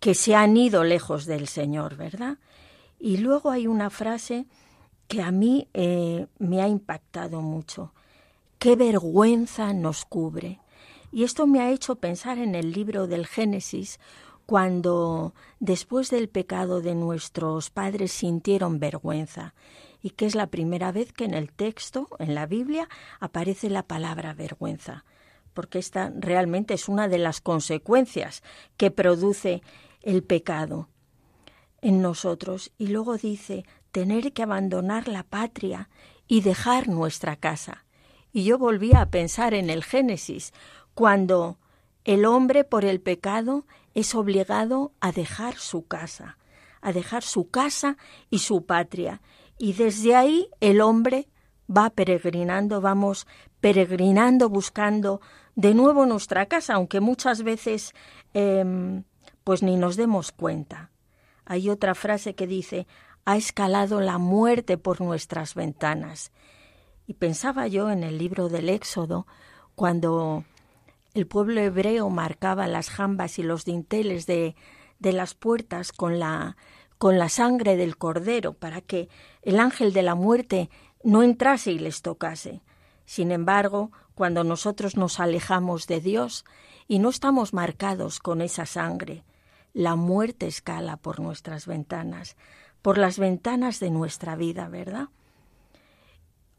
que 0.00 0.14
se 0.14 0.34
han 0.34 0.56
ido 0.56 0.82
lejos 0.82 1.26
del 1.26 1.46
Señor, 1.46 1.96
¿verdad? 1.96 2.38
Y 3.00 3.16
luego 3.16 3.50
hay 3.50 3.66
una 3.66 3.88
frase 3.88 4.46
que 5.08 5.22
a 5.22 5.32
mí 5.32 5.68
eh, 5.72 6.26
me 6.38 6.60
ha 6.60 6.68
impactado 6.68 7.40
mucho. 7.40 7.94
Qué 8.58 8.76
vergüenza 8.76 9.72
nos 9.72 10.04
cubre. 10.04 10.60
Y 11.10 11.24
esto 11.24 11.46
me 11.46 11.60
ha 11.60 11.70
hecho 11.72 11.96
pensar 11.96 12.38
en 12.38 12.54
el 12.54 12.72
libro 12.72 13.06
del 13.06 13.26
Génesis, 13.26 13.98
cuando 14.44 15.32
después 15.60 16.10
del 16.10 16.28
pecado 16.28 16.82
de 16.82 16.94
nuestros 16.94 17.70
padres 17.70 18.12
sintieron 18.12 18.78
vergüenza, 18.78 19.54
y 20.02 20.10
que 20.10 20.26
es 20.26 20.34
la 20.34 20.48
primera 20.48 20.92
vez 20.92 21.12
que 21.12 21.24
en 21.24 21.34
el 21.34 21.50
texto, 21.52 22.08
en 22.18 22.34
la 22.34 22.46
Biblia, 22.46 22.88
aparece 23.18 23.70
la 23.70 23.82
palabra 23.82 24.34
vergüenza, 24.34 25.04
porque 25.54 25.78
esta 25.78 26.12
realmente 26.14 26.74
es 26.74 26.88
una 26.88 27.08
de 27.08 27.18
las 27.18 27.40
consecuencias 27.40 28.42
que 28.76 28.90
produce 28.90 29.62
el 30.02 30.22
pecado 30.22 30.88
en 31.82 32.02
nosotros 32.02 32.72
y 32.78 32.88
luego 32.88 33.16
dice 33.16 33.64
tener 33.92 34.32
que 34.32 34.42
abandonar 34.42 35.08
la 35.08 35.22
patria 35.22 35.88
y 36.26 36.42
dejar 36.42 36.88
nuestra 36.88 37.36
casa. 37.36 37.84
Y 38.32 38.44
yo 38.44 38.58
volví 38.58 38.92
a 38.94 39.10
pensar 39.10 39.54
en 39.54 39.70
el 39.70 39.82
Génesis, 39.82 40.52
cuando 40.94 41.58
el 42.04 42.24
hombre 42.24 42.64
por 42.64 42.84
el 42.84 43.00
pecado 43.00 43.66
es 43.94 44.14
obligado 44.14 44.92
a 45.00 45.12
dejar 45.12 45.56
su 45.56 45.86
casa, 45.86 46.38
a 46.80 46.92
dejar 46.92 47.22
su 47.22 47.50
casa 47.50 47.96
y 48.30 48.38
su 48.38 48.64
patria. 48.64 49.20
Y 49.58 49.72
desde 49.72 50.14
ahí 50.14 50.48
el 50.60 50.80
hombre 50.80 51.28
va 51.68 51.90
peregrinando, 51.90 52.80
vamos 52.80 53.26
peregrinando, 53.60 54.48
buscando 54.48 55.20
de 55.54 55.74
nuevo 55.74 56.06
nuestra 56.06 56.46
casa, 56.46 56.74
aunque 56.74 57.00
muchas 57.00 57.42
veces 57.42 57.92
eh, 58.34 59.02
pues 59.44 59.62
ni 59.62 59.76
nos 59.76 59.96
demos 59.96 60.32
cuenta. 60.32 60.90
Hay 61.50 61.68
otra 61.68 61.96
frase 61.96 62.36
que 62.36 62.46
dice, 62.46 62.86
ha 63.24 63.36
escalado 63.36 64.00
la 64.00 64.18
muerte 64.18 64.78
por 64.78 65.00
nuestras 65.00 65.56
ventanas. 65.56 66.30
Y 67.08 67.14
pensaba 67.14 67.66
yo 67.66 67.90
en 67.90 68.04
el 68.04 68.18
libro 68.18 68.48
del 68.48 68.68
Éxodo, 68.68 69.26
cuando 69.74 70.44
el 71.12 71.26
pueblo 71.26 71.60
hebreo 71.60 72.08
marcaba 72.08 72.68
las 72.68 72.88
jambas 72.88 73.40
y 73.40 73.42
los 73.42 73.64
dinteles 73.64 74.26
de, 74.26 74.54
de 75.00 75.12
las 75.12 75.34
puertas 75.34 75.90
con 75.90 76.20
la, 76.20 76.56
con 76.98 77.18
la 77.18 77.28
sangre 77.28 77.74
del 77.74 77.96
cordero 77.96 78.52
para 78.52 78.80
que 78.80 79.08
el 79.42 79.58
ángel 79.58 79.92
de 79.92 80.02
la 80.02 80.14
muerte 80.14 80.70
no 81.02 81.24
entrase 81.24 81.72
y 81.72 81.80
les 81.80 82.00
tocase. 82.00 82.62
Sin 83.06 83.32
embargo, 83.32 83.90
cuando 84.14 84.44
nosotros 84.44 84.96
nos 84.96 85.18
alejamos 85.18 85.88
de 85.88 86.00
Dios 86.00 86.44
y 86.86 87.00
no 87.00 87.08
estamos 87.08 87.52
marcados 87.52 88.20
con 88.20 88.40
esa 88.40 88.66
sangre, 88.66 89.24
la 89.72 89.96
muerte 89.96 90.46
escala 90.46 90.96
por 90.96 91.20
nuestras 91.20 91.66
ventanas, 91.66 92.36
por 92.82 92.98
las 92.98 93.18
ventanas 93.18 93.80
de 93.80 93.90
nuestra 93.90 94.36
vida, 94.36 94.68
¿verdad? 94.68 95.08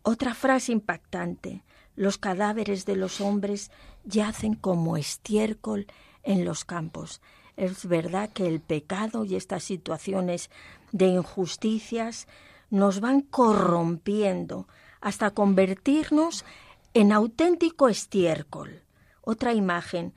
Otra 0.03 0.33
frase 0.33 0.71
impactante. 0.71 1.63
Los 1.95 2.17
cadáveres 2.17 2.85
de 2.85 2.95
los 2.95 3.21
hombres 3.21 3.71
yacen 4.03 4.55
como 4.55 4.97
estiércol 4.97 5.87
en 6.23 6.45
los 6.45 6.65
campos. 6.65 7.21
Es 7.57 7.85
verdad 7.85 8.29
que 8.29 8.47
el 8.47 8.61
pecado 8.61 9.25
y 9.25 9.35
estas 9.35 9.63
situaciones 9.63 10.49
de 10.91 11.07
injusticias 11.07 12.27
nos 12.69 13.01
van 13.01 13.21
corrompiendo 13.21 14.67
hasta 15.01 15.31
convertirnos 15.31 16.45
en 16.93 17.11
auténtico 17.11 17.89
estiércol. 17.89 18.83
Otra 19.21 19.53
imagen, 19.53 20.13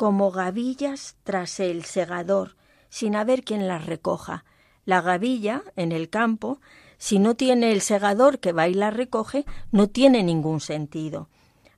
como 0.00 0.30
gavillas 0.30 1.18
tras 1.24 1.60
el 1.60 1.84
segador, 1.84 2.56
sin 2.88 3.14
haber 3.14 3.44
quien 3.44 3.68
las 3.68 3.84
recoja. 3.84 4.46
La 4.86 5.02
gavilla, 5.02 5.62
en 5.76 5.92
el 5.92 6.08
campo, 6.08 6.58
si 6.96 7.18
no 7.18 7.34
tiene 7.34 7.70
el 7.70 7.82
segador 7.82 8.38
que 8.38 8.52
va 8.52 8.66
y 8.66 8.72
la 8.72 8.90
recoge, 8.90 9.44
no 9.72 9.88
tiene 9.88 10.22
ningún 10.22 10.60
sentido. 10.60 11.28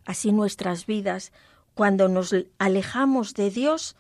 Así 0.05 0.31
nuestras 0.31 0.87
vidas, 0.87 1.33
cuando 1.75 2.07
nos 2.07 2.33
alejamos 2.59 3.35
de 3.35 3.51
Dios, 3.51 3.97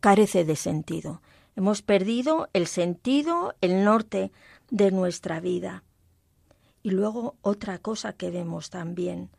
carece 0.00 0.46
de 0.46 0.56
sentido. 0.56 1.20
Hemos 1.54 1.82
perdido 1.82 2.48
el 2.54 2.68
sentido, 2.68 3.56
el 3.60 3.84
norte 3.84 4.32
de 4.70 4.90
nuestra 4.90 5.38
vida. 5.38 5.84
Y 6.82 6.92
luego 6.92 7.36
otra 7.42 7.76
cosa 7.76 8.14
que 8.14 8.30
vemos 8.30 8.70
también 8.70 9.35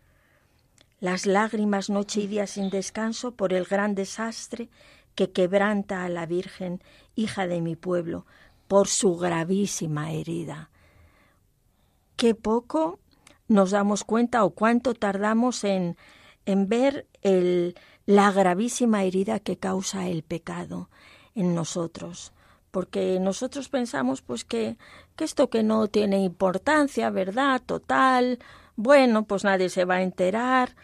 las 0.99 1.25
lágrimas 1.25 1.89
noche 1.89 2.21
y 2.21 2.27
día 2.27 2.47
sin 2.47 2.69
descanso 2.69 3.31
por 3.31 3.53
el 3.53 3.65
gran 3.65 3.95
desastre 3.95 4.69
que 5.15 5.31
quebranta 5.31 6.03
a 6.03 6.09
la 6.09 6.25
Virgen, 6.25 6.81
hija 7.15 7.47
de 7.47 7.61
mi 7.61 7.75
pueblo, 7.75 8.25
por 8.67 8.87
su 8.87 9.15
gravísima 9.17 10.11
herida. 10.11 10.69
Qué 12.15 12.35
poco 12.35 12.99
nos 13.47 13.71
damos 13.71 14.03
cuenta 14.03 14.43
o 14.43 14.51
cuánto 14.51 14.93
tardamos 14.93 15.63
en, 15.63 15.97
en 16.45 16.67
ver 16.67 17.07
el, 17.21 17.75
la 18.05 18.31
gravísima 18.31 19.03
herida 19.03 19.39
que 19.39 19.57
causa 19.57 20.07
el 20.07 20.23
pecado 20.23 20.89
en 21.35 21.55
nosotros 21.55 22.33
porque 22.77 23.19
nosotros 23.19 23.69
pensamos 23.69 24.21
pues 24.21 24.45
que, 24.45 24.77
que 25.15 25.23
esto 25.23 25.49
que 25.49 25.63
no 25.63 25.87
tiene 25.87 26.19
importancia, 26.19 27.09
¿verdad? 27.09 27.59
Total, 27.65 28.37
bueno, 28.77 29.25
pues 29.25 29.43
nadie 29.43 29.69
se 29.69 29.85
va 29.85 29.95
a 29.95 30.01
enterar, 30.03 30.75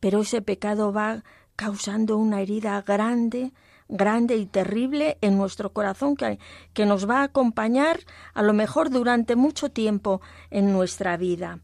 pero 0.00 0.20
ese 0.20 0.42
pecado 0.42 0.92
va 0.92 1.24
causando 1.56 2.18
una 2.18 2.42
herida 2.42 2.80
grande, 2.82 3.52
grande 3.88 4.36
y 4.36 4.44
terrible 4.44 5.16
en 5.22 5.38
nuestro 5.38 5.72
corazón 5.72 6.14
que, 6.14 6.38
que 6.74 6.84
nos 6.84 7.08
va 7.08 7.20
a 7.20 7.24
acompañar 7.24 8.00
a 8.34 8.42
lo 8.42 8.52
mejor 8.52 8.90
durante 8.90 9.34
mucho 9.34 9.70
tiempo 9.70 10.20
en 10.50 10.72
nuestra 10.72 11.16
vida. 11.16 11.60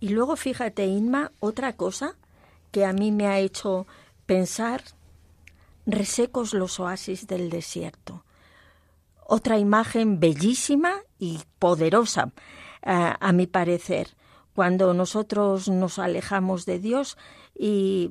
Y 0.00 0.08
luego 0.08 0.34
fíjate, 0.34 0.84
Inma, 0.86 1.30
otra 1.38 1.74
cosa 1.74 2.16
que 2.72 2.84
a 2.84 2.92
mí 2.92 3.12
me 3.12 3.28
ha 3.28 3.38
hecho 3.38 3.86
pensar, 4.26 4.82
resecos 5.86 6.54
los 6.54 6.80
oasis 6.80 7.28
del 7.28 7.50
desierto. 7.50 8.24
Otra 9.24 9.58
imagen 9.58 10.18
bellísima 10.18 11.02
y 11.20 11.38
poderosa, 11.60 12.32
eh, 12.82 13.14
a 13.20 13.32
mi 13.32 13.46
parecer 13.46 14.08
cuando 14.54 14.94
nosotros 14.94 15.68
nos 15.68 15.98
alejamos 15.98 16.66
de 16.66 16.78
Dios 16.78 17.16
y, 17.54 18.10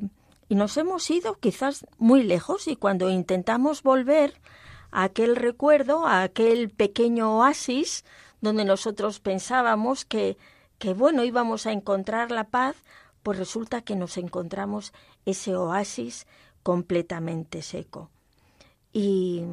y 0.50 0.56
nos 0.56 0.76
hemos 0.78 1.10
ido 1.10 1.36
quizás 1.36 1.86
muy 1.98 2.24
lejos 2.24 2.68
y 2.68 2.76
cuando 2.76 3.10
intentamos 3.10 3.84
volver 3.84 4.34
a 4.92 5.04
aquel 5.04 5.36
recuerdo, 5.36 6.06
a 6.06 6.24
aquel 6.24 6.70
pequeño 6.70 7.38
oasis 7.38 8.04
donde 8.42 8.66
nosotros 8.66 9.20
pensábamos 9.20 10.04
que, 10.04 10.38
que 10.80 10.94
bueno, 10.94 11.24
íbamos 11.24 11.68
a 11.68 11.72
encontrar 11.72 12.32
la 12.32 12.46
paz, 12.46 12.76
pues 13.24 13.38
resulta 13.38 13.82
que 13.82 13.96
nos 13.96 14.18
encontramos 14.18 14.94
ese 15.26 15.56
oasis 15.56 16.28
completamente 16.64 17.62
seco. 17.62 18.10
Y, 18.92 19.44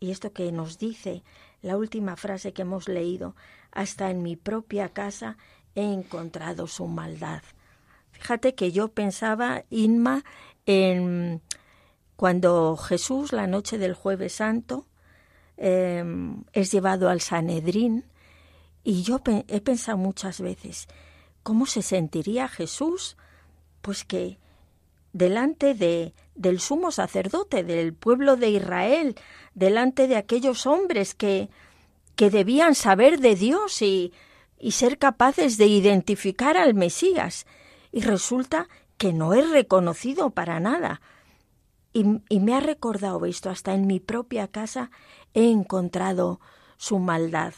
y 0.00 0.10
esto 0.10 0.32
que 0.32 0.50
nos 0.52 0.78
dice 0.78 1.22
la 1.62 1.76
última 1.76 2.16
frase 2.16 2.52
que 2.52 2.62
hemos 2.62 2.88
leído, 2.88 3.34
hasta 3.72 4.10
en 4.10 4.22
mi 4.22 4.36
propia 4.36 4.88
casa 4.88 5.36
he 5.76 5.84
encontrado 5.84 6.66
su 6.66 6.88
maldad. 6.88 7.42
Fíjate 8.10 8.54
que 8.54 8.72
yo 8.72 8.88
pensaba, 8.88 9.64
Inma, 9.70 10.24
en 10.64 11.42
cuando 12.16 12.76
Jesús, 12.76 13.32
la 13.32 13.46
noche 13.46 13.78
del 13.78 13.94
jueves 13.94 14.32
santo, 14.32 14.86
em, 15.58 16.42
es 16.52 16.72
llevado 16.72 17.08
al 17.10 17.20
Sanedrín, 17.20 18.04
y 18.82 19.02
yo 19.02 19.20
he 19.48 19.60
pensado 19.60 19.98
muchas 19.98 20.40
veces, 20.40 20.88
¿cómo 21.42 21.66
se 21.66 21.82
sentiría 21.82 22.48
Jesús? 22.48 23.16
Pues 23.82 24.04
que 24.04 24.38
delante 25.12 25.74
de, 25.74 26.14
del 26.34 26.60
sumo 26.60 26.90
sacerdote, 26.90 27.64
del 27.64 27.92
pueblo 27.94 28.36
de 28.36 28.50
Israel, 28.50 29.16
delante 29.54 30.08
de 30.08 30.16
aquellos 30.16 30.66
hombres 30.66 31.14
que, 31.14 31.50
que 32.14 32.30
debían 32.30 32.74
saber 32.74 33.18
de 33.18 33.34
Dios 33.34 33.82
y, 33.82 34.12
y 34.58 34.72
ser 34.72 34.98
capaces 34.98 35.58
de 35.58 35.66
identificar 35.66 36.56
al 36.56 36.74
Mesías. 36.74 37.46
Y 37.92 38.00
resulta 38.00 38.68
que 38.98 39.12
no 39.12 39.34
es 39.34 39.50
reconocido 39.50 40.30
para 40.30 40.60
nada. 40.60 41.00
Y, 41.92 42.04
me 42.40 42.54
ha 42.54 42.60
recordado 42.60 43.24
esto, 43.24 43.48
hasta 43.48 43.72
en 43.72 43.86
mi 43.86 44.00
propia 44.00 44.48
casa 44.48 44.90
he 45.32 45.50
encontrado 45.50 46.40
su 46.76 46.98
maldad. 46.98 47.54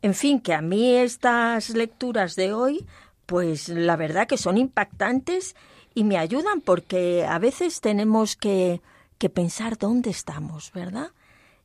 En 0.00 0.14
fin, 0.14 0.40
que 0.40 0.54
a 0.54 0.62
mí 0.62 0.94
estas 0.94 1.70
lecturas 1.70 2.36
de 2.36 2.54
hoy, 2.54 2.86
pues 3.26 3.68
la 3.68 3.96
verdad 3.96 4.26
que 4.26 4.38
son 4.38 4.56
impactantes 4.56 5.56
y 5.94 6.04
me 6.04 6.16
ayudan 6.16 6.62
porque 6.62 7.26
a 7.26 7.38
veces 7.38 7.82
tenemos 7.82 8.36
que, 8.36 8.80
que 9.18 9.28
pensar 9.28 9.76
dónde 9.76 10.08
estamos, 10.08 10.72
¿verdad? 10.72 11.10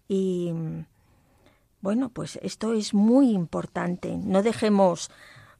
Y 0.10 0.52
bueno, 1.82 2.10
pues 2.10 2.40
esto 2.42 2.74
es 2.74 2.94
muy 2.94 3.32
importante. 3.32 4.16
No 4.18 4.44
dejemos 4.44 5.10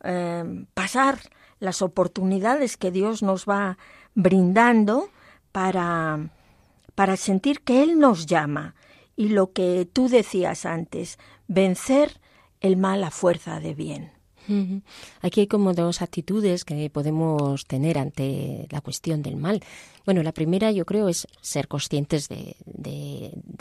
eh, 0.04 0.66
pasar 0.74 1.20
las 1.60 1.82
oportunidades 1.82 2.78
que 2.78 2.92
Dios 2.92 3.24
nos 3.24 3.46
va 3.46 3.78
brindando 4.14 5.10
para, 5.52 6.30
para 6.96 7.18
sentir 7.18 7.62
que 7.62 7.84
Él 7.84 8.00
nos 8.00 8.26
llama. 8.26 8.76
Y 9.16 9.30
lo 9.30 9.52
que 9.52 9.88
tú 9.92 10.08
decías 10.08 10.66
antes, 10.66 11.20
vencer 11.48 12.20
el 12.60 12.78
mal 12.78 13.04
a 13.04 13.12
fuerza 13.12 13.60
de 13.60 13.74
bien. 13.74 14.21
Aquí 15.22 15.42
hay 15.42 15.48
como 15.48 15.74
dos 15.74 16.02
actitudes 16.02 16.66
que 16.66 16.90
podemos 16.90 17.66
tener 17.66 17.98
ante 17.98 18.68
la 18.70 18.82
cuestión 18.82 19.22
del 19.22 19.36
mal. 19.36 19.62
Bueno, 20.06 20.24
la 20.24 20.32
primera 20.32 20.72
yo 20.72 20.86
creo 20.86 21.10
es 21.10 21.28
ser 21.42 21.68
conscientes 21.68 22.28
de, 22.28 22.56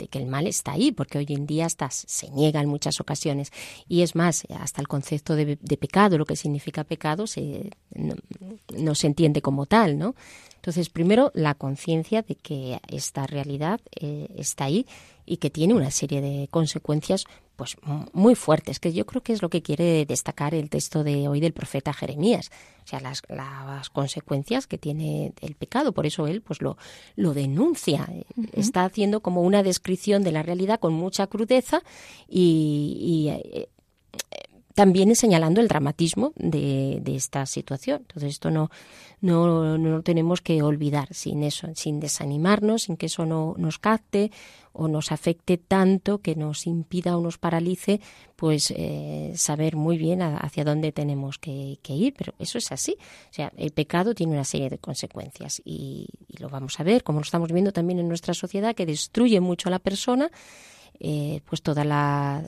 que 0.09 0.19
el 0.19 0.25
mal 0.25 0.47
está 0.47 0.73
ahí, 0.73 0.91
porque 0.91 1.19
hoy 1.19 1.27
en 1.29 1.45
día 1.45 1.65
hasta 1.65 1.89
se 1.91 2.29
niega 2.31 2.61
en 2.61 2.67
muchas 2.67 2.99
ocasiones. 2.99 3.51
Y 3.87 4.01
es 4.01 4.15
más, 4.15 4.43
hasta 4.59 4.81
el 4.81 4.87
concepto 4.87 5.35
de, 5.35 5.57
pecado, 5.77 6.17
lo 6.17 6.25
que 6.25 6.35
significa 6.35 6.83
pecado, 6.83 7.27
se, 7.27 7.69
no, 7.95 8.95
se 8.95 9.07
entiende 9.07 9.41
como 9.41 9.65
tal, 9.65 9.97
¿no? 9.97 10.15
Entonces, 10.55 10.89
primero, 10.89 11.31
la 11.33 11.55
conciencia 11.55 12.21
de 12.21 12.35
que 12.35 12.79
esta 12.87 13.25
realidad 13.25 13.81
eh, 13.99 14.27
está 14.37 14.65
ahí 14.65 14.85
y 15.25 15.37
que 15.37 15.49
tiene 15.49 15.73
una 15.73 15.89
serie 15.89 16.21
de 16.21 16.47
consecuencias 16.49 17.25
pues 17.55 17.77
muy 18.13 18.35
fuertes, 18.35 18.79
que 18.79 18.93
yo 18.93 19.05
creo 19.05 19.21
que 19.21 19.33
es 19.33 19.41
lo 19.41 19.49
que 19.49 19.61
quiere 19.61 20.05
destacar 20.05 20.55
el 20.55 20.69
texto 20.69 21.03
de 21.03 21.27
hoy 21.27 21.39
del 21.39 21.53
profeta 21.53 21.93
Jeremías, 21.93 22.49
o 22.83 22.87
sea, 22.87 22.99
las, 22.99 23.21
las 23.29 23.89
consecuencias 23.89 24.67
que 24.67 24.77
tiene 24.77 25.33
el 25.41 25.55
pecado, 25.55 25.91
por 25.91 26.05
eso 26.05 26.27
él 26.27 26.41
pues 26.41 26.61
lo, 26.61 26.77
lo 27.15 27.33
denuncia, 27.33 28.07
está 28.53 28.85
haciendo 28.85 29.21
como 29.21 29.41
una 29.41 29.63
descripción 29.63 30.23
de 30.23 30.31
la 30.31 30.43
realidad 30.43 30.79
con 30.79 30.93
mucha 30.93 31.27
crudeza 31.27 31.83
y, 32.27 33.27
eh, 33.29 33.69
también 34.73 35.15
señalando 35.15 35.61
el 35.61 35.67
dramatismo 35.67 36.33
de, 36.35 36.99
de, 37.01 37.15
esta 37.15 37.45
situación. 37.45 37.99
Entonces 38.01 38.31
esto 38.31 38.51
no, 38.51 38.69
no, 39.21 39.77
no 39.77 40.01
tenemos 40.01 40.41
que 40.41 40.61
olvidar 40.63 41.13
sin 41.13 41.43
eso, 41.43 41.67
sin 41.75 41.99
desanimarnos, 41.99 42.83
sin 42.83 42.97
que 42.97 43.07
eso 43.07 43.25
no 43.25 43.55
nos 43.57 43.79
capte 43.79 44.31
o 44.73 44.87
nos 44.87 45.11
afecte 45.11 45.57
tanto 45.57 46.19
que 46.19 46.35
nos 46.35 46.65
impida 46.65 47.17
o 47.17 47.21
nos 47.21 47.37
paralice, 47.37 47.99
pues 48.35 48.71
eh, 48.75 49.33
saber 49.35 49.75
muy 49.75 49.97
bien 49.97 50.21
hacia 50.21 50.63
dónde 50.63 50.91
tenemos 50.91 51.37
que, 51.37 51.77
ir. 51.87 52.13
Pero 52.17 52.33
eso 52.39 52.57
es 52.57 52.71
así. 52.71 52.95
O 53.29 53.33
sea, 53.33 53.51
el 53.57 53.71
pecado 53.71 54.15
tiene 54.15 54.33
una 54.33 54.45
serie 54.45 54.69
de 54.69 54.77
consecuencias 54.77 55.61
y, 55.65 56.07
y 56.27 56.37
lo 56.37 56.49
vamos 56.49 56.79
a 56.79 56.83
ver, 56.83 57.03
como 57.03 57.19
lo 57.19 57.23
estamos 57.23 57.51
viendo 57.51 57.73
también 57.73 57.99
en 57.99 58.07
nuestra 58.07 58.33
sociedad, 58.33 58.75
que 58.75 58.85
destruye 58.85 59.39
mucho 59.41 59.69
a 59.69 59.71
la 59.71 59.79
persona 59.79 60.31
eh, 61.03 61.41
pues 61.45 61.63
toda 61.63 61.83
la, 61.83 62.43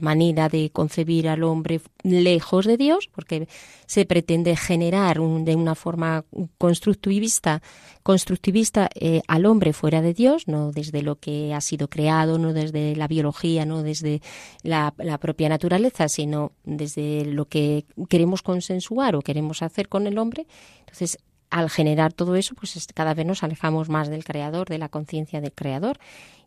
manera 0.00 0.48
de 0.48 0.70
concebir 0.70 1.28
al 1.28 1.42
hombre 1.42 1.80
lejos 2.04 2.64
de 2.64 2.76
Dios, 2.76 3.08
porque 3.12 3.48
se 3.86 4.04
pretende 4.06 4.54
generar 4.54 5.18
de 5.18 5.56
una 5.56 5.74
forma 5.74 6.24
constructivista, 6.58 7.60
constructivista 8.04 8.88
eh, 8.94 9.22
al 9.26 9.46
hombre 9.46 9.72
fuera 9.72 10.00
de 10.00 10.14
Dios, 10.14 10.46
no 10.46 10.70
desde 10.70 11.02
lo 11.02 11.16
que 11.16 11.54
ha 11.54 11.60
sido 11.60 11.88
creado, 11.88 12.38
no 12.38 12.52
desde 12.52 12.94
la 12.94 13.08
biología, 13.08 13.66
no 13.66 13.82
desde 13.82 14.22
la, 14.62 14.94
la 14.98 15.18
propia 15.18 15.48
naturaleza, 15.48 16.08
sino 16.08 16.52
desde 16.62 17.24
lo 17.24 17.46
que 17.46 17.84
queremos 18.08 18.42
consensuar 18.42 19.16
o 19.16 19.22
queremos 19.22 19.60
hacer 19.60 19.88
con 19.88 20.06
el 20.06 20.18
hombre. 20.18 20.46
Entonces, 20.78 21.18
al 21.50 21.68
generar 21.68 22.12
todo 22.14 22.34
eso, 22.36 22.54
pues 22.54 22.86
cada 22.94 23.12
vez 23.12 23.26
nos 23.26 23.42
alejamos 23.42 23.88
más 23.88 24.08
del 24.08 24.24
creador, 24.24 24.68
de 24.68 24.78
la 24.78 24.88
conciencia 24.88 25.40
del 25.40 25.52
creador. 25.52 25.98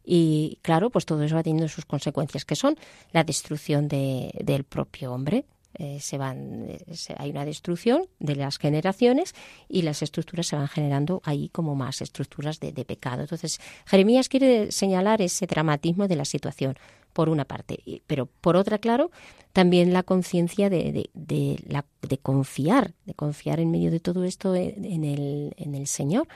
Y 0.06 0.60
claro, 0.62 0.92
pues 0.92 1.06
todo 1.06 1.24
eso 1.24 1.36
va 1.36 1.44
teniendo 1.44 1.68
sus 1.68 1.86
consecuencias, 1.86 2.46
que 2.46 2.56
son 2.56 2.78
la 3.12 3.24
destrucción 3.24 3.88
de, 3.88 4.32
del 4.44 4.64
propio 4.64 5.12
hombre. 5.12 5.46
Eh, 5.78 6.00
se 6.00 6.18
van, 6.18 6.68
eh, 6.70 6.80
hay 7.18 7.32
una 7.32 7.44
destrucción 7.44 8.08
de 8.20 8.38
las 8.38 8.60
generaciones 8.60 9.34
y 9.68 9.82
las 9.82 10.02
estructuras 10.02 10.48
se 10.48 10.56
van 10.56 10.70
generando 10.70 11.22
ahí 11.26 11.50
como 11.50 11.76
más 11.76 12.02
estructuras 12.02 12.62
de, 12.62 12.72
pecado. 12.86 13.24
Entonces, 13.24 13.60
Jeremías 13.86 14.30
quiere 14.30 14.72
señalar 14.72 15.22
ese 15.22 15.48
dramatismo 15.48 16.08
de 16.08 16.16
la 16.16 16.24
situación, 16.24 16.78
por 17.12 17.30
una 17.30 17.46
parte, 17.46 17.80
pero 18.08 18.26
por 18.26 18.58
otra, 18.58 18.78
claro, 18.78 19.10
también 19.54 19.94
la 19.94 20.04
conciencia 20.04 20.70
de, 20.70 21.10
de, 21.14 21.64
la, 21.66 21.86
de 22.02 22.18
confiar, 22.18 22.94
de 23.06 23.14
confiar 23.14 23.62
en 23.62 23.72
medio 23.72 23.90
de 23.90 24.02
todo 24.02 24.26
esto 24.26 24.54
en 24.54 25.06
el, 25.06 25.54
en 25.56 25.76
el 25.76 25.88
Señor 25.88 26.28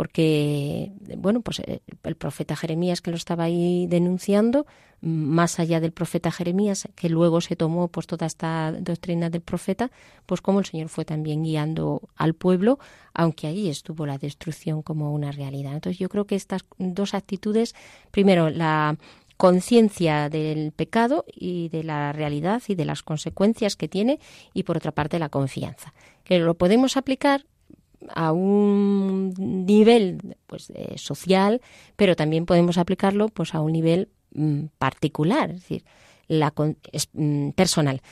porque, 0.00 0.92
bueno, 1.18 1.42
pues 1.42 1.58
eh, 1.58 1.82
el 2.04 2.16
profeta 2.16 2.56
Jeremías 2.56 3.02
que 3.02 3.10
lo 3.10 3.18
estaba 3.18 3.44
ahí 3.44 3.86
denunciando, 3.86 4.64
más 5.02 5.60
allá 5.60 5.78
del 5.78 5.92
profeta 5.92 6.30
Jeremías, 6.30 6.88
que 6.94 7.10
luego 7.10 7.42
se 7.42 7.54
tomó 7.54 7.88
pues 7.88 8.06
toda 8.06 8.26
esta 8.26 8.72
doctrina 8.72 9.28
del 9.28 9.42
profeta, 9.42 9.90
pues 10.24 10.40
como 10.40 10.60
el 10.60 10.64
Señor 10.64 10.88
fue 10.88 11.04
también 11.04 11.42
guiando 11.42 12.08
al 12.16 12.32
pueblo, 12.32 12.78
aunque 13.12 13.46
ahí 13.46 13.68
estuvo 13.68 14.06
la 14.06 14.16
destrucción 14.16 14.80
como 14.80 15.12
una 15.12 15.32
realidad. 15.32 15.74
Entonces 15.74 15.98
yo 15.98 16.08
creo 16.08 16.24
que 16.24 16.36
estas 16.36 16.64
dos 16.78 17.12
actitudes, 17.12 17.74
primero 18.10 18.48
la 18.48 18.96
conciencia 19.36 20.30
del 20.30 20.72
pecado 20.72 21.26
y 21.30 21.68
de 21.68 21.84
la 21.84 22.14
realidad 22.14 22.62
y 22.68 22.74
de 22.74 22.86
las 22.86 23.02
consecuencias 23.02 23.76
que 23.76 23.86
tiene 23.86 24.18
y 24.54 24.62
por 24.62 24.78
otra 24.78 24.92
parte 24.92 25.18
la 25.18 25.28
confianza, 25.28 25.92
que 26.24 26.38
lo 26.38 26.54
podemos 26.54 26.96
aplicar 26.96 27.44
a 28.08 28.32
un 28.32 29.32
nivel 29.38 30.36
pues 30.46 30.70
eh, 30.70 30.94
social, 30.96 31.60
pero 31.96 32.16
también 32.16 32.46
podemos 32.46 32.78
aplicarlo 32.78 33.28
pues 33.28 33.54
a 33.54 33.60
un 33.60 33.72
nivel 33.72 34.08
mm, 34.32 34.66
particular, 34.78 35.50
es 35.50 35.60
decir, 35.60 35.84
la 36.28 36.52
mm, 37.12 37.50
personal. 37.50 38.02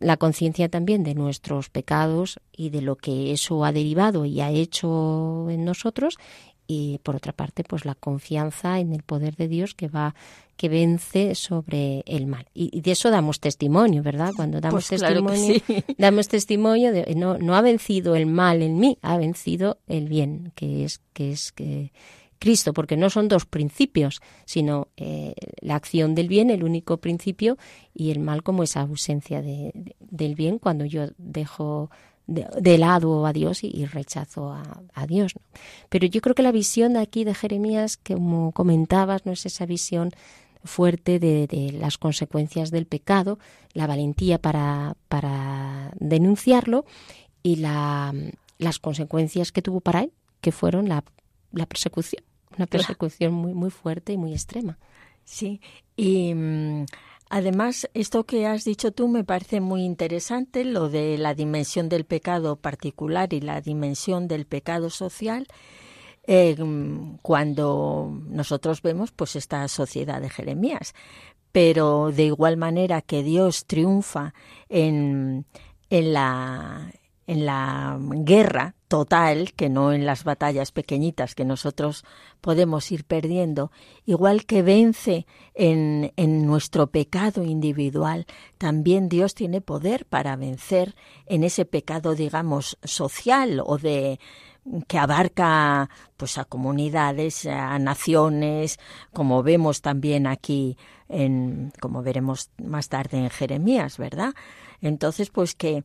La 0.00 0.16
conciencia 0.16 0.68
también 0.68 1.04
de 1.04 1.14
nuestros 1.14 1.70
pecados 1.70 2.40
y 2.52 2.70
de 2.70 2.82
lo 2.82 2.96
que 2.96 3.32
eso 3.32 3.64
ha 3.64 3.72
derivado 3.72 4.24
y 4.24 4.40
ha 4.40 4.50
hecho 4.50 5.48
en 5.48 5.64
nosotros 5.64 6.18
y 6.66 6.98
por 7.02 7.16
otra 7.16 7.32
parte 7.32 7.64
pues 7.64 7.84
la 7.84 7.94
confianza 7.94 8.78
en 8.80 8.92
el 8.92 9.02
poder 9.02 9.36
de 9.36 9.48
Dios 9.48 9.74
que 9.74 9.88
va 9.88 10.14
que 10.56 10.68
vence 10.68 11.34
sobre 11.34 12.04
el 12.06 12.26
mal. 12.26 12.46
Y, 12.54 12.80
de 12.80 12.92
eso 12.92 13.10
damos 13.10 13.40
testimonio 13.40 14.02
verdad 14.02 14.32
cuando 14.36 14.60
damos 14.60 14.88
pues 14.88 15.00
testimonio 15.00 15.60
damos 15.98 16.28
testimonio 16.28 16.92
de 16.92 17.14
no 17.14 17.38
no 17.38 17.56
ha 17.56 17.60
vencido 17.60 18.14
el 18.14 18.26
mal 18.26 18.62
en 18.62 18.78
mí 18.78 18.98
ha 19.02 19.16
vencido 19.16 19.78
el 19.86 20.08
bien 20.08 20.52
que 20.54 20.84
es 20.84 21.00
que 21.12 21.32
es 21.32 21.52
que 21.52 21.92
Cristo, 22.44 22.74
porque 22.74 22.98
no 22.98 23.08
son 23.08 23.28
dos 23.28 23.46
principios, 23.46 24.20
sino 24.44 24.88
eh, 24.98 25.34
la 25.60 25.76
acción 25.76 26.14
del 26.14 26.28
bien, 26.28 26.50
el 26.50 26.62
único 26.62 26.98
principio, 26.98 27.56
y 27.94 28.10
el 28.10 28.18
mal 28.18 28.42
como 28.42 28.62
esa 28.62 28.82
ausencia 28.82 29.40
de, 29.40 29.94
del 29.98 30.34
bien 30.34 30.58
cuando 30.58 30.84
yo 30.84 31.06
dejo 31.16 31.90
de, 32.26 32.78
lado 32.78 33.26
a 33.26 33.32
Dios 33.32 33.64
y, 33.64 33.84
rechazó 33.86 34.52
a, 34.52 35.06
Dios. 35.06 35.34
Pero 35.88 36.06
yo 36.06 36.20
creo 36.20 36.34
que 36.34 36.42
la 36.42 36.52
visión 36.52 36.94
de 36.94 37.00
aquí 37.00 37.24
de 37.24 37.34
Jeremías, 37.34 37.96
como 37.98 38.52
comentabas, 38.52 39.26
no 39.26 39.32
es 39.32 39.44
esa 39.46 39.66
visión 39.66 40.10
fuerte 40.64 41.18
de, 41.18 41.74
las 41.78 41.98
consecuencias 41.98 42.70
del 42.70 42.86
pecado, 42.86 43.38
la 43.72 43.86
valentía 43.86 44.38
para, 44.38 44.96
para 45.08 45.92
denunciarlo 45.96 46.86
y 47.42 47.56
la, 47.56 48.14
las 48.58 48.78
consecuencias 48.78 49.52
que 49.52 49.62
tuvo 49.62 49.80
para 49.80 50.00
él, 50.00 50.12
que 50.40 50.52
fueron 50.52 50.88
la, 50.88 51.04
la 51.52 51.66
persecución, 51.66 52.22
una 52.56 52.66
persecución 52.66 53.34
muy, 53.34 53.52
muy 53.52 53.70
fuerte 53.70 54.12
y 54.12 54.16
muy 54.16 54.32
extrema. 54.32 54.78
Sí, 55.24 55.60
y 55.96 56.34
mm, 56.34 56.86
además 57.34 57.90
esto 57.94 58.22
que 58.22 58.46
has 58.46 58.64
dicho 58.64 58.92
tú 58.92 59.08
me 59.08 59.24
parece 59.24 59.60
muy 59.60 59.82
interesante, 59.82 60.64
lo 60.64 60.88
de 60.88 61.18
la 61.18 61.34
dimensión 61.34 61.88
del 61.88 62.04
pecado 62.04 62.54
particular 62.54 63.32
y 63.32 63.40
la 63.40 63.60
dimensión 63.60 64.28
del 64.28 64.46
pecado 64.46 64.88
social. 64.88 65.48
Eh, 66.28 66.56
cuando 67.22 68.16
nosotros 68.28 68.82
vemos 68.82 69.10
pues 69.10 69.34
esta 69.34 69.66
sociedad 69.66 70.22
de 70.22 70.30
Jeremías, 70.30 70.94
pero 71.50 72.12
de 72.12 72.26
igual 72.26 72.56
manera 72.56 73.02
que 73.02 73.24
Dios 73.24 73.66
triunfa 73.66 74.32
en, 74.68 75.44
en 75.90 76.12
la 76.12 76.92
en 77.26 77.46
la 77.46 77.98
guerra 78.00 78.76
total, 78.94 79.54
que 79.54 79.68
no 79.68 79.92
en 79.92 80.06
las 80.06 80.22
batallas 80.22 80.70
pequeñitas 80.70 81.34
que 81.34 81.44
nosotros 81.44 82.04
podemos 82.40 82.92
ir 82.92 83.02
perdiendo, 83.02 83.72
igual 84.06 84.46
que 84.46 84.62
vence 84.62 85.26
en, 85.52 86.12
en, 86.14 86.46
nuestro 86.46 86.86
pecado 86.86 87.42
individual, 87.42 88.24
también 88.56 89.08
Dios 89.08 89.34
tiene 89.34 89.60
poder 89.60 90.06
para 90.06 90.36
vencer 90.36 90.94
en 91.26 91.42
ese 91.42 91.64
pecado, 91.64 92.14
digamos, 92.14 92.78
social 92.84 93.60
o 93.66 93.78
de 93.78 94.20
que 94.86 94.98
abarca 94.98 95.90
pues 96.16 96.38
a 96.38 96.44
comunidades, 96.44 97.46
a 97.46 97.76
naciones, 97.80 98.78
como 99.12 99.42
vemos 99.42 99.80
también 99.80 100.28
aquí 100.28 100.78
en 101.08 101.72
como 101.80 102.04
veremos 102.04 102.50
más 102.62 102.88
tarde 102.88 103.18
en 103.18 103.30
Jeremías, 103.30 103.98
¿verdad? 103.98 104.34
Entonces, 104.80 105.30
pues 105.30 105.56
que 105.56 105.82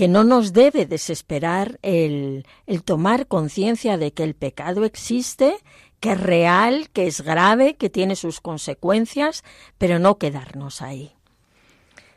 que 0.00 0.08
no 0.08 0.24
nos 0.24 0.54
debe 0.54 0.86
desesperar 0.86 1.78
el, 1.82 2.46
el 2.66 2.82
tomar 2.84 3.26
conciencia 3.26 3.98
de 3.98 4.14
que 4.14 4.24
el 4.24 4.34
pecado 4.34 4.86
existe, 4.86 5.58
que 6.00 6.12
es 6.12 6.20
real, 6.22 6.88
que 6.88 7.06
es 7.06 7.20
grave, 7.20 7.74
que 7.74 7.90
tiene 7.90 8.16
sus 8.16 8.40
consecuencias, 8.40 9.44
pero 9.76 9.98
no 9.98 10.16
quedarnos 10.16 10.80
ahí. 10.80 11.12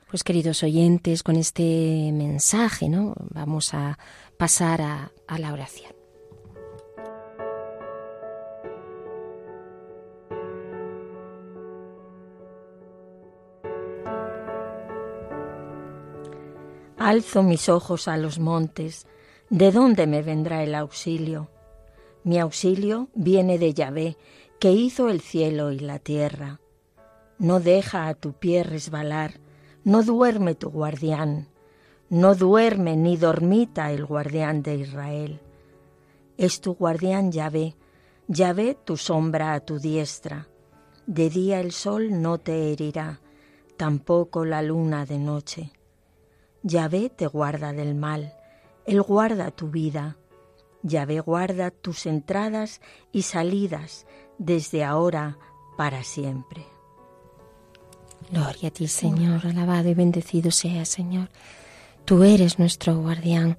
Pues 0.10 0.24
queridos 0.24 0.64
oyentes, 0.64 1.24
con 1.24 1.36
este 1.36 2.10
mensaje, 2.14 2.88
¿no? 2.88 3.16
Vamos 3.20 3.74
a 3.74 4.00
pasar 4.38 4.82
a, 4.82 5.12
a 5.28 5.38
la 5.38 5.52
oración. 5.52 6.03
Alzo 17.06 17.43
mis 17.43 17.68
ojos 17.68 18.08
a 18.08 18.16
los 18.16 18.39
montes, 18.39 19.08
¿de 19.49 19.74
dónde 19.74 20.08
me 20.08 20.22
vendrá 20.22 20.64
el 20.64 20.74
auxilio? 20.74 21.49
Mi 22.24 22.39
auxilio 22.39 23.10
viene 23.14 23.60
de 23.60 23.74
Yahvé, 23.74 24.16
que 24.58 24.72
hizo 24.72 25.10
el 25.10 25.20
cielo 25.20 25.74
y 25.74 25.80
la 25.80 25.99
tierra. 25.99 26.62
No 27.39 27.60
deja 27.60 28.08
a 28.08 28.14
tu 28.14 28.32
pie 28.32 28.64
resbalar, 28.64 29.41
no 29.84 30.01
duerme 30.04 30.56
tu 30.56 30.70
guardián, 30.70 31.49
no 32.08 32.36
duerme 32.36 32.95
ni 32.95 33.18
dormita 33.18 33.91
el 33.91 34.06
guardián 34.06 34.64
de 34.64 34.76
Israel. 34.76 35.41
Es 36.38 36.62
tu 36.62 36.74
guardián 36.74 37.34
Yahvé, 37.34 37.76
Yahvé 38.30 38.78
tu 38.82 38.95
sombra 38.95 39.56
a 39.56 39.60
tu 39.60 39.78
diestra. 39.78 40.47
De 41.06 41.30
día 41.30 41.60
el 41.60 41.74
sol 41.74 42.22
no 42.22 42.38
te 42.38 42.72
herirá, 42.72 43.20
tampoco 43.76 44.45
la 44.45 44.62
luna 44.62 45.06
de 45.06 45.20
noche. 45.20 45.74
Yahvé 46.64 47.09
te 47.09 47.28
guarda 47.28 47.74
del 47.74 47.93
mal, 47.93 48.34
Él 48.86 49.01
guarda 49.01 49.51
tu 49.51 49.70
vida. 49.70 50.18
Yahvé 50.82 51.20
guarda 51.20 51.72
tus 51.72 52.05
entradas 52.05 52.82
y 53.11 53.24
salidas 53.24 54.05
desde 54.38 54.84
ahora 54.84 55.38
para 55.78 56.03
siempre. 56.03 56.66
Gloria 58.32 58.70
a 58.70 58.72
ti, 58.72 58.88
Señor, 58.88 59.45
alabado 59.45 59.89
y 59.89 59.93
bendecido 59.93 60.51
sea, 60.51 60.86
Señor. 60.86 61.30
Tú 62.05 62.24
eres 62.24 62.59
nuestro 62.59 62.97
guardián. 62.97 63.57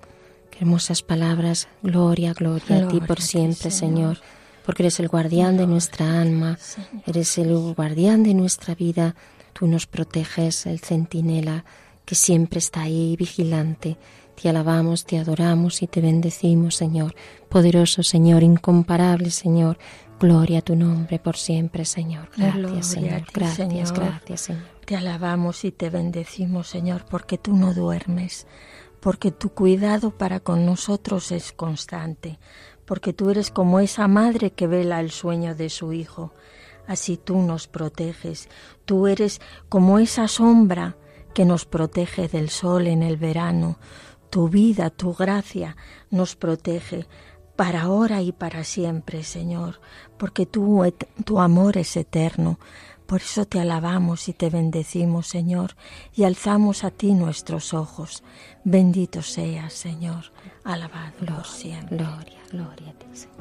Qué 0.50 0.60
hermosas 0.60 1.02
palabras. 1.02 1.68
Gloria, 1.82 2.32
gloria, 2.32 2.84
a 2.84 2.88
ti 2.88 3.00
por 3.00 3.20
siempre, 3.20 3.70
Señor. 3.70 4.18
porque 4.64 4.82
eres 4.82 4.98
el 5.00 5.08
guardián 5.08 5.58
de 5.58 5.66
nuestra 5.66 6.20
alma, 6.22 6.58
eres 7.06 7.36
el 7.36 7.54
guardián 7.74 8.22
de 8.22 8.32
nuestra 8.32 8.74
vida. 8.74 9.14
Tú 9.52 9.66
nos 9.66 9.86
proteges, 9.86 10.64
el 10.66 10.80
centinela 10.80 11.64
que 12.04 12.14
siempre 12.14 12.58
está 12.58 12.82
ahí 12.82 13.16
vigilante. 13.16 13.96
Te 14.40 14.48
alabamos, 14.48 15.04
te 15.04 15.18
adoramos 15.18 15.82
y 15.82 15.86
te 15.86 16.00
bendecimos, 16.00 16.74
Señor. 16.74 17.14
Poderoso 17.48 18.02
Señor, 18.02 18.42
incomparable 18.42 19.30
Señor. 19.30 19.78
Gloria 20.18 20.58
a 20.58 20.62
tu 20.62 20.76
nombre 20.76 21.18
por 21.18 21.36
siempre, 21.36 21.84
Señor. 21.84 22.30
Gracias, 22.36 22.86
Señor. 22.86 23.24
gracias, 23.32 23.92
gracias, 23.92 24.40
Señor. 24.40 24.62
Te 24.84 24.96
alabamos 24.96 25.64
y 25.64 25.72
te 25.72 25.90
bendecimos, 25.90 26.68
Señor, 26.68 27.04
porque 27.08 27.38
tú 27.38 27.56
no 27.56 27.74
duermes, 27.74 28.46
porque 29.00 29.30
tu 29.30 29.50
cuidado 29.50 30.10
para 30.10 30.40
con 30.40 30.66
nosotros 30.66 31.32
es 31.32 31.52
constante, 31.52 32.38
porque 32.84 33.12
tú 33.12 33.30
eres 33.30 33.50
como 33.50 33.80
esa 33.80 34.08
madre 34.08 34.50
que 34.50 34.66
vela 34.66 35.00
el 35.00 35.10
sueño 35.10 35.54
de 35.54 35.70
su 35.70 35.92
hijo. 35.92 36.32
Así 36.86 37.16
tú 37.16 37.40
nos 37.40 37.66
proteges. 37.66 38.48
Tú 38.84 39.06
eres 39.06 39.40
como 39.68 39.98
esa 39.98 40.28
sombra 40.28 40.96
que 41.34 41.44
nos 41.44 41.66
protege 41.66 42.28
del 42.28 42.48
sol 42.48 42.86
en 42.86 43.02
el 43.02 43.16
verano. 43.16 43.76
Tu 44.30 44.48
vida, 44.48 44.90
tu 44.90 45.12
gracia 45.12 45.76
nos 46.10 46.36
protege 46.36 47.06
para 47.56 47.82
ahora 47.82 48.22
y 48.22 48.32
para 48.32 48.64
siempre, 48.64 49.22
Señor, 49.22 49.80
porque 50.18 50.46
tu, 50.46 50.82
tu 51.24 51.40
amor 51.40 51.76
es 51.76 51.96
eterno. 51.96 52.58
Por 53.06 53.20
eso 53.20 53.44
te 53.44 53.60
alabamos 53.60 54.28
y 54.28 54.32
te 54.32 54.48
bendecimos, 54.48 55.26
Señor, 55.26 55.76
y 56.14 56.24
alzamos 56.24 56.84
a 56.84 56.90
ti 56.90 57.12
nuestros 57.12 57.74
ojos. 57.74 58.24
Bendito 58.64 59.20
seas, 59.20 59.74
Señor, 59.74 60.32
alabado 60.64 61.12
por 61.26 61.44
siempre. 61.44 61.98
Gloria, 61.98 62.40
gloria 62.50 62.90
a 62.90 62.94
ti, 62.94 63.06
Señor. 63.12 63.34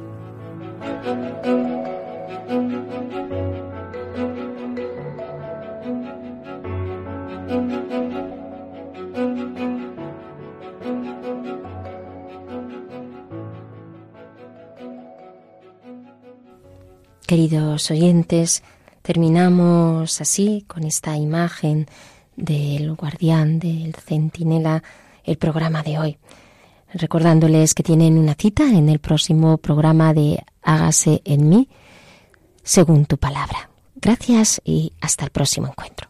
Queridos 17.33 17.89
oyentes, 17.89 18.63
terminamos 19.01 20.21
así 20.21 20.65
con 20.67 20.83
esta 20.83 21.17
imagen 21.17 21.87
del 22.35 22.93
guardián, 22.93 23.57
del 23.57 23.95
centinela, 23.95 24.83
el 25.23 25.37
programa 25.37 25.81
de 25.81 25.97
hoy. 25.97 26.17
Recordándoles 26.93 27.73
que 27.73 27.81
tienen 27.81 28.19
una 28.19 28.35
cita 28.35 28.69
en 28.69 28.87
el 28.87 28.99
próximo 28.99 29.57
programa 29.57 30.13
de 30.13 30.43
Hágase 30.61 31.23
en 31.25 31.49
mí, 31.49 31.69
según 32.61 33.05
tu 33.05 33.17
palabra. 33.17 33.69
Gracias 33.95 34.61
y 34.63 34.93
hasta 35.01 35.25
el 35.25 35.31
próximo 35.31 35.67
encuentro. 35.67 36.09